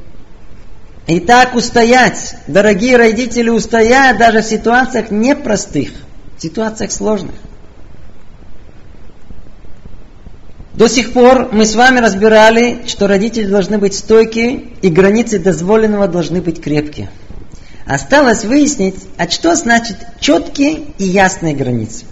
И 1.06 1.20
так 1.20 1.54
устоять, 1.54 2.34
дорогие 2.48 2.96
родители, 2.96 3.48
устоять 3.48 4.18
даже 4.18 4.42
в 4.42 4.44
ситуациях 4.44 5.12
непростых, 5.12 5.90
в 6.36 6.42
ситуациях 6.42 6.90
сложных. 6.90 7.36
До 10.74 10.88
сих 10.88 11.12
пор 11.12 11.50
мы 11.52 11.64
с 11.64 11.76
вами 11.76 12.00
разбирали, 12.00 12.88
что 12.88 13.06
родители 13.06 13.46
должны 13.46 13.78
быть 13.78 13.94
стойкие 13.94 14.64
и 14.82 14.88
границы 14.88 15.38
дозволенного 15.38 16.08
должны 16.08 16.42
быть 16.42 16.60
крепкие. 16.60 17.08
Осталось 17.86 18.44
выяснить, 18.44 18.96
а 19.16 19.28
что 19.30 19.54
значит 19.54 19.96
четкие 20.18 20.80
и 20.98 21.04
ясные 21.04 21.54
границы. 21.54 22.04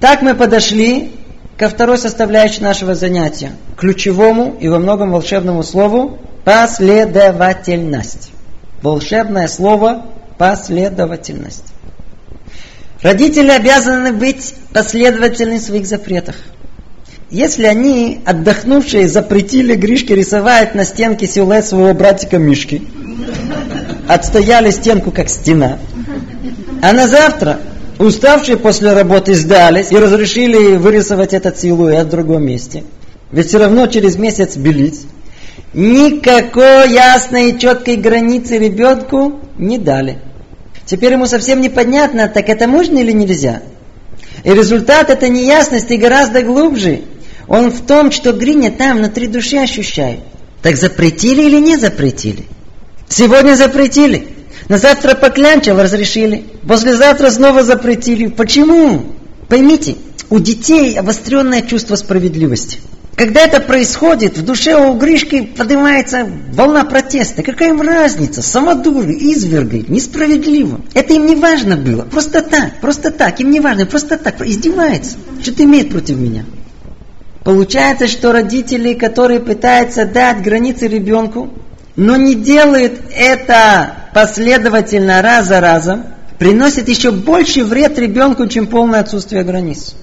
Так 0.00 0.22
мы 0.22 0.34
подошли 0.34 1.12
ко 1.56 1.68
второй 1.68 1.96
составляющей 1.96 2.62
нашего 2.62 2.94
занятия, 2.94 3.52
ключевому 3.76 4.56
и 4.60 4.68
во 4.68 4.78
многом 4.78 5.12
волшебному 5.12 5.62
слову 5.62 6.18
последовательность. 6.44 8.30
Волшебное 8.82 9.48
слово 9.48 10.06
последовательность. 10.36 11.64
Родители 13.00 13.50
обязаны 13.50 14.12
быть 14.12 14.54
последовательны 14.72 15.58
в 15.58 15.62
своих 15.62 15.86
запретах. 15.86 16.36
Если 17.30 17.64
они, 17.64 18.20
отдохнувшие, 18.24 19.08
запретили 19.08 19.74
Гришке 19.74 20.14
рисовать 20.14 20.74
на 20.74 20.84
стенке 20.84 21.26
силуэт 21.26 21.66
своего 21.66 21.92
братика 21.94 22.38
Мишки, 22.38 22.86
отстояли 24.08 24.70
стенку 24.70 25.10
как 25.10 25.28
стена. 25.28 25.78
А 26.82 26.92
на 26.92 27.08
завтра 27.08 27.58
уставшие 27.98 28.56
после 28.56 28.92
работы 28.92 29.34
сдались 29.34 29.92
и 29.92 29.96
разрешили 29.96 30.76
вырисовать 30.76 31.32
этот 31.32 31.58
силуэт 31.58 32.06
в 32.06 32.10
другом 32.10 32.44
месте. 32.44 32.84
Ведь 33.32 33.48
все 33.48 33.58
равно 33.58 33.86
через 33.86 34.16
месяц 34.16 34.56
белить. 34.56 35.06
Никакой 35.72 36.92
ясной 36.92 37.50
и 37.50 37.58
четкой 37.58 37.96
границы 37.96 38.58
ребенку 38.58 39.40
не 39.58 39.78
дали. 39.78 40.18
Теперь 40.84 41.12
ему 41.12 41.26
совсем 41.26 41.60
непонятно, 41.60 42.28
так 42.28 42.48
это 42.48 42.68
можно 42.68 42.98
или 42.98 43.12
нельзя. 43.12 43.62
И 44.44 44.50
результат 44.50 45.10
этой 45.10 45.28
неясности 45.28 45.94
гораздо 45.94 46.42
глубже. 46.42 47.02
Он 47.48 47.70
в 47.70 47.84
том, 47.84 48.10
что 48.12 48.32
Гриня 48.32 48.70
там 48.70 48.98
внутри 48.98 49.26
души 49.26 49.56
ощущает. 49.56 50.20
Так 50.62 50.76
запретили 50.76 51.42
или 51.42 51.60
не 51.60 51.76
запретили? 51.76 52.44
Сегодня 53.08 53.54
запретили. 53.54 54.28
На 54.68 54.78
завтра 54.78 55.14
поклянчил, 55.14 55.80
разрешили. 55.80 56.44
Послезавтра 56.66 57.30
снова 57.30 57.62
запретили. 57.62 58.26
Почему? 58.26 59.02
Поймите, 59.48 59.96
у 60.28 60.40
детей 60.40 60.98
обостренное 60.98 61.62
чувство 61.62 61.94
справедливости. 61.94 62.80
Когда 63.14 63.40
это 63.42 63.60
происходит, 63.60 64.36
в 64.36 64.44
душе 64.44 64.76
у 64.76 64.92
Гришки 64.94 65.40
поднимается 65.42 66.28
волна 66.52 66.84
протеста. 66.84 67.42
Какая 67.42 67.70
им 67.70 67.80
разница? 67.80 68.42
Самодуры, 68.42 69.12
изверги, 69.14 69.86
несправедливо. 69.88 70.80
Это 70.92 71.14
им 71.14 71.24
не 71.24 71.34
важно 71.34 71.76
было. 71.76 72.02
Просто 72.02 72.42
так, 72.42 72.80
просто 72.80 73.10
так. 73.10 73.40
Им 73.40 73.52
не 73.52 73.60
важно, 73.60 73.86
просто 73.86 74.18
так. 74.18 74.46
Издевается. 74.46 75.16
Что-то 75.40 75.64
имеет 75.64 75.90
против 75.90 76.18
меня. 76.18 76.44
Получается, 77.42 78.06
что 78.06 78.32
родители, 78.32 78.92
которые 78.92 79.40
пытаются 79.40 80.04
дать 80.04 80.42
границы 80.42 80.86
ребенку, 80.86 81.54
но 81.94 82.16
не 82.16 82.34
делают 82.34 83.00
это 83.14 83.94
последовательно 84.16 85.20
раз 85.20 85.48
за 85.48 85.60
разом, 85.60 86.04
приносят 86.38 86.88
еще 86.88 87.10
больше 87.10 87.64
вред 87.64 87.98
ребенку, 87.98 88.46
чем 88.46 88.66
полное 88.66 89.00
отсутствие 89.00 89.44
границ. 89.44 89.94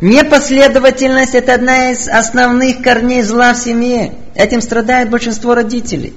Непоследовательность– 0.00 1.32
это 1.36 1.54
одна 1.54 1.92
из 1.92 2.08
основных 2.08 2.82
корней 2.82 3.22
зла 3.22 3.54
в 3.54 3.58
семье. 3.58 4.14
Этим 4.34 4.60
страдает 4.60 5.10
большинство 5.10 5.54
родителей. 5.54 6.14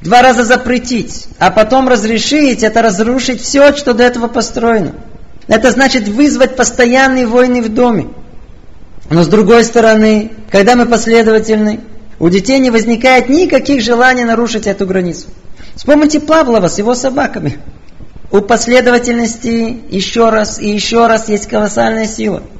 Два 0.00 0.20
раза 0.20 0.42
запретить, 0.42 1.28
а 1.38 1.52
потом 1.52 1.88
разрешить– 1.88 2.62
это 2.64 2.82
разрушить 2.82 3.40
все, 3.40 3.72
что 3.76 3.94
до 3.94 4.02
этого 4.02 4.26
построено. 4.26 4.94
Это 5.46 5.70
значит 5.70 6.08
вызвать 6.08 6.56
постоянные 6.56 7.28
войны 7.28 7.62
в 7.62 7.68
доме. 7.68 8.08
Но 9.10 9.22
с 9.22 9.28
другой 9.28 9.62
стороны, 9.62 10.32
когда 10.50 10.74
мы 10.74 10.86
последовательны, 10.86 11.82
у 12.18 12.28
детей 12.28 12.58
не 12.58 12.70
возникает 12.70 13.28
никаких 13.28 13.80
желаний 13.80 14.24
нарушить 14.24 14.66
эту 14.66 14.86
границу. 14.86 15.28
Вспомните 15.76 16.20
Павлова 16.20 16.68
с 16.68 16.78
его 16.78 16.94
собаками. 16.94 17.58
У 18.30 18.40
последовательности 18.40 19.80
еще 19.90 20.30
раз 20.30 20.58
и 20.58 20.68
еще 20.68 21.06
раз 21.06 21.28
есть 21.28 21.46
колоссальная 21.46 22.06
сила– 22.06 22.42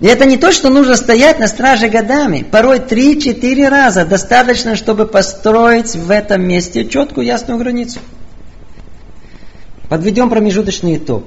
и 0.00 0.06
это 0.06 0.24
не 0.24 0.38
то, 0.38 0.50
что 0.50 0.70
нужно 0.70 0.96
стоять 0.96 1.38
на 1.38 1.46
страже 1.46 1.88
годами. 1.88 2.42
Порой 2.42 2.78
три-четыре 2.78 3.68
раза 3.68 4.06
достаточно, 4.06 4.74
чтобы 4.74 5.06
построить 5.06 5.94
в 5.94 6.10
этом 6.10 6.42
месте 6.42 6.86
четкую 6.86 7.26
ясную 7.26 7.58
границу. 7.58 8.00
Подведем 9.90 10.30
промежуточный 10.30 10.96
итог. 10.96 11.24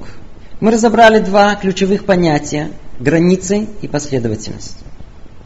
Мы 0.60 0.72
разобрали 0.72 1.20
два 1.20 1.54
ключевых 1.56 2.06
понятия– 2.06 2.72
границы 3.00 3.68
и 3.82 3.88
последовательность. 3.88 4.78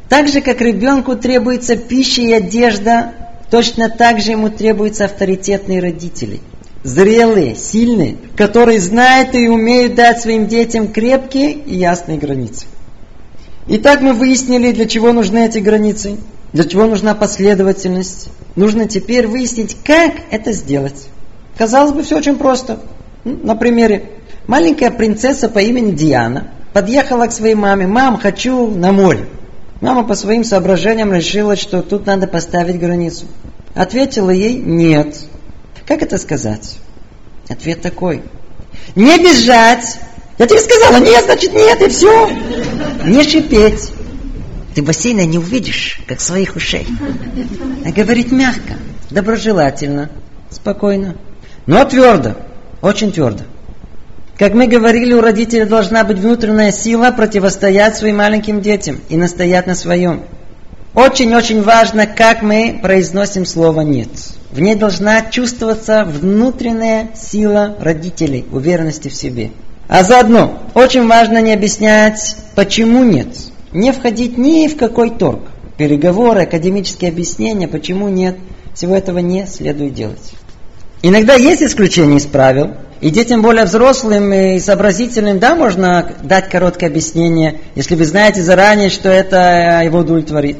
Так 0.07 0.29
же, 0.29 0.39
как 0.39 0.61
ребенку 0.61 1.17
требуется 1.17 1.75
пища 1.75 2.21
и 2.21 2.31
одежда, 2.31 3.11
точно 3.49 3.89
так 3.89 4.19
же 4.19 4.31
ему 4.31 4.49
требуются 4.49 5.05
авторитетные 5.05 5.79
родители. 5.79 6.39
Зрелые, 6.83 7.55
сильные, 7.55 8.17
которые 8.35 8.79
знают 8.79 9.35
и 9.35 9.47
умеют 9.47 9.95
дать 9.95 10.21
своим 10.21 10.47
детям 10.47 10.87
крепкие 10.87 11.51
и 11.51 11.75
ясные 11.75 12.17
границы. 12.17 12.65
Итак, 13.67 14.01
мы 14.01 14.13
выяснили, 14.13 14.71
для 14.71 14.85
чего 14.85 15.11
нужны 15.11 15.45
эти 15.45 15.57
границы, 15.59 16.17
для 16.53 16.63
чего 16.63 16.85
нужна 16.85 17.13
последовательность. 17.15 18.29
Нужно 18.55 18.87
теперь 18.87 19.27
выяснить, 19.27 19.75
как 19.83 20.13
это 20.31 20.53
сделать. 20.53 21.09
Казалось 21.57 21.91
бы, 21.91 22.03
все 22.03 22.17
очень 22.17 22.37
просто. 22.37 22.79
На 23.25 23.55
примере. 23.55 24.11
Маленькая 24.47 24.91
принцесса 24.91 25.49
по 25.49 25.59
имени 25.59 25.91
Диана 25.91 26.51
подъехала 26.71 27.27
к 27.27 27.33
своей 27.33 27.55
маме. 27.55 27.87
«Мам, 27.87 28.17
хочу 28.17 28.67
на 28.67 28.93
море». 28.93 29.25
Мама 29.81 30.03
по 30.03 30.15
своим 30.15 30.43
соображениям 30.43 31.13
решила, 31.13 31.55
что 31.55 31.81
тут 31.81 32.05
надо 32.05 32.27
поставить 32.27 32.79
границу. 32.79 33.25
Ответила 33.75 34.31
ей 34.31 34.57
«нет». 34.57 35.15
Как 35.85 36.01
это 36.01 36.17
сказать? 36.17 36.77
Ответ 37.47 37.81
такой. 37.81 38.23
«Не 38.95 39.17
бежать, 39.19 39.97
я 40.37 40.47
тебе 40.47 40.59
сказала, 40.59 40.99
нет, 40.99 41.25
значит 41.25 41.53
нет, 41.53 41.81
и 41.81 41.89
все. 41.89 42.29
Не 43.05 43.23
шипеть. 43.23 43.91
Ты 44.75 44.83
бассейна 44.83 45.25
не 45.25 45.39
увидишь, 45.39 45.99
как 46.07 46.21
своих 46.21 46.55
ушей. 46.55 46.87
А 47.85 47.91
говорить 47.91 48.31
мягко, 48.31 48.75
доброжелательно, 49.09 50.09
спокойно. 50.51 51.15
Но 51.65 51.83
твердо, 51.85 52.35
очень 52.81 53.11
твердо. 53.11 53.43
Как 54.37 54.53
мы 54.53 54.67
говорили, 54.67 55.13
у 55.13 55.21
родителей 55.21 55.65
должна 55.65 56.03
быть 56.03 56.19
внутренняя 56.19 56.71
сила 56.71 57.11
противостоять 57.11 57.97
своим 57.97 58.17
маленьким 58.17 58.61
детям 58.61 58.99
и 59.09 59.17
настоять 59.17 59.67
на 59.67 59.75
своем. 59.75 60.23
Очень-очень 60.93 61.61
важно, 61.61 62.07
как 62.07 62.41
мы 62.41 62.79
произносим 62.81 63.45
слово 63.45 63.81
«нет». 63.81 64.09
В 64.51 64.59
ней 64.59 64.75
должна 64.75 65.21
чувствоваться 65.23 66.05
внутренняя 66.05 67.09
сила 67.15 67.75
родителей, 67.79 68.45
уверенности 68.51 69.09
в 69.09 69.13
себе– 69.15 69.51
а 69.87 70.03
заодно 70.03 70.59
очень 70.73 71.07
важно 71.07 71.41
не 71.41 71.53
объяснять, 71.53 72.35
почему 72.55 73.03
нет. 73.03 73.27
Не 73.71 73.93
входить 73.93 74.37
ни 74.37 74.67
в 74.67 74.75
какой 74.75 75.11
торг. 75.11 75.43
Переговоры, 75.77 76.41
академические 76.41 77.09
объяснения, 77.09 77.67
почему 77.67 78.09
нет. 78.09 78.37
Всего 78.73 78.95
этого 78.95 79.19
не 79.19 79.47
следует 79.47 79.93
делать. 79.93 80.33
Иногда 81.01 81.35
есть 81.35 81.63
исключения 81.63 82.17
из 82.17 82.25
правил, 82.25 82.71
и 82.99 83.09
детям 83.09 83.41
более 83.41 83.65
взрослым 83.65 84.33
и 84.33 84.59
сообразительным, 84.59 85.39
да, 85.39 85.55
можно 85.55 86.13
дать 86.23 86.49
короткое 86.49 86.87
объяснение, 86.87 87.61
если 87.75 87.95
вы 87.95 88.05
знаете 88.05 88.41
заранее, 88.41 88.89
что 88.89 89.09
это 89.09 89.81
его 89.83 89.99
удовлетворит. 89.99 90.57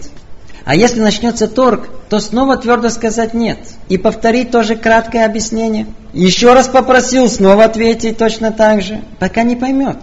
А 0.64 0.76
если 0.76 1.00
начнется 1.00 1.48
торг, 1.48 1.88
то 2.10 2.20
снова 2.20 2.58
твердо 2.58 2.90
сказать 2.90 3.34
нет. 3.34 3.58
И 3.88 3.98
повторить 3.98 4.52
тоже 4.52 4.76
краткое 4.76 5.26
объяснение. 5.26 5.88
Еще 6.14 6.54
раз 6.54 6.68
попросил, 6.68 7.30
снова 7.30 7.64
ответить 7.64 8.18
точно 8.18 8.52
так 8.52 8.82
же, 8.82 9.02
пока 9.18 9.44
не 9.44 9.56
поймет. 9.56 9.98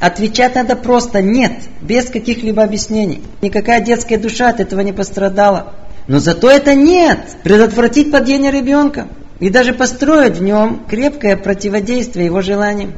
Отвечать 0.00 0.54
надо 0.54 0.74
просто 0.74 1.22
«нет», 1.22 1.52
без 1.80 2.06
каких-либо 2.06 2.62
объяснений. 2.62 3.22
Никакая 3.40 3.80
детская 3.80 4.18
душа 4.18 4.48
от 4.48 4.60
этого 4.60 4.80
не 4.80 4.92
пострадала. 4.92 5.74
Но 6.06 6.18
зато 6.18 6.50
это 6.50 6.74
«нет» 6.74 7.18
предотвратить 7.42 8.10
падение 8.10 8.50
ребенка 8.50 9.08
и 9.40 9.50
даже 9.50 9.74
построить 9.74 10.38
в 10.38 10.42
нем 10.42 10.84
крепкое 10.88 11.36
противодействие 11.36 12.26
его 12.26 12.40
желаниям. 12.40 12.94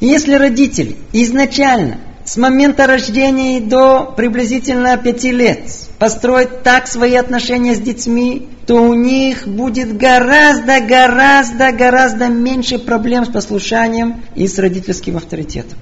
Если 0.00 0.34
родители 0.34 0.96
изначально 1.12 1.98
с 2.24 2.36
момента 2.36 2.86
рождения 2.86 3.58
и 3.58 3.60
до 3.60 4.12
приблизительно 4.16 4.96
пяти 4.96 5.32
лет 5.32 5.60
построить 5.98 6.62
так 6.62 6.86
свои 6.86 7.14
отношения 7.16 7.74
с 7.74 7.80
детьми, 7.80 8.48
то 8.66 8.76
у 8.76 8.94
них 8.94 9.48
будет 9.48 9.96
гораздо, 9.96 10.80
гораздо, 10.80 11.72
гораздо 11.72 12.28
меньше 12.28 12.78
проблем 12.78 13.24
с 13.24 13.28
послушанием 13.28 14.22
и 14.34 14.46
с 14.46 14.58
родительским 14.58 15.16
авторитетом. 15.16 15.78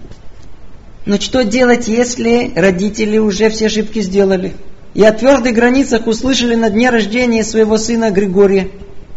Но 1.06 1.20
что 1.20 1.44
делать, 1.44 1.88
если 1.88 2.52
родители 2.56 3.18
уже 3.18 3.50
все 3.50 3.66
ошибки 3.66 4.00
сделали? 4.00 4.54
И 4.94 5.04
о 5.04 5.12
твердых 5.12 5.54
границах 5.54 6.06
услышали 6.06 6.54
на 6.54 6.70
дне 6.70 6.90
рождения 6.90 7.44
своего 7.44 7.78
сына 7.78 8.10
Григория, 8.10 8.68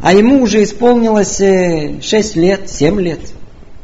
а 0.01 0.13
ему 0.13 0.41
уже 0.41 0.63
исполнилось 0.63 1.37
6 1.37 1.41
э, 1.41 2.39
лет, 2.39 2.69
7 2.69 2.99
лет– 2.99 3.19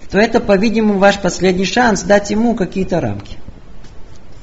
то 0.10 0.18
это, 0.18 0.40
по-видимому, 0.40 1.00
ваш 1.00 1.20
последний 1.20 1.66
шанс 1.66 2.04
дать 2.04 2.32
ему 2.32 2.56
какие-то 2.56 3.02
рамки. 3.02 3.38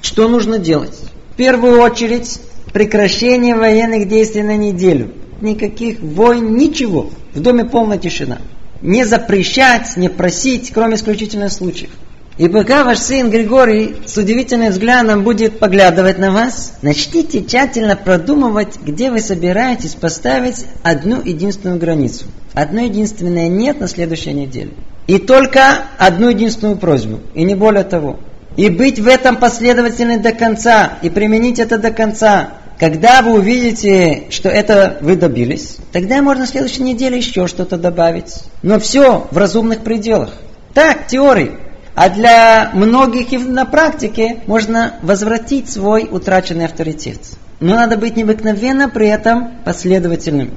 Что 0.03 0.29
нужно 0.29 0.59
делать? 0.59 0.97
В 1.33 1.37
первую 1.37 1.81
очередь, 1.81 2.41
прекращение 2.73 3.57
военных 3.57 4.09
действий 4.09 4.43
на 4.43 4.57
неделю. 4.57 5.13
Никаких 5.41 6.01
войн, 6.01 6.55
ничего. 6.55 7.11
В 7.33 7.41
доме 7.41 7.65
полная 7.65 7.99
тишина. 7.99 8.39
Не 8.83 9.05
запрещать, 9.05 9.97
не 9.97 10.11
просить, 10.11 10.71
кроме 10.73 10.97
исключительных 10.97 11.53
случаев. 11.53 11.91
И 12.37 12.49
пока 12.49 12.83
ваш 12.83 12.99
сын 12.99 13.31
Григорий 13.31 13.95
с 14.07 14.17
удивительным 14.17 14.73
взглядом 14.73 15.23
будет 15.23 15.61
поглядывать 15.61 16.19
на 16.19 16.33
вас, 16.33 16.75
начните 16.83 17.45
тщательно 17.45 17.95
продумывать, 17.95 18.77
где 18.85 19.11
вы 19.13 19.21
собираетесь 19.21 19.95
поставить 19.95 20.67
одну 20.83 21.23
единственную 21.23 21.79
границу. 21.79 22.25
Одно 22.53 22.81
единственное 22.81 23.49
«нет» 23.49 23.79
на 23.79 23.87
следующей 23.87 24.33
неделе. 24.33 24.73
И 25.07 25.19
только 25.19 25.83
одну 25.97 26.31
единственную 26.31 26.77
просьбу, 26.77 27.21
и 27.35 27.45
не 27.45 27.55
более 27.55 27.85
того. 27.85 28.19
И 28.57 28.69
быть 28.69 28.99
в 28.99 29.07
этом 29.07 29.37
последовательным 29.37 30.21
до 30.21 30.33
конца, 30.33 30.95
и 31.03 31.11
применить 31.11 31.61
это 31.61 31.79
до 31.79 31.91
конца. 31.91 32.51
когда 32.77 33.23
вы 33.23 33.35
увидите, 33.35 34.25
что 34.31 34.49
это 34.49 34.99
вы 35.01 35.15
добились, 35.15 35.77
тогда 35.93 36.21
можно 36.21 36.45
в 36.45 36.49
следующей 36.49 36.83
неделе 36.83 37.19
еще 37.19 37.47
что-то 37.47 37.77
добавить. 37.77 38.35
Но 38.63 38.81
все 38.81 39.29
в 39.31 39.39
разумных 39.39 39.81
пределах. 39.81 40.33
Так, 40.75 41.07
теории. 41.07 41.53
А 41.95 42.11
для 42.11 42.71
многих 42.75 43.33
и 43.33 43.39
на 43.39 43.65
практике 43.65 44.41
можно 44.47 44.95
возвратить 45.03 45.71
свой 45.71 46.09
утраченный 46.11 46.65
авторитет. 46.65 47.21
Но 47.61 47.77
надо 47.77 47.97
быть 47.97 48.17
необыкновенно 48.17 48.89
при 48.89 49.09
этом 49.09 49.53
последовательным. 49.65 50.51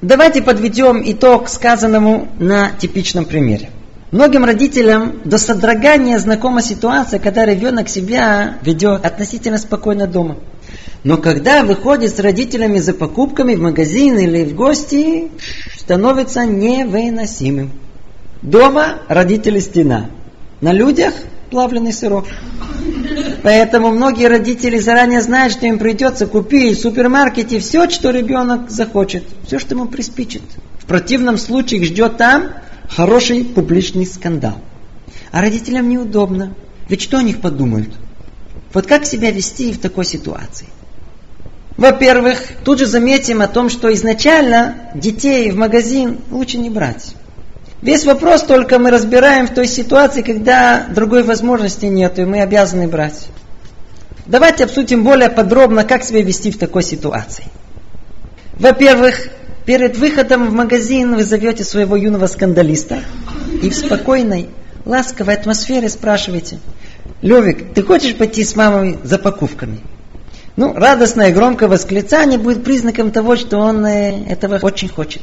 Давайте 0.00 0.40
подведем 0.40 1.02
итог 1.04 1.48
сказанному 1.48 2.28
на 2.38 2.70
типичном 2.70 3.24
примере. 3.24 3.70
Многим 4.12 4.44
родителям 4.44 5.20
до 5.24 5.36
содрогания 5.36 6.18
знакома 6.18 6.62
ситуация, 6.62 7.18
когда 7.18 7.44
ребенок 7.44 7.88
себя 7.88 8.54
ведет 8.62 9.04
относительно 9.04 9.58
спокойно 9.58 10.06
дома. 10.06 10.38
Но 11.02 11.16
когда 11.16 11.64
выходит 11.64 12.16
с 12.16 12.20
родителями 12.20 12.78
за 12.78 12.94
покупками 12.94 13.54
в 13.54 13.60
магазин 13.60 14.16
или 14.16 14.44
в 14.44 14.54
гости, 14.54 15.30
становится 15.76 16.46
невыносимым. 16.46 17.72
Дома 18.40 19.00
родители 19.08 19.58
стена, 19.58 20.06
на 20.60 20.72
людях 20.72 21.14
плавленый 21.50 21.92
сырок. 21.92 22.26
Поэтому 23.42 23.90
многие 23.90 24.26
родители 24.26 24.78
заранее 24.78 25.22
знают, 25.22 25.52
что 25.52 25.66
им 25.66 25.78
придется 25.78 26.26
купить 26.26 26.78
в 26.78 26.82
супермаркете 26.82 27.60
все, 27.60 27.88
что 27.88 28.10
ребенок 28.10 28.70
захочет, 28.70 29.24
все, 29.46 29.58
что 29.58 29.74
ему 29.74 29.86
приспичит. 29.86 30.42
В 30.78 30.86
противном 30.86 31.38
случае 31.38 31.80
их 31.80 31.86
ждет 31.86 32.16
там 32.16 32.48
хороший 32.88 33.44
публичный 33.44 34.06
скандал. 34.06 34.60
А 35.30 35.40
родителям 35.40 35.88
неудобно. 35.88 36.54
Ведь 36.88 37.02
что 37.02 37.18
о 37.18 37.22
них 37.22 37.40
подумают? 37.40 37.90
Вот 38.72 38.86
как 38.86 39.04
себя 39.04 39.30
вести 39.30 39.72
в 39.72 39.80
такой 39.80 40.04
ситуации? 40.04 40.66
Во-первых, 41.76 42.40
тут 42.64 42.80
же 42.80 42.86
заметим 42.86 43.40
о 43.40 43.46
том, 43.46 43.70
что 43.70 43.92
изначально 43.94 44.90
детей 44.94 45.50
в 45.52 45.56
магазин 45.56 46.18
лучше 46.30 46.58
не 46.58 46.70
брать. 46.70 47.14
Весь 47.80 48.04
вопрос 48.04 48.42
только 48.42 48.78
мы 48.78 48.90
разбираем 48.90 49.46
в 49.46 49.54
той 49.54 49.68
ситуации, 49.68 50.22
когда 50.22 50.86
другой 50.88 51.22
возможности 51.22 51.86
нет, 51.86 52.18
и 52.18 52.24
мы 52.24 52.40
обязаны 52.40 52.88
брать. 52.88 53.28
Давайте 54.26 54.64
обсудим 54.64 55.04
более 55.04 55.30
подробно, 55.30 55.84
как 55.84 56.02
себя 56.02 56.22
вести 56.22 56.50
в 56.50 56.58
такой 56.58 56.82
ситуации. 56.82 57.44
Во-первых, 58.58 59.28
перед 59.64 59.96
выходом 59.96 60.48
в 60.48 60.52
магазин 60.52 61.14
вы 61.14 61.22
зовете 61.22 61.62
своего 61.62 61.94
юного 61.94 62.26
скандалиста 62.26 62.98
и 63.62 63.70
в 63.70 63.74
спокойной, 63.74 64.48
ласковой 64.84 65.34
атмосфере 65.34 65.88
спрашиваете, 65.88 66.58
Левик, 67.22 67.74
ты 67.74 67.82
хочешь 67.82 68.16
пойти 68.16 68.44
с 68.44 68.56
мамой 68.56 68.98
за 69.04 69.18
покупками? 69.18 69.80
Ну, 70.56 70.74
радостное 70.74 71.32
громкое 71.32 71.68
восклицание 71.68 72.38
будет 72.38 72.64
признаком 72.64 73.12
того, 73.12 73.36
что 73.36 73.58
он 73.58 73.86
э, 73.86 74.24
этого 74.28 74.58
очень 74.60 74.88
хочет. 74.88 75.22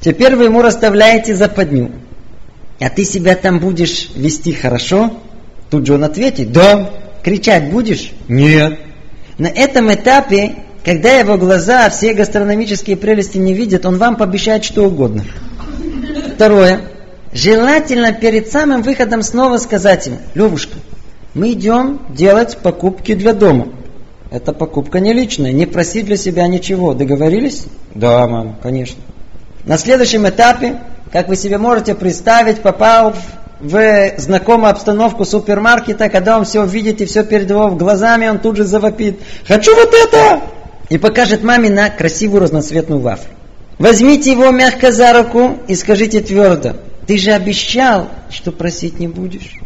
Теперь 0.00 0.34
вы 0.34 0.44
ему 0.44 0.62
расставляете 0.62 1.34
западню. 1.34 1.92
А 2.80 2.88
ты 2.88 3.04
себя 3.04 3.36
там 3.36 3.58
будешь 3.58 4.08
вести 4.14 4.52
хорошо? 4.52 5.18
Тут 5.70 5.86
же 5.86 5.94
он 5.94 6.04
ответит, 6.04 6.52
да. 6.52 6.90
Кричать 7.22 7.70
будешь? 7.70 8.12
Нет. 8.28 8.78
На 9.36 9.48
этом 9.48 9.92
этапе, 9.92 10.54
когда 10.84 11.12
его 11.18 11.36
глаза 11.36 11.90
все 11.90 12.14
гастрономические 12.14 12.96
прелести 12.96 13.36
не 13.36 13.52
видят, 13.52 13.84
он 13.84 13.98
вам 13.98 14.16
пообещает 14.16 14.64
что 14.64 14.86
угодно. 14.86 15.24
Второе. 16.34 16.80
Желательно 17.32 18.12
перед 18.12 18.50
самым 18.50 18.82
выходом 18.82 19.22
снова 19.22 19.58
сказать 19.58 20.06
ему, 20.06 20.18
Левушка, 20.34 20.76
мы 21.34 21.52
идем 21.52 22.00
делать 22.08 22.58
покупки 22.58 23.14
для 23.14 23.34
дома. 23.34 23.68
Это 24.30 24.52
покупка 24.52 25.00
не 25.00 25.12
личная, 25.12 25.52
не 25.52 25.66
проси 25.66 26.02
для 26.02 26.16
себя 26.16 26.48
ничего. 26.48 26.94
Договорились? 26.94 27.66
Да, 27.94 28.26
мам, 28.26 28.56
конечно. 28.62 29.00
На 29.64 29.76
следующем 29.76 30.28
этапе, 30.28 30.78
как 31.12 31.28
вы 31.28 31.36
себе 31.36 31.58
можете 31.58 31.94
представить, 31.94 32.60
попал 32.60 33.14
в 33.60 34.12
знакомую 34.16 34.70
обстановку 34.70 35.24
супермаркета, 35.24 36.08
когда 36.08 36.38
он 36.38 36.44
все 36.44 36.62
увидит 36.62 37.00
и 37.00 37.04
все 37.04 37.24
перед 37.24 37.50
его 37.50 37.70
глазами, 37.70 38.28
он 38.28 38.38
тут 38.38 38.56
же 38.56 38.64
завопит 38.64 39.20
«Хочу 39.46 39.74
вот 39.74 39.92
это!» 39.92 40.40
и 40.88 40.98
покажет 40.98 41.44
маме 41.44 41.68
на 41.68 41.90
красивую 41.90 42.42
разноцветную 42.42 43.00
вафлю. 43.00 43.30
Возьмите 43.78 44.32
его 44.32 44.50
мягко 44.50 44.92
за 44.92 45.12
руку 45.12 45.58
и 45.68 45.74
скажите 45.74 46.20
твердо 46.20 46.76
«Ты 47.06 47.18
же 47.18 47.32
обещал, 47.32 48.08
что 48.30 48.52
просить 48.52 48.98
не 48.98 49.08
будешь». 49.08 49.60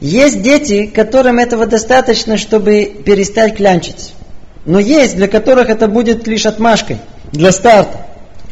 Есть 0.00 0.42
дети, 0.42 0.86
которым 0.86 1.38
этого 1.38 1.66
достаточно, 1.66 2.36
чтобы 2.36 2.84
перестать 3.04 3.56
клянчить. 3.56 4.12
Но 4.66 4.78
есть, 4.78 5.16
для 5.16 5.28
которых 5.28 5.70
это 5.70 5.88
будет 5.88 6.26
лишь 6.26 6.46
отмашкой, 6.46 6.98
для 7.32 7.52
старта. 7.52 8.03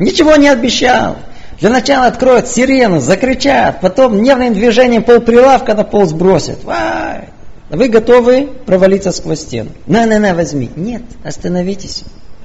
Ничего 0.02 0.34
не 0.34 0.48
обещал. 0.48 1.16
Для 1.60 1.70
начала 1.70 2.06
откроют 2.06 2.48
сирену, 2.48 2.98
закричат, 2.98 3.80
потом 3.80 4.20
нервным 4.20 4.52
движением 4.52 5.04
полприлавка 5.04 5.74
на 5.74 5.84
пол 5.84 6.06
сбросят. 6.06 6.64
Вай! 6.64 7.28
Вы 7.70 7.88
готовы 7.88 8.48
провалиться 8.66 9.12
сквозь 9.12 9.42
стену. 9.42 9.70
На-на-на, 9.86 10.34
возьми. 10.34 10.70
Нет, 10.74 11.02
остановитесь. 11.22 12.02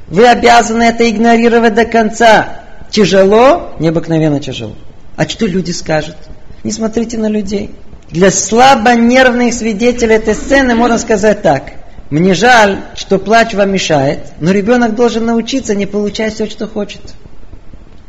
Вы 0.08 0.28
обязаны 0.28 0.84
это 0.84 1.10
игнорировать 1.10 1.74
до 1.74 1.86
конца. 1.86 2.48
Тяжело? 2.92 3.72
Необыкновенно 3.80 4.40
тяжело. 4.40 4.76
А 5.16 5.28
что 5.28 5.48
люди 5.48 5.72
скажут? 5.72 6.16
Не 6.64 6.72
смотрите 6.72 7.18
на 7.18 7.28
людей. 7.28 7.72
Для 8.12 8.30
слабо 8.30 8.94
нервных 8.94 9.56
свидетелей 9.56 10.16
этой 10.16 10.36
сцены 10.36 10.76
можно 10.76 11.00
сказать 11.00 11.42
так. 11.42 11.72
Мне 12.12 12.36
жаль, 12.36 12.82
что 12.96 13.18
плач 13.18 13.56
вам 13.56 13.72
мешает, 13.72 14.20
но 14.40 14.52
ребенок 14.52 14.94
должен 14.94 15.26
научиться 15.26 15.74
не 15.74 15.88
получать 15.88 16.36
все, 16.36 16.46
что 16.46 16.68
хочет. 16.68 17.02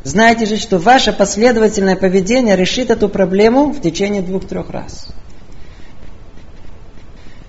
Знаете 0.03 0.45
же, 0.45 0.57
что 0.57 0.77
ваше 0.77 1.11
последовательное 1.11 1.97
поведение 1.97 2.55
решит 2.55 2.89
эту 2.89 3.09
проблему 3.09 3.71
в 3.71 3.81
течение 3.81 4.21
двух-трех 4.21 4.69
раз. 4.69 5.07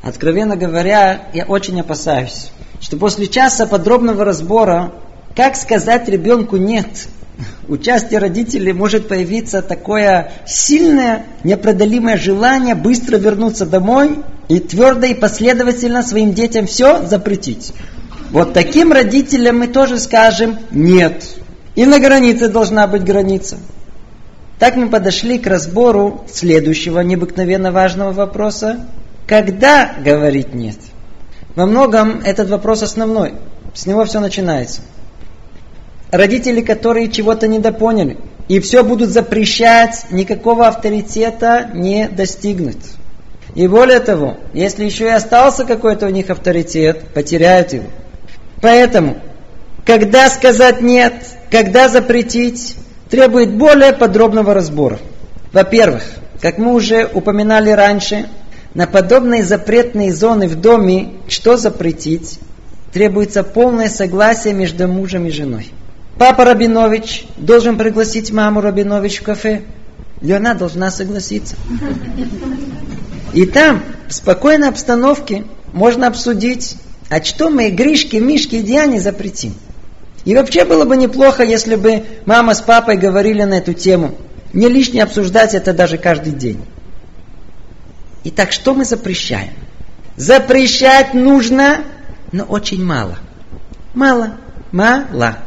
Откровенно 0.03 0.57
говоря, 0.57 1.29
я 1.33 1.45
очень 1.45 1.81
опасаюсь, 1.81 2.51
что 2.81 2.97
после 2.97 3.29
часа 3.29 3.67
подробного 3.67 4.25
разбора, 4.25 4.93
как 5.37 5.55
сказать 5.55 6.09
ребенку 6.09 6.57
«нет», 6.57 6.89
участие 7.69 8.19
родителей 8.19 8.73
может 8.73 9.09
появиться 9.09 9.63
такое 9.63 10.33
сильное, 10.47 11.27
непродолимое 11.45 12.17
желание 12.17 12.75
быстро 12.75 13.17
вернуться 13.17 13.65
домой 13.65 14.19
и 14.49 14.59
твердо 14.59 15.07
и 15.07 15.15
последовательно 15.15 16.03
своим 16.03 16.35
детям 16.35 16.67
все 16.67 17.07
запретить. 17.07 17.73
Вот 18.31 18.53
таким 18.55 18.93
родителям 18.93 19.59
мы 19.61 19.69
тоже 19.69 19.99
скажем 19.99 20.59
«нет». 20.71 21.40
И 21.75 21.87
на 21.87 21.99
границе 21.99 22.49
должна 22.49 22.87
быть 22.87 23.05
граница. 23.05 23.59
Так 24.59 24.77
мы 24.77 24.89
подошли 24.91 25.39
к 25.39 25.47
разбору 25.47 26.25
следующего 26.31 27.01
необыкновенно 27.01 27.73
важного 27.73 28.13
вопроса. 28.13 28.87
Когда 29.27 29.93
говорить 30.05 30.53
«нет»? 30.53 30.77
Во 31.55 31.67
многом 31.67 32.21
этот 32.21 32.51
вопрос 32.51 32.83
основной. 32.83 33.35
С 33.75 33.87
него 33.87 34.05
все 34.05 34.21
начинается. 34.21 34.83
Родители, 36.11 36.61
которые 36.61 37.11
чего-то 37.11 37.49
недопоняли, 37.49 38.19
и 38.49 38.59
все 38.59 38.83
будут 38.83 39.11
запрещать, 39.11 40.07
никакого 40.11 40.67
авторитета 40.67 41.71
не 41.73 42.09
достигнут. 42.09 42.79
И 43.55 43.67
более 43.67 44.01
того, 44.01 44.37
если 44.53 44.85
еще 44.85 45.05
и 45.05 45.11
остался 45.11 45.65
какой-то 45.65 46.07
у 46.07 46.11
них 46.11 46.31
авторитет, 46.31 47.05
потеряют 47.15 47.73
его. 47.73 47.87
Поэтому, 48.61 49.19
когда 49.87 50.29
сказать 50.29 50.81
«нет», 50.81 51.15
когда 51.51 51.89
запретить, 51.89 52.77
требует 53.09 53.53
более 53.53 53.93
подробного 53.93 54.55
разбора. 54.55 54.99
Во-первых, 55.53 56.05
как 56.41 56.59
мы 56.59 56.73
уже 56.75 57.09
упоминали 57.13 57.71
раньше, 57.71 58.29
на 58.75 58.87
подобные 58.87 59.43
запретные 59.45 60.15
зоны 60.15 60.47
в 60.47 60.55
доме, 60.55 61.15
что 61.29 61.57
запретить, 61.57 62.39
требуется 62.93 63.43
полное 63.43 63.89
согласие 63.89 64.55
между 64.55 64.87
мужем 64.87 65.27
и 65.27 65.31
женой. 65.31 65.71
Папа 66.19 66.45
Рабинович 66.45 67.27
должен 67.37 67.77
пригласить 67.77 68.31
маму 68.31 68.61
Рабинович 68.61 69.21
в 69.21 69.23
кафе, 69.25 69.63
и 70.23 70.31
она 70.31 70.55
должна 70.55 70.91
согласиться. 70.91 71.57
И 73.33 73.45
там, 73.47 73.83
в 74.09 74.15
спокойной 74.15 74.69
обстановке, 74.69 75.45
можно 75.73 76.07
обсудить, 76.07 76.77
а 77.09 77.23
что 77.23 77.51
мы 77.51 77.71
Гришке, 77.71 78.21
Мишке 78.21 78.59
и 78.59 78.63
Диане 78.63 79.01
запретим. 79.01 79.55
И 80.25 80.35
вообще 80.35 80.65
было 80.65 80.85
бы 80.85 80.97
неплохо, 80.97 81.43
если 81.43 81.77
бы 81.77 82.05
мама 82.27 82.55
с 82.55 82.61
папой 82.61 82.97
говорили 82.97 83.43
на 83.43 83.55
эту 83.55 83.73
тему. 83.73 84.15
Не 84.53 84.69
лишне 84.69 85.03
обсуждать 85.03 85.55
это 85.55 85.73
даже 85.73 85.97
каждый 85.97 86.33
день. 86.33 86.61
Итак, 88.25 88.53
что 88.53 88.75
мы 88.75 88.85
запрещаем? 88.85 89.53
Запрещать 90.17 91.15
нужно, 91.15 91.85
но 92.33 92.45
очень 92.45 92.85
мало. 92.85 93.19
Мало. 93.95 94.37
Мало. 94.73 95.39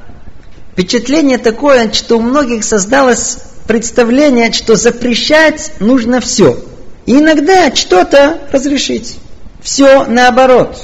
Впечатление 0.71 1.37
такое, 1.37 1.91
что 1.91 2.17
у 2.17 2.21
многих 2.21 2.63
создалось 2.63 3.37
представление, 3.67 4.51
что 4.51 4.75
запрещать 4.75 5.73
нужно 5.79 6.19
все. 6.19 6.59
И 7.05 7.19
иногда 7.19 7.73
что-то 7.75 8.39
разрешить. 8.51 9.17
Все 9.61 10.05
наоборот. 10.05 10.81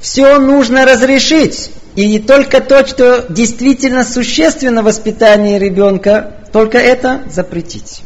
Все 0.00 0.38
нужно 0.38 0.84
разрешить. 0.84 1.70
И 1.96 2.18
только 2.18 2.60
то, 2.60 2.86
что 2.86 3.24
действительно 3.30 4.04
существенно 4.04 4.82
в 4.82 4.84
воспитании 4.84 5.58
ребенка, 5.58 6.34
только 6.52 6.76
это 6.78 7.22
запретить. 7.30 8.02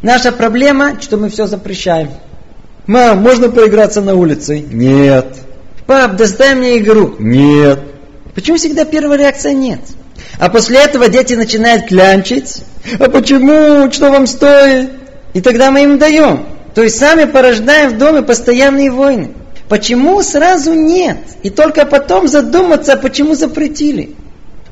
Наша 0.00 0.32
проблема, 0.32 1.00
что 1.00 1.18
мы 1.18 1.28
все 1.28 1.46
запрещаем. 1.46 2.10
Мам, 2.86 3.22
можно 3.22 3.50
поиграться 3.50 4.00
на 4.00 4.14
улице? 4.14 4.58
Нет. 4.58 5.36
Пап, 5.86 6.16
достай 6.16 6.54
мне 6.54 6.78
игру. 6.78 7.14
Нет. 7.18 7.80
Почему 8.34 8.56
всегда 8.56 8.86
первая 8.86 9.18
реакция 9.18 9.52
нет? 9.52 9.80
А 10.38 10.48
после 10.48 10.78
этого 10.78 11.08
дети 11.08 11.34
начинают 11.34 11.86
клянчить. 11.86 12.62
А 12.98 13.10
почему? 13.10 13.90
Что 13.92 14.10
вам 14.10 14.26
стоит? 14.26 14.90
И 15.34 15.40
тогда 15.40 15.70
мы 15.70 15.84
им 15.84 15.98
даем. 15.98 16.46
То 16.74 16.82
есть 16.82 16.98
сами 16.98 17.24
порождаем 17.24 17.90
в 17.90 17.98
доме 17.98 18.22
постоянные 18.22 18.90
войны. 18.90 19.30
Почему 19.68 20.22
сразу 20.22 20.74
нет? 20.74 21.18
И 21.42 21.50
только 21.50 21.86
потом 21.86 22.28
задуматься, 22.28 22.96
почему 22.96 23.34
запретили. 23.34 24.14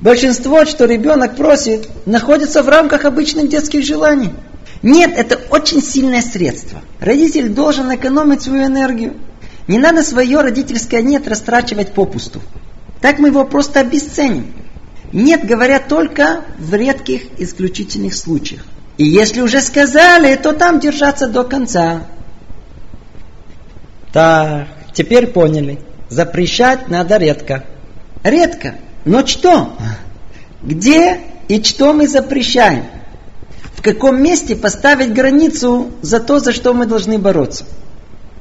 Большинство, 0.01 0.65
что 0.65 0.85
ребенок 0.85 1.37
просит, 1.37 1.89
находится 2.07 2.63
в 2.63 2.69
рамках 2.69 3.05
обычных 3.05 3.49
детских 3.49 3.85
желаний. 3.85 4.31
Нет, 4.83 5.13
это 5.17 5.41
очень 5.51 5.81
сильное 5.81 6.23
средство. 6.23 6.83
Родитель 7.01 7.49
должен 7.49 7.95
экономить 7.95 8.43
свою 8.43 8.67
энергию. 8.67 9.15
Не 9.69 9.79
надо 9.79 10.03
свое 10.03 10.41
родительское 10.41 11.03
«нет» 11.03 11.29
растрачивать 11.29 11.93
попусту. 11.93 12.41
Так 13.01 13.21
мы 13.21 13.29
его 13.29 13.45
просто 13.45 13.81
обесценим. 13.81 14.53
«Нет» 15.13 15.47
говорят 15.47 15.89
только 15.89 16.41
в 16.59 16.75
редких 16.75 17.23
исключительных 17.39 18.15
случаях. 18.15 18.63
И 18.97 19.05
если 19.05 19.41
уже 19.41 19.61
сказали, 19.61 20.35
то 20.35 20.53
там 20.53 20.81
держаться 20.81 21.29
до 21.29 21.45
конца. 21.45 22.03
Так, 24.13 24.67
теперь 24.93 25.27
поняли. 25.29 25.79
Запрещать 26.09 26.89
надо 26.89 27.17
редко. 27.17 27.65
Редко. 28.23 28.75
Но 29.05 29.27
что? 29.27 29.73
Где 30.63 31.21
и 31.49 31.63
что 31.63 31.93
мы 31.93 32.07
запрещаем? 32.07 32.85
В 33.75 33.83
каком 33.83 34.23
месте 34.23 34.55
поставить 34.55 35.13
границу 35.13 35.91
за 36.03 36.21
то, 36.21 36.39
за 36.39 36.53
что 36.53 36.73
мы 36.73 36.87
должны 36.87 37.19
бороться? 37.19 37.65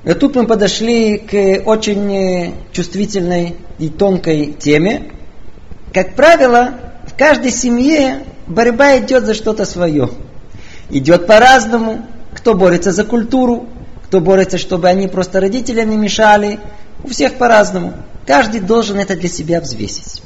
И 0.04 0.14
тут 0.14 0.36
мы 0.36 0.46
подошли 0.46 1.18
к 1.18 1.64
очень 1.66 2.56
чувствительной 2.72 3.56
и 3.80 3.90
тонкой 3.90 4.54
теме. 4.60 5.12
Как 5.94 6.16
правило, 6.16 6.76
в 7.08 7.18
каждой 7.18 7.52
семье 7.52 8.24
борьба 8.48 8.98
идет 9.00 9.26
за 9.26 9.34
что-то 9.34 9.66
свое. 9.66 10.10
Идет 10.90 11.28
по-разному. 11.28 12.06
Кто 12.34 12.54
борется 12.54 12.92
за 12.92 13.04
культуру, 13.04 13.68
кто 14.12 14.20
борется, 14.20 14.58
чтобы 14.58 14.90
они 14.90 15.08
просто 15.08 15.40
родителям 15.40 15.90
не 15.90 15.96
мешали. 15.96 16.60
У 17.02 17.08
всех 17.08 17.36
по-разному. 17.36 17.94
Каждый 18.28 18.60
должен 18.60 19.00
это 19.00 19.16
для 19.16 19.30
себя 19.30 19.62
взвесить. 19.62 20.22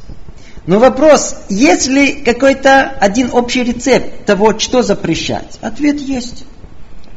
Но 0.65 0.79
вопрос, 0.79 1.36
есть 1.49 1.86
ли 1.86 2.13
какой-то 2.13 2.81
один 2.99 3.29
общий 3.31 3.63
рецепт 3.63 4.25
того, 4.25 4.57
что 4.57 4.81
запрещать? 4.81 5.59
Ответ 5.61 5.99
есть. 5.99 6.45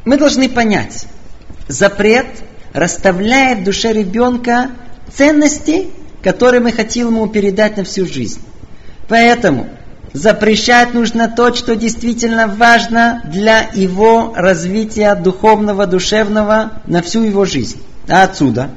Мы 0.05 0.17
должны 0.17 0.47
понять, 0.47 1.07
запрет 1.67 2.27
расставляет 2.71 3.61
в 3.61 3.63
душе 3.63 3.91
ребенка 3.91 4.69
ценности, 5.11 5.87
которые 6.21 6.61
мы 6.61 6.71
хотим 6.71 7.07
ему 7.07 7.25
передать 7.25 7.77
на 7.77 7.83
всю 7.83 8.05
жизнь. 8.05 8.41
Поэтому 9.07 9.67
запрещать 10.13 10.93
нужно 10.93 11.27
то, 11.27 11.53
что 11.53 11.75
действительно 11.75 12.47
важно 12.47 13.21
для 13.25 13.69
его 13.73 14.33
развития 14.35 15.15
духовного, 15.15 15.85
душевного 15.85 16.73
на 16.87 17.01
всю 17.01 17.23
его 17.23 17.45
жизнь. 17.45 17.81
А 18.07 18.23
отсюда 18.23 18.71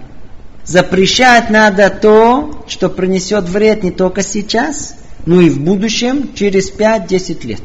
запрещать 0.64 1.50
надо 1.50 1.90
то, 1.90 2.64
что 2.68 2.88
принесет 2.88 3.48
вред 3.48 3.82
не 3.82 3.90
только 3.90 4.22
сейчас, 4.22 4.94
но 5.26 5.40
и 5.40 5.50
в 5.50 5.60
будущем, 5.60 6.34
через 6.34 6.72
5-10 6.72 7.46
лет. 7.46 7.60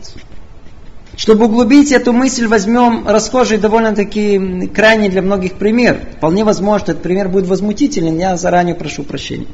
Чтобы 1.16 1.46
углубить 1.46 1.92
эту 1.92 2.14
мысль, 2.14 2.46
возьмем 2.46 3.08
расхожий 3.08 3.58
довольно-таки 3.58 4.68
крайний 4.68 5.10
для 5.10 5.24
многих 5.24 5.54
пример. 5.54 6.00
Вполне 6.18 6.44
возможно, 6.44 6.92
этот 6.92 7.02
пример 7.02 7.28
будет 7.28 7.48
возмутителен, 7.48 8.18
я 8.20 8.38
заранее 8.38 8.76
прошу 8.76 9.04
прощения. 9.04 9.48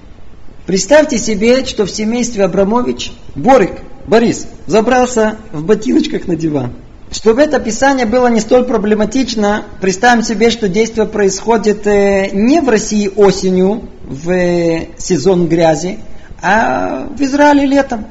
Представьте 0.65 1.17
себе, 1.17 1.65
что 1.65 1.85
в 1.85 1.91
семействе 1.91 2.43
Абрамович 2.43 3.13
Борик, 3.35 3.79
Борис, 4.07 4.47
забрался 4.67 5.37
в 5.51 5.63
ботиночках 5.63 6.27
на 6.27 6.35
диван. 6.35 6.73
Чтобы 7.11 7.41
это 7.43 7.57
описание 7.57 8.05
было 8.05 8.27
не 8.27 8.39
столь 8.39 8.65
проблематично, 8.65 9.65
представим 9.79 10.23
себе, 10.23 10.49
что 10.49 10.67
действие 10.67 11.05
происходит 11.05 11.85
э, 11.85 12.29
не 12.33 12.59
в 12.59 12.69
России 12.69 13.07
осенью, 13.07 13.87
в 14.03 14.31
э, 14.31 14.87
сезон 14.97 15.47
грязи, 15.47 15.99
а 16.41 17.07
в 17.15 17.21
Израиле 17.21 17.67
летом. 17.67 18.05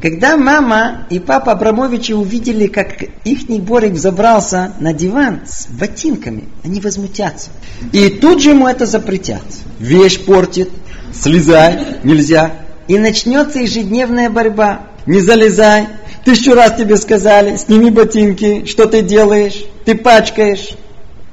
Когда 0.00 0.36
мама 0.36 1.06
и 1.10 1.20
папа 1.20 1.52
Абрамовичи 1.52 2.10
увидели, 2.12 2.66
как 2.66 3.02
их 3.24 3.46
Борик 3.60 3.96
забрался 3.96 4.72
на 4.80 4.92
диван 4.92 5.42
с 5.46 5.68
ботинками, 5.68 6.48
они 6.64 6.80
возмутятся. 6.80 7.50
И 7.92 8.08
тут 8.08 8.42
же 8.42 8.50
ему 8.50 8.66
это 8.66 8.84
запретят. 8.84 9.42
Вещь 9.78 10.24
портит, 10.24 10.70
слезай, 11.14 11.98
нельзя. 12.02 12.50
И 12.88 12.98
начнется 12.98 13.60
ежедневная 13.60 14.28
борьба. 14.28 14.80
Не 15.06 15.20
залезай, 15.20 15.88
тысячу 16.24 16.54
раз 16.54 16.76
тебе 16.76 16.96
сказали, 16.96 17.56
сними 17.56 17.90
ботинки, 17.90 18.64
что 18.66 18.86
ты 18.86 19.02
делаешь, 19.02 19.64
ты 19.84 19.96
пачкаешь. 19.96 20.70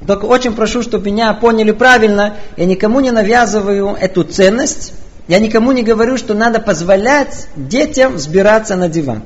Только 0.06 0.26
очень 0.26 0.54
прошу, 0.54 0.82
чтобы 0.82 1.12
меня 1.12 1.34
поняли 1.34 1.72
правильно, 1.72 2.38
я 2.58 2.66
никому 2.66 3.00
не 3.00 3.12
навязываю 3.12 3.96
эту 4.00 4.24
ценность, 4.24 4.94
я 5.28 5.40
никому 5.40 5.72
не 5.72 5.84
говорю, 5.84 6.18
что 6.18 6.34
надо 6.34 6.60
позволять 6.60 7.48
детям 7.56 8.16
взбираться 8.16 8.76
на 8.76 8.90
диван. 8.90 9.24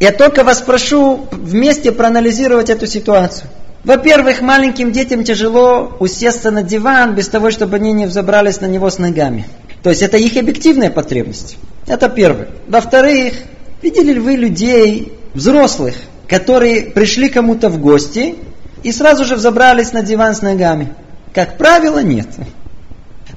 Я 0.00 0.12
только 0.12 0.44
вас 0.44 0.60
прошу 0.60 1.26
вместе 1.32 1.90
проанализировать 1.90 2.68
эту 2.70 2.86
ситуацию. 2.86 3.48
Во-первых, 3.84 4.42
маленьким 4.42 4.92
детям 4.92 5.24
тяжело 5.24 5.96
усесться 5.98 6.50
на 6.50 6.62
диван 6.62 7.14
без 7.14 7.28
того, 7.28 7.50
чтобы 7.50 7.76
они 7.76 7.92
не 7.92 8.06
взобрались 8.06 8.60
на 8.60 8.66
него 8.66 8.90
с 8.90 8.98
ногами. 8.98 9.46
То 9.82 9.90
есть 9.90 10.02
это 10.02 10.16
их 10.16 10.36
объективная 10.36 10.90
потребность. 10.90 11.56
Это 11.86 12.08
первое. 12.08 12.48
Во-вторых, 12.66 13.34
видели 13.82 14.12
ли 14.12 14.20
вы 14.20 14.32
людей, 14.32 15.12
взрослых, 15.34 15.94
которые 16.28 16.90
пришли 16.90 17.28
кому-то 17.28 17.68
в 17.68 17.80
гости 17.80 18.36
и 18.82 18.92
сразу 18.92 19.24
же 19.24 19.36
взобрались 19.36 19.92
на 19.92 20.02
диван 20.02 20.34
с 20.34 20.42
ногами? 20.42 20.94
Как 21.32 21.58
правило, 21.58 22.02
нет 22.02 22.28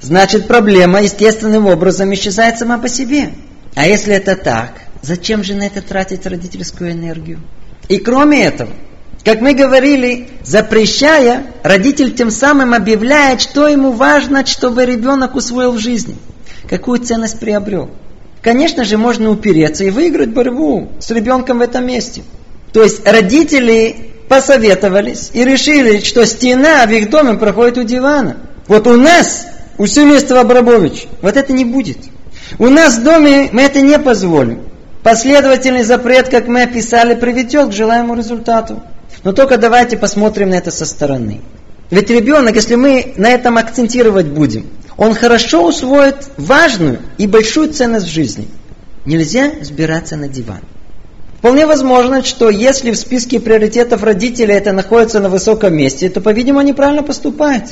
значит 0.02 0.48
проблема 0.48 1.00
естественным 1.00 1.66
образом 1.66 2.12
исчезает 2.12 2.58
сама 2.58 2.76
по 2.78 2.88
себе. 2.88 3.30
А 3.74 3.86
если 3.86 4.14
это 4.14 4.36
так, 4.36 4.72
зачем 5.00 5.42
же 5.42 5.54
на 5.54 5.62
это 5.62 5.80
тратить 5.80 6.26
родительскую 6.26 6.92
энергию? 6.92 7.40
И 7.88 7.98
кроме 7.98 8.44
этого, 8.44 8.70
как 9.24 9.40
мы 9.40 9.54
говорили, 9.54 10.28
запрещая, 10.42 11.46
родитель 11.62 12.14
тем 12.14 12.30
самым 12.30 12.74
объявляет, 12.74 13.40
что 13.40 13.68
ему 13.68 13.92
важно, 13.92 14.44
чтобы 14.44 14.84
ребенок 14.84 15.34
усвоил 15.34 15.72
в 15.72 15.78
жизни, 15.78 16.16
какую 16.68 16.98
ценность 16.98 17.38
приобрел. 17.38 17.90
Конечно 18.42 18.84
же, 18.84 18.98
можно 18.98 19.30
упереться 19.30 19.84
и 19.84 19.90
выиграть 19.90 20.30
борьбу 20.30 20.88
с 20.98 21.10
ребенком 21.10 21.58
в 21.58 21.62
этом 21.62 21.86
месте. 21.86 22.22
То 22.72 22.82
есть 22.82 23.06
родители 23.06 24.10
посоветовались 24.28 25.30
и 25.32 25.44
решили, 25.44 26.00
что 26.00 26.26
стена 26.26 26.84
в 26.86 26.90
их 26.90 27.08
доме 27.08 27.34
проходит 27.34 27.78
у 27.78 27.84
дивана. 27.84 28.38
Вот 28.66 28.86
у 28.86 28.96
нас 28.96 29.46
у 29.78 29.86
семейства 29.86 30.40
Абрамович. 30.40 31.06
Вот 31.20 31.36
это 31.36 31.52
не 31.52 31.64
будет. 31.64 31.98
У 32.58 32.68
нас 32.68 32.98
в 32.98 33.04
доме 33.04 33.48
мы 33.52 33.62
это 33.62 33.80
не 33.80 33.98
позволим. 33.98 34.60
Последовательный 35.02 35.82
запрет, 35.82 36.28
как 36.28 36.48
мы 36.48 36.62
описали, 36.62 37.14
приведет 37.14 37.70
к 37.70 37.72
желаемому 37.72 38.16
результату. 38.16 38.82
Но 39.22 39.32
только 39.32 39.56
давайте 39.56 39.96
посмотрим 39.96 40.50
на 40.50 40.54
это 40.54 40.70
со 40.70 40.84
стороны. 40.84 41.40
Ведь 41.90 42.10
ребенок, 42.10 42.56
если 42.56 42.74
мы 42.74 43.12
на 43.16 43.30
этом 43.30 43.58
акцентировать 43.58 44.26
будем, 44.26 44.66
он 44.96 45.14
хорошо 45.14 45.66
усвоит 45.66 46.28
важную 46.36 47.00
и 47.18 47.26
большую 47.26 47.72
ценность 47.72 48.06
в 48.06 48.10
жизни. 48.10 48.48
Нельзя 49.04 49.52
сбираться 49.62 50.16
на 50.16 50.28
диван. 50.28 50.60
Вполне 51.38 51.66
возможно, 51.66 52.22
что 52.22 52.50
если 52.50 52.92
в 52.92 52.96
списке 52.96 53.40
приоритетов 53.40 54.04
родителей 54.04 54.54
это 54.54 54.72
находится 54.72 55.18
на 55.18 55.28
высоком 55.28 55.74
месте, 55.74 56.08
то, 56.08 56.20
по-видимому, 56.20 56.60
они 56.60 56.72
правильно 56.72 57.02
поступают. 57.02 57.64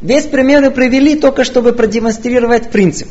Весь 0.00 0.24
пример 0.24 0.60
мы 0.62 0.72
привели 0.72 1.14
только, 1.14 1.44
чтобы 1.44 1.72
продемонстрировать 1.72 2.70
принцип. 2.70 3.06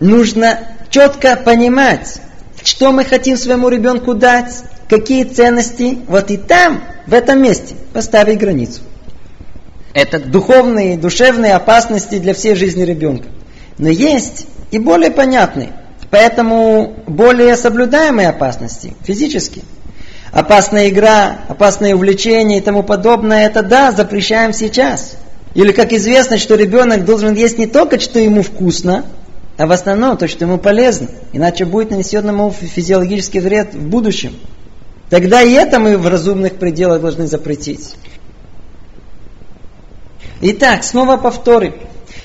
Нужно 0.00 0.58
четко 0.90 1.36
понимать, 1.36 2.20
что 2.64 2.90
мы 2.90 3.04
хотим 3.04 3.36
своему 3.36 3.68
ребенку 3.68 4.14
дать, 4.14 4.52
какие 4.88 5.22
ценности. 5.22 5.98
Вот 6.08 6.32
и 6.32 6.36
там, 6.36 6.82
в 7.06 7.14
этом 7.14 7.40
месте, 7.40 7.76
поставить 7.92 8.38
границу. 8.38 8.80
Это 9.96 10.18
духовные, 10.18 10.96
душевные 10.98 11.54
опасности 11.54 12.18
для 12.18 12.34
всей 12.34 12.54
жизни 12.54 12.82
ребенка. 12.82 13.28
Но 13.78 13.88
есть 13.88 14.46
и 14.70 14.78
более 14.78 15.10
понятные, 15.10 15.72
поэтому 16.10 16.94
более 17.06 17.56
соблюдаемые 17.56 18.28
опасности, 18.28 18.94
физические. 19.04 19.64
Опасная 20.32 20.90
игра, 20.90 21.38
опасное 21.48 21.94
увлечение 21.94 22.58
и 22.58 22.60
тому 22.60 22.82
подобное, 22.82 23.46
это 23.46 23.62
да, 23.62 23.90
запрещаем 23.90 24.52
сейчас– 24.52 25.16
или 25.56 25.72
как 25.72 25.94
известно, 25.94 26.36
что 26.36 26.54
ребенок 26.54 27.06
должен 27.06 27.32
есть 27.32 27.56
не 27.56 27.66
только, 27.66 27.98
что 27.98 28.18
ему 28.18 28.42
вкусно, 28.42 29.06
а 29.56 29.66
в 29.66 29.72
основном 29.72 30.18
то, 30.18 30.28
что 30.28 30.44
ему 30.44 30.58
полезно, 30.58 31.08
иначе 31.32 31.64
будет 31.64 31.90
нанесен 31.90 32.28
ему 32.28 32.50
физиологический 32.50 33.40
вред 33.40 33.72
в 33.72 33.88
будущем. 33.88 34.34
Тогда 35.08 35.40
и 35.40 35.52
это 35.52 35.78
мы 35.78 35.96
в 35.96 36.06
разумных 36.06 36.56
пределах 36.56 37.00
должны 37.00 37.26
запретить. 37.26 37.94
Итак, 40.40 40.84
снова 40.84 41.16
повторим. 41.16 41.74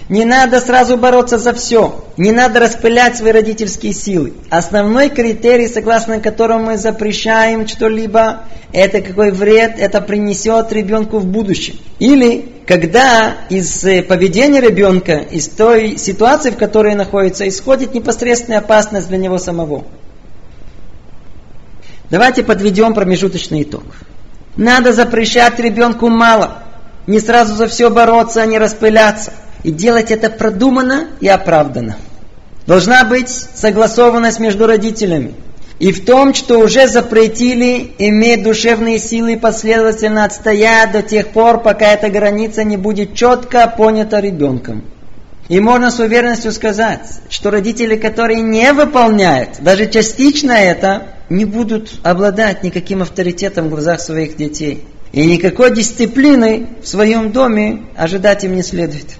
Не 0.09 0.25
надо 0.25 0.59
сразу 0.59 0.97
бороться 0.97 1.37
за 1.37 1.53
все. 1.53 2.03
Не 2.17 2.33
надо 2.33 2.59
распылять 2.59 3.15
свои 3.15 3.31
родительские 3.31 3.93
силы. 3.93 4.33
Основной 4.49 5.09
критерий, 5.09 5.69
согласно 5.69 6.19
которому 6.19 6.65
мы 6.65 6.77
запрещаем 6.77 7.65
что-либо, 7.65 8.41
это 8.73 9.01
какой 9.01 9.31
вред 9.31 9.75
это 9.77 10.01
принесет 10.01 10.73
ребенку 10.73 11.19
в 11.19 11.25
будущем. 11.25 11.75
Или 11.99 12.45
когда 12.67 13.37
из 13.49 13.85
э, 13.85 14.01
поведения 14.03 14.59
ребенка, 14.59 15.15
из 15.15 15.47
той 15.47 15.97
ситуации, 15.97 16.49
в 16.49 16.57
которой 16.57 16.93
находится, 16.93 17.47
исходит 17.47 17.93
непосредственная 17.93 18.59
опасность 18.59 19.07
для 19.07 19.17
него 19.17 19.37
самого. 19.37 19.85
Давайте 22.09 22.43
подведем 22.43 22.93
промежуточный 22.93 23.63
итог. 23.63 23.83
Надо 24.57 24.91
запрещать 24.91 25.57
ребенку 25.59 26.09
мало. 26.09 26.63
Не 27.07 27.19
сразу 27.19 27.55
за 27.55 27.67
все 27.67 27.89
бороться, 27.89 28.41
а 28.41 28.45
не 28.45 28.57
распыляться. 28.57 29.33
И 29.63 29.71
делать 29.71 30.11
это 30.11 30.29
продуманно 30.29 31.07
и 31.19 31.27
оправданно. 31.27 31.97
Должна 32.67 33.03
быть 33.03 33.29
согласованность 33.29 34.39
между 34.39 34.67
родителями. 34.67 35.33
И 35.79 35.91
в 35.91 36.05
том, 36.05 36.35
что 36.35 36.59
уже 36.59 36.87
запретили 36.87 37.93
иметь 37.97 38.43
душевные 38.43 38.99
силы 38.99 39.35
последовательно 39.35 40.25
отстоять 40.25 40.91
до 40.91 41.01
тех 41.01 41.29
пор, 41.29 41.59
пока 41.59 41.87
эта 41.87 42.09
граница 42.09 42.63
не 42.63 42.77
будет 42.77 43.15
четко 43.15 43.67
понята 43.67 44.19
ребенком. 44.19 44.83
И 45.49 45.59
можно 45.59 45.89
с 45.89 45.99
уверенностью 45.99 46.51
сказать, 46.51 47.01
что 47.29 47.49
родители, 47.49 47.95
которые 47.95 48.41
не 48.41 48.71
выполняют 48.73 49.59
даже 49.59 49.87
частично 49.87 50.51
это, 50.51 51.07
не 51.29 51.45
будут 51.45 51.91
обладать 52.03 52.63
никаким 52.63 53.01
авторитетом 53.01 53.65
в 53.65 53.71
глазах 53.71 53.99
своих 54.01 54.37
детей. 54.37 54.85
И 55.11 55.25
никакой 55.25 55.75
дисциплины 55.75 56.67
в 56.81 56.87
своем 56.87 57.31
доме 57.31 57.83
ожидать 57.95 58.43
им 58.43 58.55
не 58.55 58.63
следует. 58.63 59.17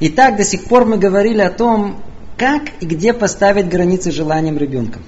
Итак, 0.00 0.36
до 0.36 0.44
сих 0.44 0.64
пор 0.64 0.84
мы 0.84 0.98
говорили 0.98 1.40
о 1.40 1.50
том, 1.50 2.02
как 2.36 2.62
и 2.80 2.86
где 2.86 3.12
поставить 3.12 3.68
границы 3.68 4.12
желаниям 4.12 4.58
ребенка. 4.58 5.00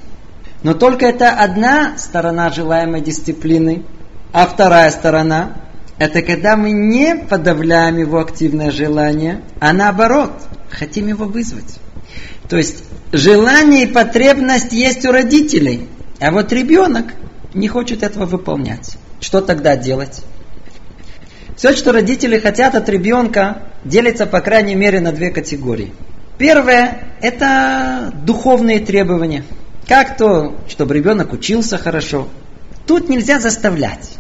Но 0.62 0.74
только 0.74 1.06
это 1.06 1.30
одна 1.30 1.98
сторона 1.98 2.50
желаемой 2.50 3.00
дисциплины, 3.00 3.84
а 4.32 4.46
вторая 4.46 4.90
сторона– 4.90 5.52
это 5.98 6.22
когда 6.22 6.56
мы 6.56 6.72
не 6.72 7.14
подавляем 7.16 7.98
его 7.98 8.18
активное 8.18 8.70
желание, 8.70 9.42
а 9.60 9.72
наоборот, 9.72 10.32
хотим 10.70 11.08
его 11.08 11.26
вызвать. 11.26 11.78
То 12.48 12.56
есть 12.56 12.84
желание 13.12 13.84
и 13.84 13.92
потребность 13.92 14.72
есть 14.72 15.04
у 15.04 15.12
родителей, 15.12 15.88
а 16.20 16.30
вот 16.32 16.52
ребенок 16.52 17.06
не 17.56 17.68
хочет 17.68 18.02
этого 18.02 18.26
выполнять. 18.26 18.96
Что 19.20 19.40
тогда 19.40 19.76
делать? 19.76 20.22
Все, 21.56 21.74
что 21.74 21.92
родители 21.92 22.38
хотят 22.38 22.74
от 22.74 22.88
ребенка, 22.88 23.62
делится 23.84 24.26
по 24.26 24.40
крайней 24.40 24.74
мере 24.74 25.00
на 25.00 25.10
две 25.10 25.30
категории. 25.30 25.92
Первое– 26.36 27.14
это 27.22 28.12
духовные 28.24 28.80
требования. 28.80 29.42
Как 29.88 30.18
то, 30.18 30.54
чтобы 30.68 30.94
ребенок 30.94 31.32
учился 31.32 31.78
хорошо. 31.78 32.28
Тут 32.86 33.08
нельзя 33.08 33.40
заставлять. 33.40 34.12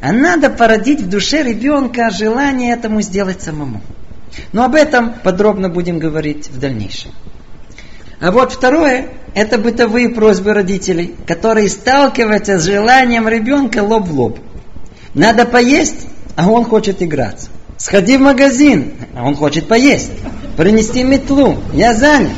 А 0.00 0.12
надо 0.12 0.50
породить 0.50 1.00
в 1.00 1.08
душе 1.08 1.44
ребенка 1.44 2.10
желание 2.10 2.74
этому 2.74 3.02
сделать 3.02 3.40
самому. 3.40 3.80
Но 4.52 4.64
об 4.64 4.74
этом 4.74 5.14
подробно 5.22 5.68
будем 5.68 6.00
говорить 6.00 6.48
в 6.48 6.58
дальнейшем. 6.58 7.12
А 8.24 8.30
вот 8.30 8.52
второе– 8.52 9.08
это 9.34 9.58
бытовые 9.58 10.08
просьбы 10.08 10.54
родителей, 10.54 11.14
которые 11.26 11.68
сталкиваются 11.68 12.58
с 12.58 12.64
желанием 12.64 13.28
ребенка 13.28 13.82
лоб 13.82 14.08
в 14.08 14.18
лоб. 14.18 14.38
Надо 15.12 15.44
поесть, 15.44 16.06
а 16.34 16.50
он 16.50 16.64
хочет 16.64 17.02
играться. 17.02 17.50
Сходи 17.76 18.16
в 18.16 18.22
магазин, 18.22 18.94
а 19.14 19.26
он 19.26 19.36
хочет 19.36 19.68
поесть. 19.68 20.12
Принести 20.56 21.02
метлу, 21.02 21.58
я 21.74 21.92
занят. 21.92 22.32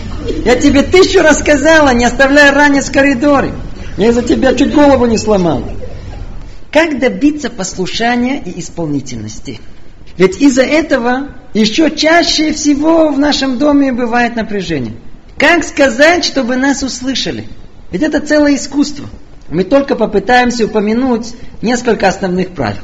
Я 0.45 0.57
тебе 0.57 0.83
тысячу 0.83 1.23
рассказала, 1.23 1.95
не 1.95 2.05
оставляй 2.05 2.51
ранец 2.51 2.89
в 2.89 2.93
коридоре. 2.93 3.53
Я 3.97 4.09
из-за 4.09 4.23
тебя 4.23 4.57
чуть 4.57 4.75
голову 4.75 5.07
не 5.07 5.19
сломал. 5.19 5.63
Как 6.73 6.99
добиться 6.99 7.49
послушания 7.49 8.43
и 8.45 8.59
исполнительности? 8.59 9.61
Ведь 10.17 10.41
из-за 10.41 10.63
этого 10.63 11.29
еще 11.55 11.93
чаще 11.93 12.53
всего 12.53 13.11
в 13.11 13.21
нашем 13.21 13.59
доме 13.59 13.93
бывает 13.93 14.35
напряжение. 14.35 14.95
Как 15.39 15.65
сказать, 15.65 16.25
чтобы 16.25 16.57
нас 16.57 16.83
услышали? 16.83 17.47
Ведь 17.91 18.03
это 18.03 18.21
целое 18.21 18.57
искусство. 18.57 19.07
Мы 19.49 19.65
только 19.65 19.95
попытаемся 19.95 20.65
упомянуть 20.65 21.35
несколько 21.63 22.09
основных 22.09 22.51
правил. 22.51 22.83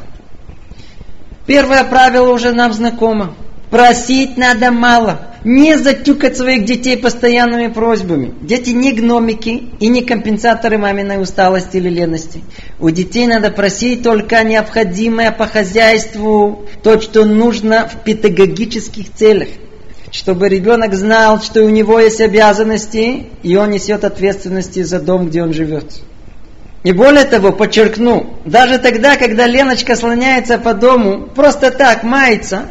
Первое 1.47 1.83
правило 1.85 2.31
уже 2.31 2.53
нам 2.53 2.73
знакомо. 2.73 3.35
Просить 3.71 4.37
надо 4.37 4.71
мало. 4.71 5.29
Не 5.45 5.77
затюкать 5.77 6.37
своих 6.37 6.65
детей 6.67 6.97
постоянными 6.97 7.73
просьбами. 7.73 8.35
Дети 8.43 8.71
не 8.71 8.93
гномики 8.93 9.71
и 9.81 9.89
не 9.89 10.03
компенсаторы 10.03 10.79
маминой 10.79 11.21
усталости 11.21 11.79
или 11.79 11.89
лености. 11.89 12.45
У 12.79 12.91
детей 12.91 13.27
надо 13.27 13.51
просить 13.51 14.05
только 14.05 14.45
необходимое 14.45 15.33
по 15.33 15.47
хозяйству, 15.47 16.67
то, 16.85 17.01
что 17.01 17.25
нужно 17.25 17.89
в 17.89 18.05
педагогических 18.05 19.13
целях. 19.13 19.49
Чтобы 20.13 20.51
ребенок 20.51 20.93
знал, 20.95 21.41
что 21.41 21.65
у 21.65 21.71
него 21.71 21.99
есть 21.99 22.21
обязанности, 22.21 23.29
и 23.43 23.57
он 23.57 23.71
несет 23.71 24.05
ответственности 24.05 24.83
за 24.83 25.01
дом, 25.01 25.29
где 25.29 25.43
он 25.43 25.55
живет. 25.55 26.03
И 26.85 26.93
более 26.93 27.25
того, 27.25 27.51
подчеркну, 27.53 28.39
даже 28.45 28.79
тогда, 28.79 29.17
когда 29.17 29.47
Леночка 29.47 29.97
слоняется 29.97 30.59
по 30.59 30.75
дому, 30.75 31.29
просто 31.35 31.71
так, 31.71 32.03
мается, 32.03 32.65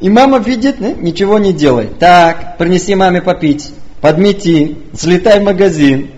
и 0.00 0.08
мама 0.08 0.38
видит, 0.38 0.76
ну, 0.80 0.96
ничего 0.96 1.38
не 1.38 1.52
делай. 1.52 1.88
Так, 1.98 2.56
принеси 2.56 2.94
маме 2.94 3.20
попить, 3.20 3.72
подмети, 4.00 4.78
слетай 4.96 5.40
в 5.40 5.44
магазин. 5.44 6.10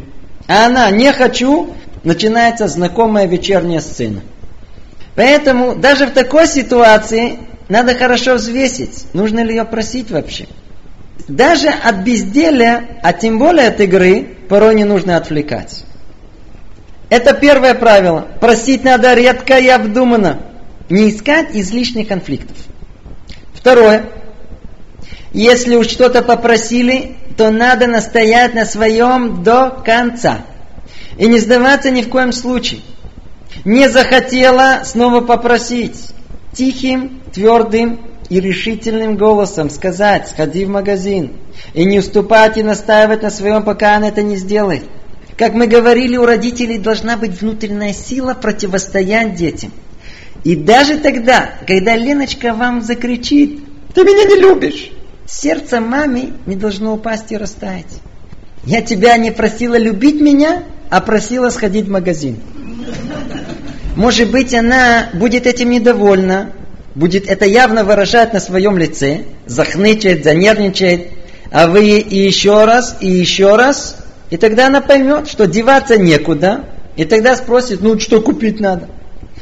А 0.46 0.66
она, 0.66 0.92
не 0.92 1.12
хочу, 1.12 1.74
начинается 2.04 2.68
знакомая 2.68 3.26
вечерняя 3.26 3.80
сцена. 3.80 4.20
Поэтому 5.16 5.74
даже 5.74 6.06
в 6.06 6.12
такой 6.12 6.46
ситуации 6.46 7.40
надо 7.68 7.94
хорошо 7.94 8.36
взвесить, 8.36 9.06
нужно 9.12 9.42
ли 9.42 9.56
ее 9.56 9.64
просить 9.64 10.12
вообще. 10.12 10.46
Даже 11.26 11.68
от 11.68 11.96
безделия, 11.96 13.00
а 13.02 13.12
тем 13.12 13.38
более 13.38 13.68
от 13.68 13.80
игры, 13.80 14.36
порой 14.48 14.74
не 14.74 14.84
нужно 14.84 15.16
отвлекать. 15.16 15.84
Это 17.10 17.34
первое 17.34 17.74
правило. 17.74 18.28
Просить 18.40 18.84
надо 18.84 19.14
редко 19.14 19.58
и 19.58 19.68
обдуманно. 19.68 20.40
Не 20.90 21.10
искать 21.10 21.48
излишних 21.52 22.08
конфликтов. 22.08 22.56
Второе. 23.54 24.04
Если 25.32 25.76
уж 25.76 25.88
что-то 25.88 26.22
попросили, 26.22 27.16
то 27.36 27.50
надо 27.50 27.86
настоять 27.86 28.54
на 28.54 28.64
своем 28.64 29.42
до 29.42 29.70
конца. 29.84 30.38
И 31.18 31.26
не 31.26 31.38
сдаваться 31.38 31.90
ни 31.90 32.02
в 32.02 32.08
коем 32.08 32.32
случае. 32.32 32.80
Не 33.64 33.88
захотела 33.88 34.82
снова 34.84 35.20
попросить. 35.20 36.08
Тихим, 36.52 37.20
твердым 37.32 38.00
и 38.28 38.40
решительным 38.40 39.16
голосом 39.16 39.70
сказать, 39.70 40.28
сходи 40.28 40.64
в 40.64 40.68
магазин. 40.68 41.32
И 41.74 41.84
не 41.84 41.98
уступать 41.98 42.58
и 42.58 42.62
настаивать 42.62 43.22
на 43.22 43.30
своем, 43.30 43.62
пока 43.62 43.96
она 43.96 44.08
это 44.08 44.22
не 44.22 44.36
сделает. 44.36 44.82
Как 45.36 45.54
мы 45.54 45.66
говорили, 45.66 46.16
у 46.16 46.26
родителей 46.26 46.78
должна 46.78 47.16
быть 47.16 47.40
внутренняя 47.40 47.92
сила 47.92 48.34
противостоять 48.34 49.34
детям. 49.34 49.72
И 50.44 50.56
даже 50.56 50.98
тогда, 50.98 51.50
когда 51.66 51.96
Леночка 51.96 52.54
вам 52.54 52.82
закричит, 52.82 53.60
ты 53.94 54.02
меня 54.02 54.24
не 54.24 54.40
любишь, 54.40 54.90
сердце 55.26 55.80
маме 55.80 56.34
не 56.46 56.56
должно 56.56 56.94
упасть 56.94 57.32
и 57.32 57.36
растаять. 57.36 58.00
Я 58.64 58.82
тебя 58.82 59.16
не 59.16 59.30
просила 59.30 59.78
любить 59.78 60.20
меня, 60.20 60.64
а 60.90 61.00
просила 61.00 61.50
сходить 61.50 61.86
в 61.86 61.90
магазин. 61.90 62.36
Может 63.96 64.30
быть, 64.30 64.54
она 64.54 65.08
будет 65.14 65.46
этим 65.46 65.70
недовольна, 65.70 66.52
будет 66.98 67.30
это 67.30 67.44
явно 67.44 67.84
выражать 67.84 68.32
на 68.32 68.40
своем 68.40 68.76
лице, 68.76 69.22
захнычает, 69.46 70.24
занервничает, 70.24 71.08
а 71.50 71.68
вы 71.68 72.00
и 72.00 72.18
еще 72.18 72.64
раз, 72.64 72.96
и 73.00 73.08
еще 73.08 73.56
раз 73.56 73.96
и 74.30 74.36
тогда 74.36 74.66
она 74.66 74.80
поймет, 74.80 75.28
что 75.28 75.46
деваться 75.46 75.96
некуда, 75.96 76.64
и 76.96 77.04
тогда 77.04 77.36
спросит, 77.36 77.80
ну 77.80 77.98
что 77.98 78.20
купить 78.20 78.60
надо. 78.60 78.88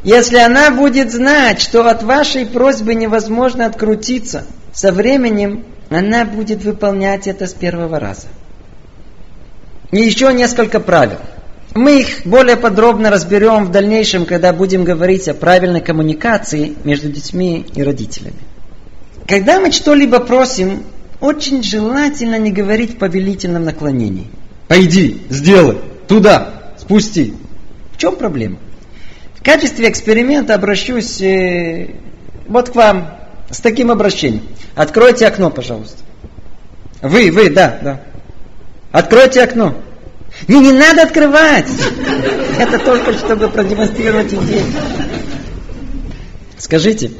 Если 0.04 0.38
она 0.38 0.70
будет 0.70 1.10
знать, 1.10 1.60
что 1.60 1.88
от 1.88 2.02
вашей 2.02 2.46
просьбы 2.46 2.94
невозможно 2.94 3.66
открутиться, 3.66 4.44
со 4.72 4.92
временем 4.92 5.64
она 5.90 6.24
будет 6.24 6.62
выполнять 6.62 7.26
это 7.26 7.46
с 7.46 7.54
первого 7.54 7.98
раза. 7.98 8.28
И 9.90 9.98
еще 9.98 10.32
несколько 10.32 10.78
правил. 10.78 11.18
Мы 11.76 12.00
их 12.00 12.22
более 12.24 12.56
подробно 12.56 13.10
разберем 13.10 13.66
в 13.66 13.70
дальнейшем, 13.70 14.24
когда 14.24 14.54
будем 14.54 14.82
говорить 14.82 15.28
о 15.28 15.34
правильной 15.34 15.82
коммуникации 15.82 16.74
между 16.84 17.10
детьми 17.10 17.66
и 17.74 17.82
родителями. 17.82 18.38
Когда 19.28 19.60
мы 19.60 19.70
что-либо 19.72 20.20
просим, 20.20 20.84
очень 21.20 21.62
желательно 21.62 22.38
не 22.38 22.50
говорить 22.50 22.94
в 22.94 22.96
повелительном 22.96 23.64
наклонении. 23.64 24.28
Пойди, 24.68 25.20
сделай, 25.28 25.76
туда, 26.08 26.72
спусти. 26.78 27.34
В 27.92 27.98
чем 27.98 28.16
проблема? 28.16 28.56
В 29.34 29.44
качестве 29.44 29.90
эксперимента 29.90 30.54
обращусь 30.54 31.20
э, 31.20 31.90
вот 32.48 32.70
к 32.70 32.74
вам 32.74 33.18
с 33.50 33.60
таким 33.60 33.90
обращением. 33.90 34.44
Откройте 34.74 35.26
окно, 35.26 35.50
пожалуйста. 35.50 35.98
Вы, 37.02 37.30
вы, 37.30 37.50
да, 37.50 37.78
да. 37.82 38.00
Откройте 38.92 39.42
окно. 39.42 39.74
Не, 40.48 40.60
не 40.60 40.72
надо 40.72 41.02
открывать. 41.02 41.66
Это 42.58 42.78
только 42.78 43.12
чтобы 43.14 43.48
продемонстрировать 43.48 44.32
идею. 44.32 44.64
Скажите, 46.58 47.12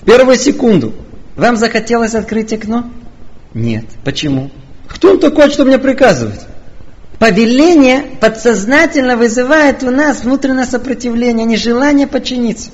в 0.00 0.04
первую 0.04 0.36
секунду 0.36 0.94
вам 1.36 1.56
захотелось 1.56 2.14
открыть 2.14 2.52
окно? 2.52 2.90
Нет. 3.54 3.84
Почему? 4.04 4.50
Кто 4.88 5.12
он 5.12 5.20
такой, 5.20 5.50
что 5.50 5.64
мне 5.64 5.78
приказывает? 5.78 6.40
Повеление 7.18 8.02
подсознательно 8.20 9.16
вызывает 9.16 9.82
у 9.82 9.90
нас 9.90 10.24
внутреннее 10.24 10.66
сопротивление, 10.66 11.46
нежелание 11.46 12.06
подчиниться. 12.06 12.70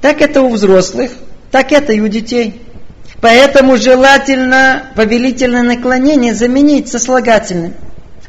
Так 0.00 0.20
это 0.20 0.42
у 0.42 0.50
взрослых, 0.50 1.10
так 1.50 1.72
это 1.72 1.92
и 1.92 2.00
у 2.00 2.08
детей. 2.08 2.60
Поэтому 3.20 3.76
желательно 3.76 4.84
повелительное 4.94 5.62
наклонение 5.62 6.34
заменить 6.34 6.88
сослагательным. 6.88 7.74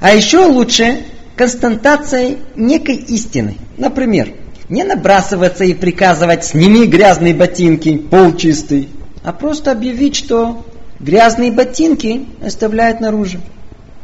А 0.03 0.13
еще 0.13 0.39
лучше 0.39 1.03
константацией 1.37 2.39
некой 2.57 2.97
истины. 2.97 3.55
Например, 3.77 4.33
не 4.67 4.83
набрасываться 4.83 5.63
и 5.63 5.73
приказывать 5.73 6.43
«сними 6.43 6.85
грязные 6.87 7.33
ботинки, 7.33 7.95
пол 7.95 8.35
чистый», 8.35 8.89
а 9.23 9.31
просто 9.31 9.71
объявить, 9.71 10.17
что 10.17 10.65
грязные 10.99 11.53
ботинки 11.53 12.25
оставляют 12.45 12.99
наружу. 12.99 13.39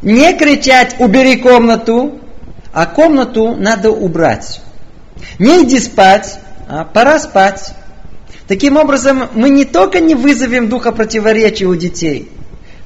Не 0.01 0.31
кричать 0.37 0.95
«убери 0.99 1.35
комнату», 1.35 2.21
а 2.71 2.85
комнату 2.85 3.57
надо 3.57 3.91
убрать. 3.91 4.61
Не 5.37 5.65
иди 5.65 5.79
спать, 5.79 6.39
а 6.69 6.85
пора 6.85 7.19
спать. 7.19 7.73
Таким 8.47 8.77
образом, 8.77 9.27
мы 9.33 9.49
не 9.49 9.65
только 9.65 9.99
не 9.99 10.15
вызовем 10.15 10.69
духа 10.69 10.93
противоречия 10.93 11.65
у 11.65 11.75
детей, 11.75 12.31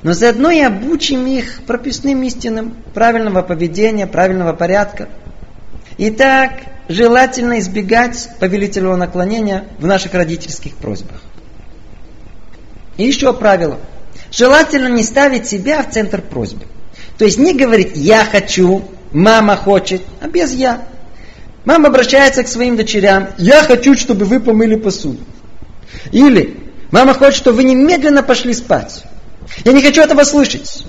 но 0.03 0.13
заодно 0.13 0.51
и 0.51 0.59
обучим 0.59 1.25
их 1.25 1.61
прописным 1.65 2.21
истинам 2.23 2.75
правильного 2.93 3.41
поведения, 3.41 4.05
правильного 4.05 4.53
порядка. 4.53 5.07
Итак, 5.97 6.51
желательно 6.89 7.59
избегать 7.59 8.29
повелительного 8.39 8.97
наклонения 8.97 9.65
в 9.79 9.85
наших 9.85 10.13
родительских 10.13 10.75
просьбах. 10.75 11.21
И 12.97 13.05
еще 13.05 13.33
правило. 13.33 13.77
Желательно 14.31 14.87
не 14.87 15.03
ставить 15.03 15.47
себя 15.47 15.81
в 15.83 15.91
центр 15.91 16.21
просьбы. 16.21 16.65
То 17.17 17.25
есть 17.25 17.37
не 17.37 17.53
говорить 17.53 17.91
«я 17.95 18.25
хочу», 18.25 18.83
«мама 19.11 19.55
хочет», 19.55 20.01
а 20.19 20.27
без 20.27 20.53
«я». 20.53 20.83
Мама 21.63 21.87
обращается 21.87 22.43
к 22.43 22.47
своим 22.49 22.75
дочерям 22.75 23.29
«я 23.37 23.61
хочу, 23.63 23.95
чтобы 23.95 24.25
вы 24.25 24.39
помыли 24.39 24.75
посуду». 24.75 25.19
Или 26.11 26.57
«мама 26.91 27.13
хочет, 27.13 27.35
чтобы 27.35 27.57
вы 27.57 27.63
немедленно 27.63 28.21
пошли 28.21 28.53
спать». 28.53 29.03
Я 29.65 29.73
не 29.73 29.81
хочу 29.81 30.01
этого 30.01 30.23
слышать. 30.23 30.85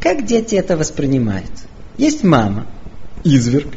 Как 0.00 0.24
дети 0.24 0.54
это 0.54 0.76
воспринимают? 0.76 1.50
Есть 1.96 2.22
мама, 2.22 2.66
изверг, 3.24 3.68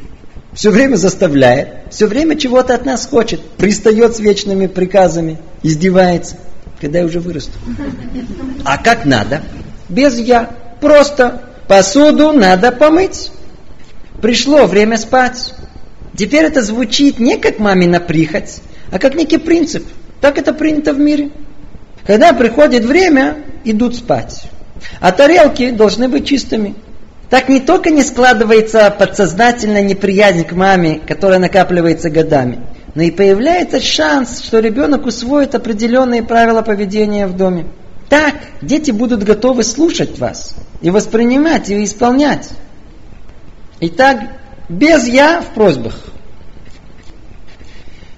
все 0.54 0.70
время 0.70 0.96
заставляет, 0.96 1.70
все 1.90 2.08
время 2.08 2.38
чего-то 2.38 2.76
от 2.76 2.86
нас 2.86 3.06
хочет, 3.06 3.42
пристает 3.42 4.16
с 4.16 4.20
вечными 4.20 4.68
приказами, 4.68 5.40
издевается, 5.64 6.36
когда 6.80 7.00
я 7.00 7.06
уже 7.06 7.20
вырасту. 7.20 7.54
А 8.66 8.78
как 8.78 9.06
надо? 9.06 9.42
Без 9.90 10.18
я. 10.20 10.50
Просто 10.80 11.42
посуду 11.68 12.34
надо 12.34 12.72
помыть. 12.72 13.32
Пришло 14.22 14.66
время 14.66 14.98
спать. 14.98 15.54
Теперь 16.18 16.46
это 16.46 16.62
звучит 16.62 17.20
не 17.20 17.38
как 17.38 17.60
мамина 17.60 18.00
прихоть, 18.00 18.62
а 18.92 19.00
как 19.00 19.16
некий 19.16 19.38
принцип. 19.38 19.86
Так 20.20 20.38
это 20.38 20.54
принято 20.54 20.94
в 20.94 21.00
мире. 21.00 21.32
Когда 22.06 22.34
приходит 22.34 22.84
время, 22.84 23.44
идут 23.64 23.96
спать. 23.96 24.44
А 25.00 25.12
тарелки 25.12 25.72
должны 25.72 26.08
быть 26.08 26.28
чистыми. 26.28 26.76
Так 27.30 27.48
не 27.48 27.60
только 27.60 27.92
не 27.92 28.04
складывается 28.04 28.94
подсознательная 28.98 29.84
неприязнь 29.84 30.44
к 30.44 30.52
маме, 30.52 31.00
которая 31.08 31.40
накапливается 31.40 32.10
годами, 32.10 32.60
но 32.94 33.04
и 33.04 33.12
появляется 33.12 33.80
шанс, 33.80 34.44
что 34.44 34.60
ребенок 34.60 35.06
усвоит 35.06 35.56
определенные 35.56 36.24
правила 36.24 36.62
поведения 36.62 37.28
в 37.28 37.38
доме. 37.38 37.68
Так 38.10 38.36
дети 38.62 38.92
будут 38.92 39.24
готовы 39.24 39.64
слушать 39.64 40.20
вас 40.20 40.56
и 40.82 40.90
воспринимать 40.90 41.70
и 41.70 41.82
исполнять. 41.86 42.50
Итак, 43.80 44.20
без 44.68 45.08
«я» 45.08 45.42
в 45.42 45.54
просьбах. 45.54 45.98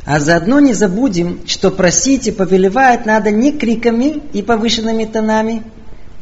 А 0.06 0.20
заодно 0.20 0.60
не 0.60 0.74
забудем, 0.74 1.42
что 1.46 1.72
просить 1.72 2.28
и 2.28 2.32
повелевать 2.32 3.06
надо 3.06 3.32
не 3.32 3.54
криками 3.54 4.22
и 4.34 4.42
повышенными 4.42 5.06
тонами, 5.06 5.64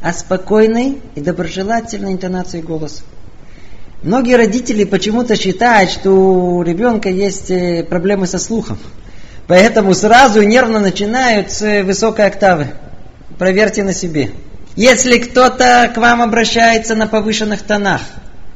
а 0.00 0.12
спокойной 0.12 0.98
и 1.14 1.20
доброжелательной 1.20 2.12
интонацией 2.12 2.62
голоса. 2.62 3.02
Многие 4.02 4.36
родители 4.36 4.84
почему-то 4.84 5.36
считают, 5.36 5.90
что 5.90 6.10
у 6.10 6.62
ребенка 6.62 7.08
есть 7.08 7.50
э, 7.50 7.84
проблемы 7.84 8.26
со 8.26 8.38
слухом. 8.38 8.78
Поэтому 9.46 9.94
сразу 9.94 10.42
нервно 10.42 10.80
начинают 10.80 11.52
с 11.52 11.82
высокой 11.82 12.26
октавы. 12.26 12.68
Проверьте 13.38 13.84
на 13.84 13.92
себе. 13.92 14.30
Если 14.74 15.18
кто-то 15.18 15.90
к 15.94 15.98
вам 15.98 16.22
обращается 16.22 16.94
на 16.94 17.06
повышенных 17.06 17.62
тонах, 17.62 18.00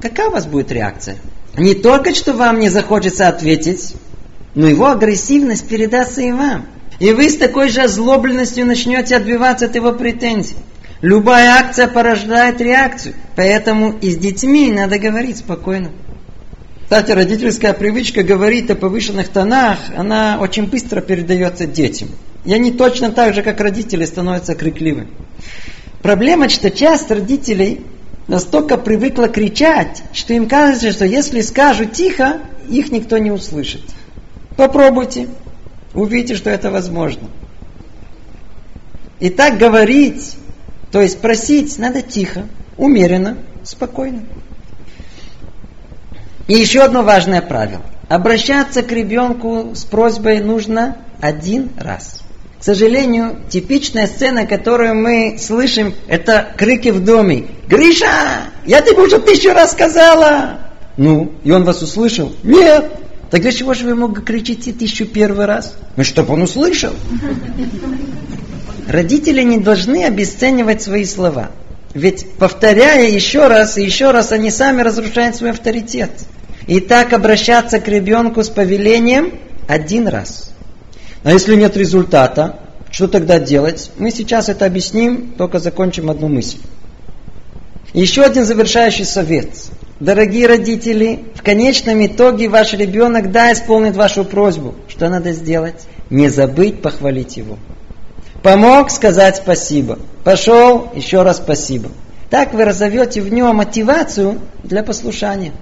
какая 0.00 0.28
у 0.28 0.32
вас 0.32 0.46
будет 0.46 0.72
реакция? 0.72 1.16
Не 1.56 1.74
только, 1.74 2.14
что 2.14 2.32
вам 2.32 2.58
не 2.58 2.68
захочется 2.68 3.28
ответить, 3.28 3.94
но 4.56 4.66
его 4.66 4.88
агрессивность 4.88 5.68
передастся 5.68 6.22
и 6.22 6.32
вам. 6.32 6.66
И 6.98 7.12
вы 7.12 7.28
с 7.28 7.36
такой 7.36 7.68
же 7.68 7.82
озлобленностью 7.82 8.66
начнете 8.66 9.14
отбиваться 9.14 9.66
от 9.66 9.74
его 9.74 9.92
претензий. 9.92 10.56
Любая 11.02 11.50
акция 11.50 11.86
порождает 11.86 12.60
реакцию, 12.60 13.14
поэтому 13.36 13.92
и 14.00 14.10
с 14.10 14.16
детьми 14.16 14.72
надо 14.72 14.98
говорить 14.98 15.36
спокойно. 15.36 15.90
Кстати, 16.84 17.12
родительская 17.12 17.74
привычка 17.74 18.22
говорить 18.22 18.70
о 18.70 18.76
повышенных 18.76 19.28
тонах, 19.28 19.78
она 19.94 20.38
очень 20.40 20.66
быстро 20.66 21.02
передается 21.02 21.66
детям. 21.66 22.08
И 22.46 22.54
они 22.54 22.70
точно 22.70 23.10
так 23.10 23.34
же, 23.34 23.42
как 23.42 23.60
родители, 23.60 24.06
становятся 24.06 24.54
крикливыми. 24.54 25.08
Проблема, 26.00 26.48
что 26.48 26.70
часть 26.70 27.10
родителей 27.10 27.82
настолько 28.26 28.78
привыкла 28.78 29.28
кричать, 29.28 30.02
что 30.12 30.32
им 30.32 30.48
кажется, 30.48 30.92
что 30.92 31.04
если 31.04 31.42
скажут 31.42 31.92
тихо, 31.92 32.40
их 32.70 32.90
никто 32.90 33.18
не 33.18 33.30
услышит. 33.30 33.82
Попробуйте, 34.56 35.28
увидите, 35.94 36.34
что 36.34 36.50
это 36.50 36.70
возможно. 36.70 37.28
И 39.20 39.30
так 39.30 39.58
говорить, 39.58 40.36
то 40.90 41.00
есть 41.00 41.20
просить, 41.20 41.78
надо 41.78 42.02
тихо, 42.02 42.46
умеренно, 42.76 43.38
спокойно. 43.64 44.22
И 46.48 46.54
еще 46.54 46.82
одно 46.82 47.02
важное 47.02 47.42
правило. 47.42 47.82
Обращаться 48.08 48.82
к 48.82 48.92
ребенку 48.92 49.72
с 49.74 49.84
просьбой 49.84 50.40
нужно 50.40 50.96
один 51.20 51.70
раз. 51.78 52.22
К 52.60 52.64
сожалению, 52.64 53.40
типичная 53.48 54.06
сцена, 54.06 54.46
которую 54.46 54.94
мы 54.94 55.36
слышим, 55.38 55.94
это 56.08 56.48
крики 56.56 56.88
в 56.88 57.04
доме. 57.04 57.46
«Гриша, 57.68 58.44
я 58.64 58.80
тебе 58.80 59.02
уже 59.02 59.18
тысячу 59.18 59.52
раз 59.52 59.72
сказала!» 59.72 60.60
Ну, 60.96 61.32
и 61.44 61.50
он 61.50 61.64
вас 61.64 61.82
услышал? 61.82 62.32
Нет. 62.42 62.90
Так 63.30 63.40
для 63.40 63.52
чего 63.52 63.74
же 63.74 63.84
вы 63.84 63.90
ему 63.90 64.08
кричите 64.08 64.72
тысячу 64.72 65.04
первый 65.04 65.46
раз? 65.46 65.74
Ну, 65.96 66.04
чтобы 66.04 66.34
он 66.34 66.42
услышал. 66.42 66.92
Родители 68.86 69.42
не 69.42 69.58
должны 69.58 70.04
обесценивать 70.04 70.82
свои 70.82 71.04
слова. 71.04 71.50
Ведь 71.92 72.30
повторяя 72.38 73.08
еще 73.08 73.48
раз 73.48 73.78
и 73.78 73.82
еще 73.82 74.10
раз, 74.10 74.30
они 74.30 74.50
сами 74.50 74.82
разрушают 74.82 75.34
свой 75.34 75.50
авторитет. 75.50 76.10
И 76.66 76.80
так 76.80 77.12
обращаться 77.12 77.80
к 77.80 77.88
ребенку 77.88 78.44
с 78.44 78.48
повелением 78.48 79.32
один 79.66 80.06
раз. 80.06 80.52
А 81.24 81.32
если 81.32 81.56
нет 81.56 81.76
результата, 81.76 82.60
что 82.90 83.08
тогда 83.08 83.40
делать? 83.40 83.90
Мы 83.98 84.10
сейчас 84.10 84.48
это 84.48 84.66
объясним, 84.66 85.32
только 85.36 85.58
закончим 85.58 86.10
одну 86.10 86.28
мысль. 86.28 86.58
Еще 87.92 88.22
один 88.22 88.44
завершающий 88.44 89.04
совет. 89.04 89.48
Дорогие 89.98 90.46
родители, 90.46 91.24
в 91.34 91.42
конечном 91.42 92.04
итоге 92.04 92.48
ваш 92.48 92.74
ребенок 92.74 93.32
да 93.32 93.52
исполнит 93.52 93.96
вашу 93.96 94.24
просьбу. 94.24 94.74
Что 94.88 95.08
надо 95.08 95.32
сделать? 95.32 95.86
Не 96.10 96.28
забыть 96.28 96.82
похвалить 96.82 97.38
его. 97.38 97.56
Помог 98.42 98.90
сказать 98.90 99.36
спасибо. 99.36 99.98
Пошел, 100.22 100.90
еще 100.94 101.22
раз 101.22 101.38
спасибо. 101.38 101.90
Так 102.28 102.52
вы 102.52 102.66
разовьете 102.66 103.22
в 103.22 103.32
нем 103.32 103.56
мотивацию 103.56 104.40
для 104.62 104.82
послушания. 104.82 105.52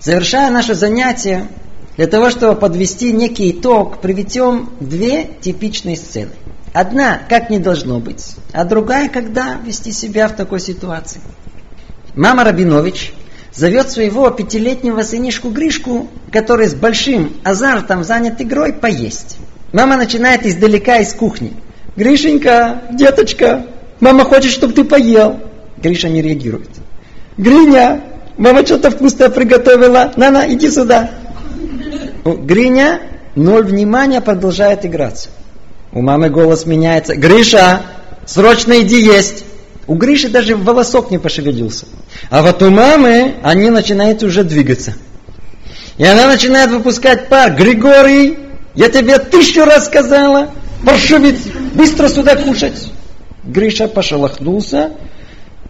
Завершая 0.00 0.50
наше 0.50 0.74
занятие, 0.74 1.46
для 1.96 2.08
того, 2.08 2.30
чтобы 2.30 2.58
подвести 2.58 3.12
некий 3.12 3.52
итог, 3.52 4.00
приведем 4.00 4.70
две 4.80 5.30
типичные 5.40 5.96
сцены. 5.96 6.32
Одна, 6.72 7.20
как 7.28 7.50
не 7.50 7.60
должно 7.60 8.00
быть, 8.00 8.34
а 8.52 8.64
другая, 8.64 9.08
когда 9.08 9.54
вести 9.54 9.92
себя 9.92 10.26
в 10.26 10.34
такой 10.34 10.60
ситуации. 10.60 11.20
Мама 12.18 12.42
Рабинович 12.42 13.12
зовет 13.54 13.92
своего 13.92 14.28
пятилетнего 14.30 15.04
сынишку 15.04 15.50
Гришку, 15.50 16.08
который 16.32 16.66
с 16.66 16.74
большим 16.74 17.34
азартом 17.44 18.02
занят 18.02 18.40
игрой, 18.40 18.72
поесть. 18.72 19.36
Мама 19.72 19.96
начинает 19.96 20.44
издалека 20.44 20.98
из 20.98 21.12
кухни. 21.14 21.52
«Гришенька, 21.94 22.82
деточка, 22.92 23.66
мама 24.00 24.24
хочет, 24.24 24.50
чтобы 24.50 24.72
ты 24.72 24.82
поел». 24.82 25.38
Гриша 25.76 26.08
не 26.08 26.20
реагирует. 26.20 26.70
«Гриня, 27.36 28.00
мама 28.36 28.66
что-то 28.66 28.90
вкусное 28.90 29.28
приготовила. 29.28 30.12
На-на, 30.16 30.52
иди 30.52 30.68
сюда». 30.68 31.10
Гриня, 32.24 33.00
ноль 33.36 33.64
внимания, 33.64 34.20
продолжает 34.20 34.84
играться. 34.84 35.28
У 35.92 36.02
мамы 36.02 36.30
голос 36.30 36.66
меняется. 36.66 37.14
«Гриша, 37.14 37.82
срочно 38.26 38.80
иди 38.80 39.00
есть!» 39.00 39.44
У 39.88 39.94
Гриши 39.94 40.28
даже 40.28 40.54
волосок 40.54 41.10
не 41.10 41.18
пошевелился. 41.18 41.86
А 42.28 42.42
вот 42.42 42.62
у 42.62 42.70
мамы 42.70 43.36
они 43.42 43.70
начинают 43.70 44.22
уже 44.22 44.44
двигаться. 44.44 44.92
И 45.96 46.04
она 46.04 46.26
начинает 46.26 46.70
выпускать 46.70 47.28
пар. 47.28 47.54
Григорий, 47.54 48.38
я 48.74 48.90
тебе 48.90 49.18
тысячу 49.18 49.64
раз 49.64 49.86
сказала, 49.86 50.50
паршивец, 50.84 51.38
быстро 51.74 52.08
сюда 52.08 52.36
кушать. 52.36 52.92
Гриша 53.44 53.88
пошелохнулся, 53.88 54.92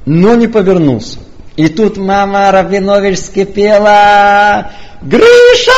но 0.05 0.35
не 0.35 0.49
повернулся. 0.49 1.21
И 1.57 1.69
тут 1.69 1.97
мама 1.97 2.51
Рабинович 2.51 3.21
скипела. 3.21 4.73
Гриша! 5.01 5.73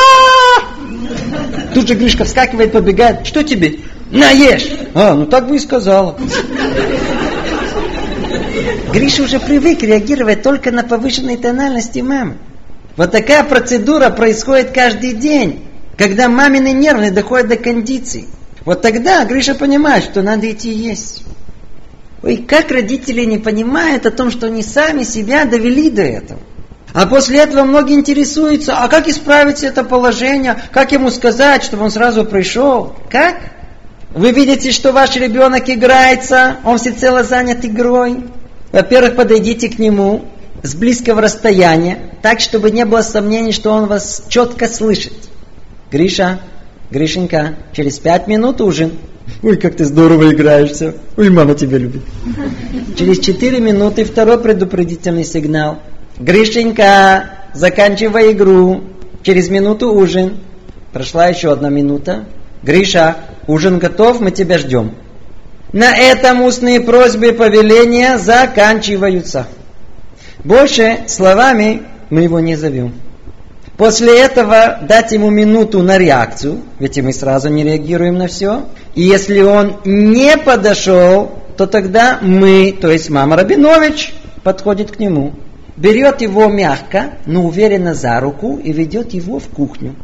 Тут 1.75 1.87
же 1.87 1.93
Гришка 1.93 2.25
вскакивает, 2.25 2.71
побегает. 2.71 3.27
Что 3.27 3.43
тебе? 3.43 3.75
Наешь! 4.09 4.67
А, 4.95 5.13
ну 5.13 5.27
так 5.27 5.47
бы 5.47 5.57
и 5.57 5.59
сказала. 5.59 6.17
Гриша 8.91 9.23
уже 9.23 9.39
привык 9.39 9.83
реагировать 9.83 10.43
только 10.43 10.71
на 10.71 10.83
повышенные 10.83 11.37
тональности 11.37 11.99
мамы. 11.99 12.37
Вот 12.97 13.11
такая 13.11 13.43
процедура 13.43 14.09
происходит 14.09 14.71
каждый 14.71 15.13
день, 15.13 15.63
когда 15.97 16.27
мамины 16.27 16.73
нервы 16.73 17.09
доходят 17.09 17.47
до 17.47 17.55
кондиции. 17.55 18.27
Вот 18.65 18.81
тогда 18.81 19.23
Гриша 19.23 19.55
понимает, 19.55 20.03
что 20.03 20.21
надо 20.21 20.51
идти 20.51 20.71
есть. 20.71 21.23
Ой, 22.21 22.37
как 22.37 22.69
родители 22.69 23.23
не 23.23 23.37
понимают 23.37 24.05
о 24.05 24.11
том, 24.11 24.29
что 24.29 24.47
они 24.47 24.61
сами 24.61 25.03
себя 25.03 25.45
довели 25.45 25.89
до 25.89 26.03
этого. 26.03 26.39
А 26.93 27.07
после 27.07 27.39
этого 27.39 27.63
многие 27.63 27.95
интересуются, 27.95 28.75
а 28.77 28.89
как 28.89 29.07
исправить 29.07 29.63
это 29.63 29.85
положение, 29.85 30.61
как 30.73 30.91
ему 30.91 31.09
сказать, 31.09 31.63
чтобы 31.63 31.85
он 31.85 31.91
сразу 31.91 32.25
пришел. 32.25 32.93
Как? 33.09 33.37
Вы 34.13 34.31
видите, 34.31 34.71
что 34.71 34.91
ваш 34.91 35.15
ребенок 35.15 35.69
играется, 35.69 36.57
он 36.65 36.77
всецело 36.77 37.23
занят 37.23 37.63
игрой. 37.63 38.17
Во-первых, 38.71 39.15
подойдите 39.15 39.69
к 39.69 39.79
нему 39.79 40.25
с 40.63 40.75
близкого 40.75 41.21
расстояния, 41.21 41.97
так, 42.21 42.39
чтобы 42.39 42.71
не 42.71 42.85
было 42.85 43.01
сомнений, 43.01 43.51
что 43.51 43.71
он 43.71 43.87
вас 43.87 44.23
четко 44.29 44.67
слышит. 44.67 45.13
Гриша, 45.91 46.39
Гришенька, 46.89 47.55
через 47.73 47.99
пять 47.99 48.27
минут 48.27 48.61
ужин. 48.61 48.93
Ой, 49.43 49.57
как 49.57 49.75
ты 49.75 49.85
здорово 49.85 50.31
играешься. 50.31 50.95
Ой, 51.17 51.29
мама 51.29 51.55
тебя 51.55 51.77
любит. 51.77 52.01
Через 52.97 53.19
четыре 53.19 53.59
минуты 53.59 54.03
второй 54.03 54.39
предупредительный 54.39 55.25
сигнал. 55.25 55.79
Гришенька, 56.17 57.31
заканчивай 57.53 58.31
игру. 58.31 58.83
Через 59.23 59.49
минуту 59.49 59.93
ужин. 59.93 60.37
Прошла 60.93 61.27
еще 61.27 61.51
одна 61.51 61.69
минута. 61.69 62.25
Гриша, 62.63 63.17
ужин 63.47 63.79
готов, 63.79 64.19
мы 64.19 64.31
тебя 64.31 64.57
ждем. 64.57 64.91
На 65.73 65.95
этом 65.95 66.41
устные 66.41 66.81
просьбы 66.81 67.29
и 67.29 67.33
повеления 67.33 68.17
заканчиваются. 68.17 69.47
Больше 70.43 70.99
словами 71.07 71.83
мы 72.09 72.21
его 72.21 72.39
не 72.39 72.55
зовем. 72.55 72.93
После 73.77 74.19
этого 74.19 74.79
дать 74.81 75.11
ему 75.11 75.29
минуту 75.29 75.81
на 75.81 75.97
реакцию, 75.97 76.61
ведь 76.77 77.01
мы 77.01 77.13
сразу 77.13 77.49
не 77.49 77.63
реагируем 77.63 78.17
на 78.17 78.27
все. 78.27 78.65
И 78.95 79.01
если 79.01 79.39
он 79.41 79.77
не 79.85 80.37
подошел, 80.37 81.31
то 81.57 81.65
тогда 81.67 82.19
мы, 82.21 82.77
то 82.79 82.91
есть 82.91 83.09
мама 83.09 83.37
Рабинович, 83.37 84.13
подходит 84.43 84.91
к 84.91 84.99
нему, 84.99 85.33
берет 85.77 86.21
его 86.21 86.47
мягко, 86.47 87.11
но 87.25 87.43
уверенно 87.43 87.95
за 87.95 88.19
руку 88.19 88.59
и 88.63 88.71
ведет 88.71 89.13
его 89.13 89.39
в 89.39 89.47
кухню. 89.47 89.95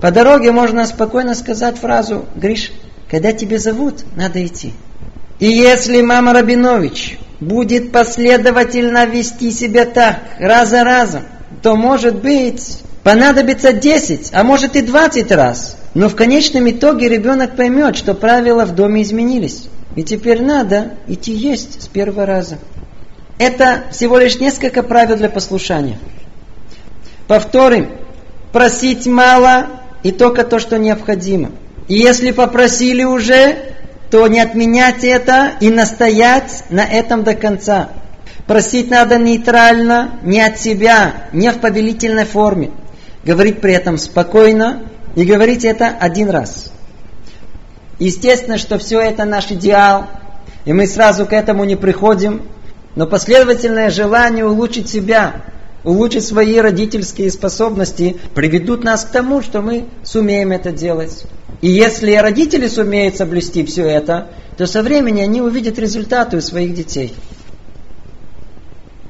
По 0.00 0.10
дороге 0.10 0.52
можно 0.52 0.84
спокойно 0.84 1.34
сказать 1.34 1.78
фразу 1.78 2.26
«Гриш, 2.36 2.72
когда 3.12 3.32
тебя 3.32 3.58
зовут, 3.58 4.04
надо 4.16 4.44
идти. 4.44 4.72
И 5.38 5.46
если 5.46 6.00
мама 6.00 6.32
Рабинович 6.32 7.18
будет 7.40 7.92
последовательно 7.92 9.04
вести 9.04 9.50
себя 9.50 9.84
так, 9.84 10.20
раз 10.38 10.70
за 10.70 10.82
разом, 10.82 11.22
то, 11.60 11.76
может 11.76 12.22
быть, 12.22 12.78
понадобится 13.02 13.74
10, 13.74 14.30
а 14.32 14.42
может 14.44 14.76
и 14.76 14.80
20 14.80 15.30
раз. 15.32 15.76
Но 15.92 16.08
в 16.08 16.16
конечном 16.16 16.70
итоге 16.70 17.10
ребенок 17.10 17.54
поймет, 17.54 17.96
что 17.96 18.14
правила 18.14 18.64
в 18.64 18.74
доме 18.74 19.02
изменились. 19.02 19.68
И 19.94 20.04
теперь 20.04 20.42
надо 20.42 20.92
идти 21.06 21.32
есть 21.32 21.82
с 21.82 21.88
первого 21.88 22.24
раза. 22.24 22.56
Это 23.36 23.82
всего 23.92 24.16
лишь 24.16 24.40
несколько 24.40 24.82
правил 24.82 25.16
для 25.16 25.28
послушания. 25.28 25.98
Повторим. 27.28 27.90
Просить 28.52 29.06
мало 29.06 29.66
и 30.02 30.12
только 30.12 30.44
то, 30.44 30.58
что 30.58 30.78
необходимо. 30.78 31.50
И 31.92 31.96
если 31.96 32.30
попросили 32.30 33.04
уже, 33.04 33.54
то 34.10 34.26
не 34.26 34.40
отменять 34.40 35.04
это 35.04 35.52
и 35.60 35.68
настоять 35.68 36.64
на 36.70 36.86
этом 36.86 37.22
до 37.22 37.34
конца. 37.34 37.90
Просить 38.46 38.90
надо 38.90 39.18
нейтрально, 39.18 40.18
не 40.22 40.40
от 40.40 40.58
себя, 40.58 41.28
не 41.34 41.52
в 41.52 41.58
повелительной 41.58 42.24
форме. 42.24 42.70
Говорить 43.24 43.60
при 43.60 43.74
этом 43.74 43.98
спокойно 43.98 44.84
и 45.16 45.26
говорить 45.26 45.66
это 45.66 45.88
один 45.88 46.30
раз. 46.30 46.72
Естественно, 47.98 48.56
что 48.56 48.78
все 48.78 48.98
это 48.98 49.26
наш 49.26 49.50
идеал, 49.50 50.06
и 50.64 50.72
мы 50.72 50.86
сразу 50.86 51.26
к 51.26 51.34
этому 51.34 51.64
не 51.64 51.76
приходим, 51.76 52.40
но 52.96 53.06
последовательное 53.06 53.90
желание 53.90 54.46
улучшить 54.46 54.88
себя, 54.88 55.42
улучшить 55.84 56.24
свои 56.24 56.58
родительские 56.58 57.30
способности 57.30 58.16
приведут 58.34 58.84
нас 58.84 59.04
к 59.04 59.10
тому, 59.10 59.42
что 59.42 59.62
мы 59.62 59.86
сумеем 60.02 60.52
это 60.52 60.72
делать. 60.72 61.24
И 61.60 61.70
если 61.70 62.14
родители 62.14 62.68
сумеют 62.68 63.16
соблюсти 63.16 63.64
все 63.64 63.84
это, 63.84 64.28
то 64.56 64.66
со 64.66 64.82
временем 64.82 65.24
они 65.24 65.40
увидят 65.40 65.78
результаты 65.78 66.36
у 66.36 66.40
своих 66.40 66.74
детей. 66.74 67.14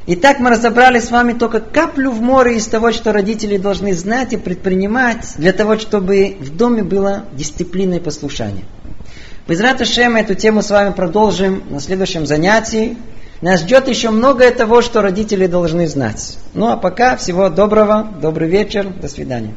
Итак, 0.05 0.41
мы 0.41 0.51
разобрали 0.51 0.99
с 0.99 1.13
вами 1.13 1.33
только 1.33 1.61
каплю 1.61 2.11
в 2.11 2.21
море 2.21 2.57
из 2.57 2.67
того, 2.67 2.91
что 2.91 3.13
родители 3.13 3.57
должны 3.57 3.95
знать 3.95 4.33
и 4.33 4.37
предпринимать 4.37 5.35
для 5.37 5.53
того, 5.53 5.79
чтобы 5.79 6.37
в 6.41 6.57
доме 6.57 6.83
было 6.83 7.25
дисциплина 7.35 7.95
и 7.95 8.01
послушание. 8.01 8.65
Без 9.47 9.61
Раташема 9.61 10.21
эту 10.21 10.35
тему 10.35 10.63
с 10.63 10.71
вами 10.71 10.93
продолжим 10.93 11.63
на 11.71 11.81
следующем 11.81 12.27
занятии. 12.27 12.97
Нас 13.43 13.61
ждет 13.61 13.89
еще 13.89 14.11
многое 14.11 14.53
того, 14.53 14.83
что 14.83 15.03
родители 15.03 15.49
должны 15.49 15.89
знать. 15.89 16.39
Ну 16.55 16.69
а 16.69 16.77
пока 16.77 17.17
всего 17.17 17.49
доброго, 17.49 18.09
добрый 18.23 18.49
вечер, 18.49 18.87
до 18.89 19.09
свидания. 19.09 19.55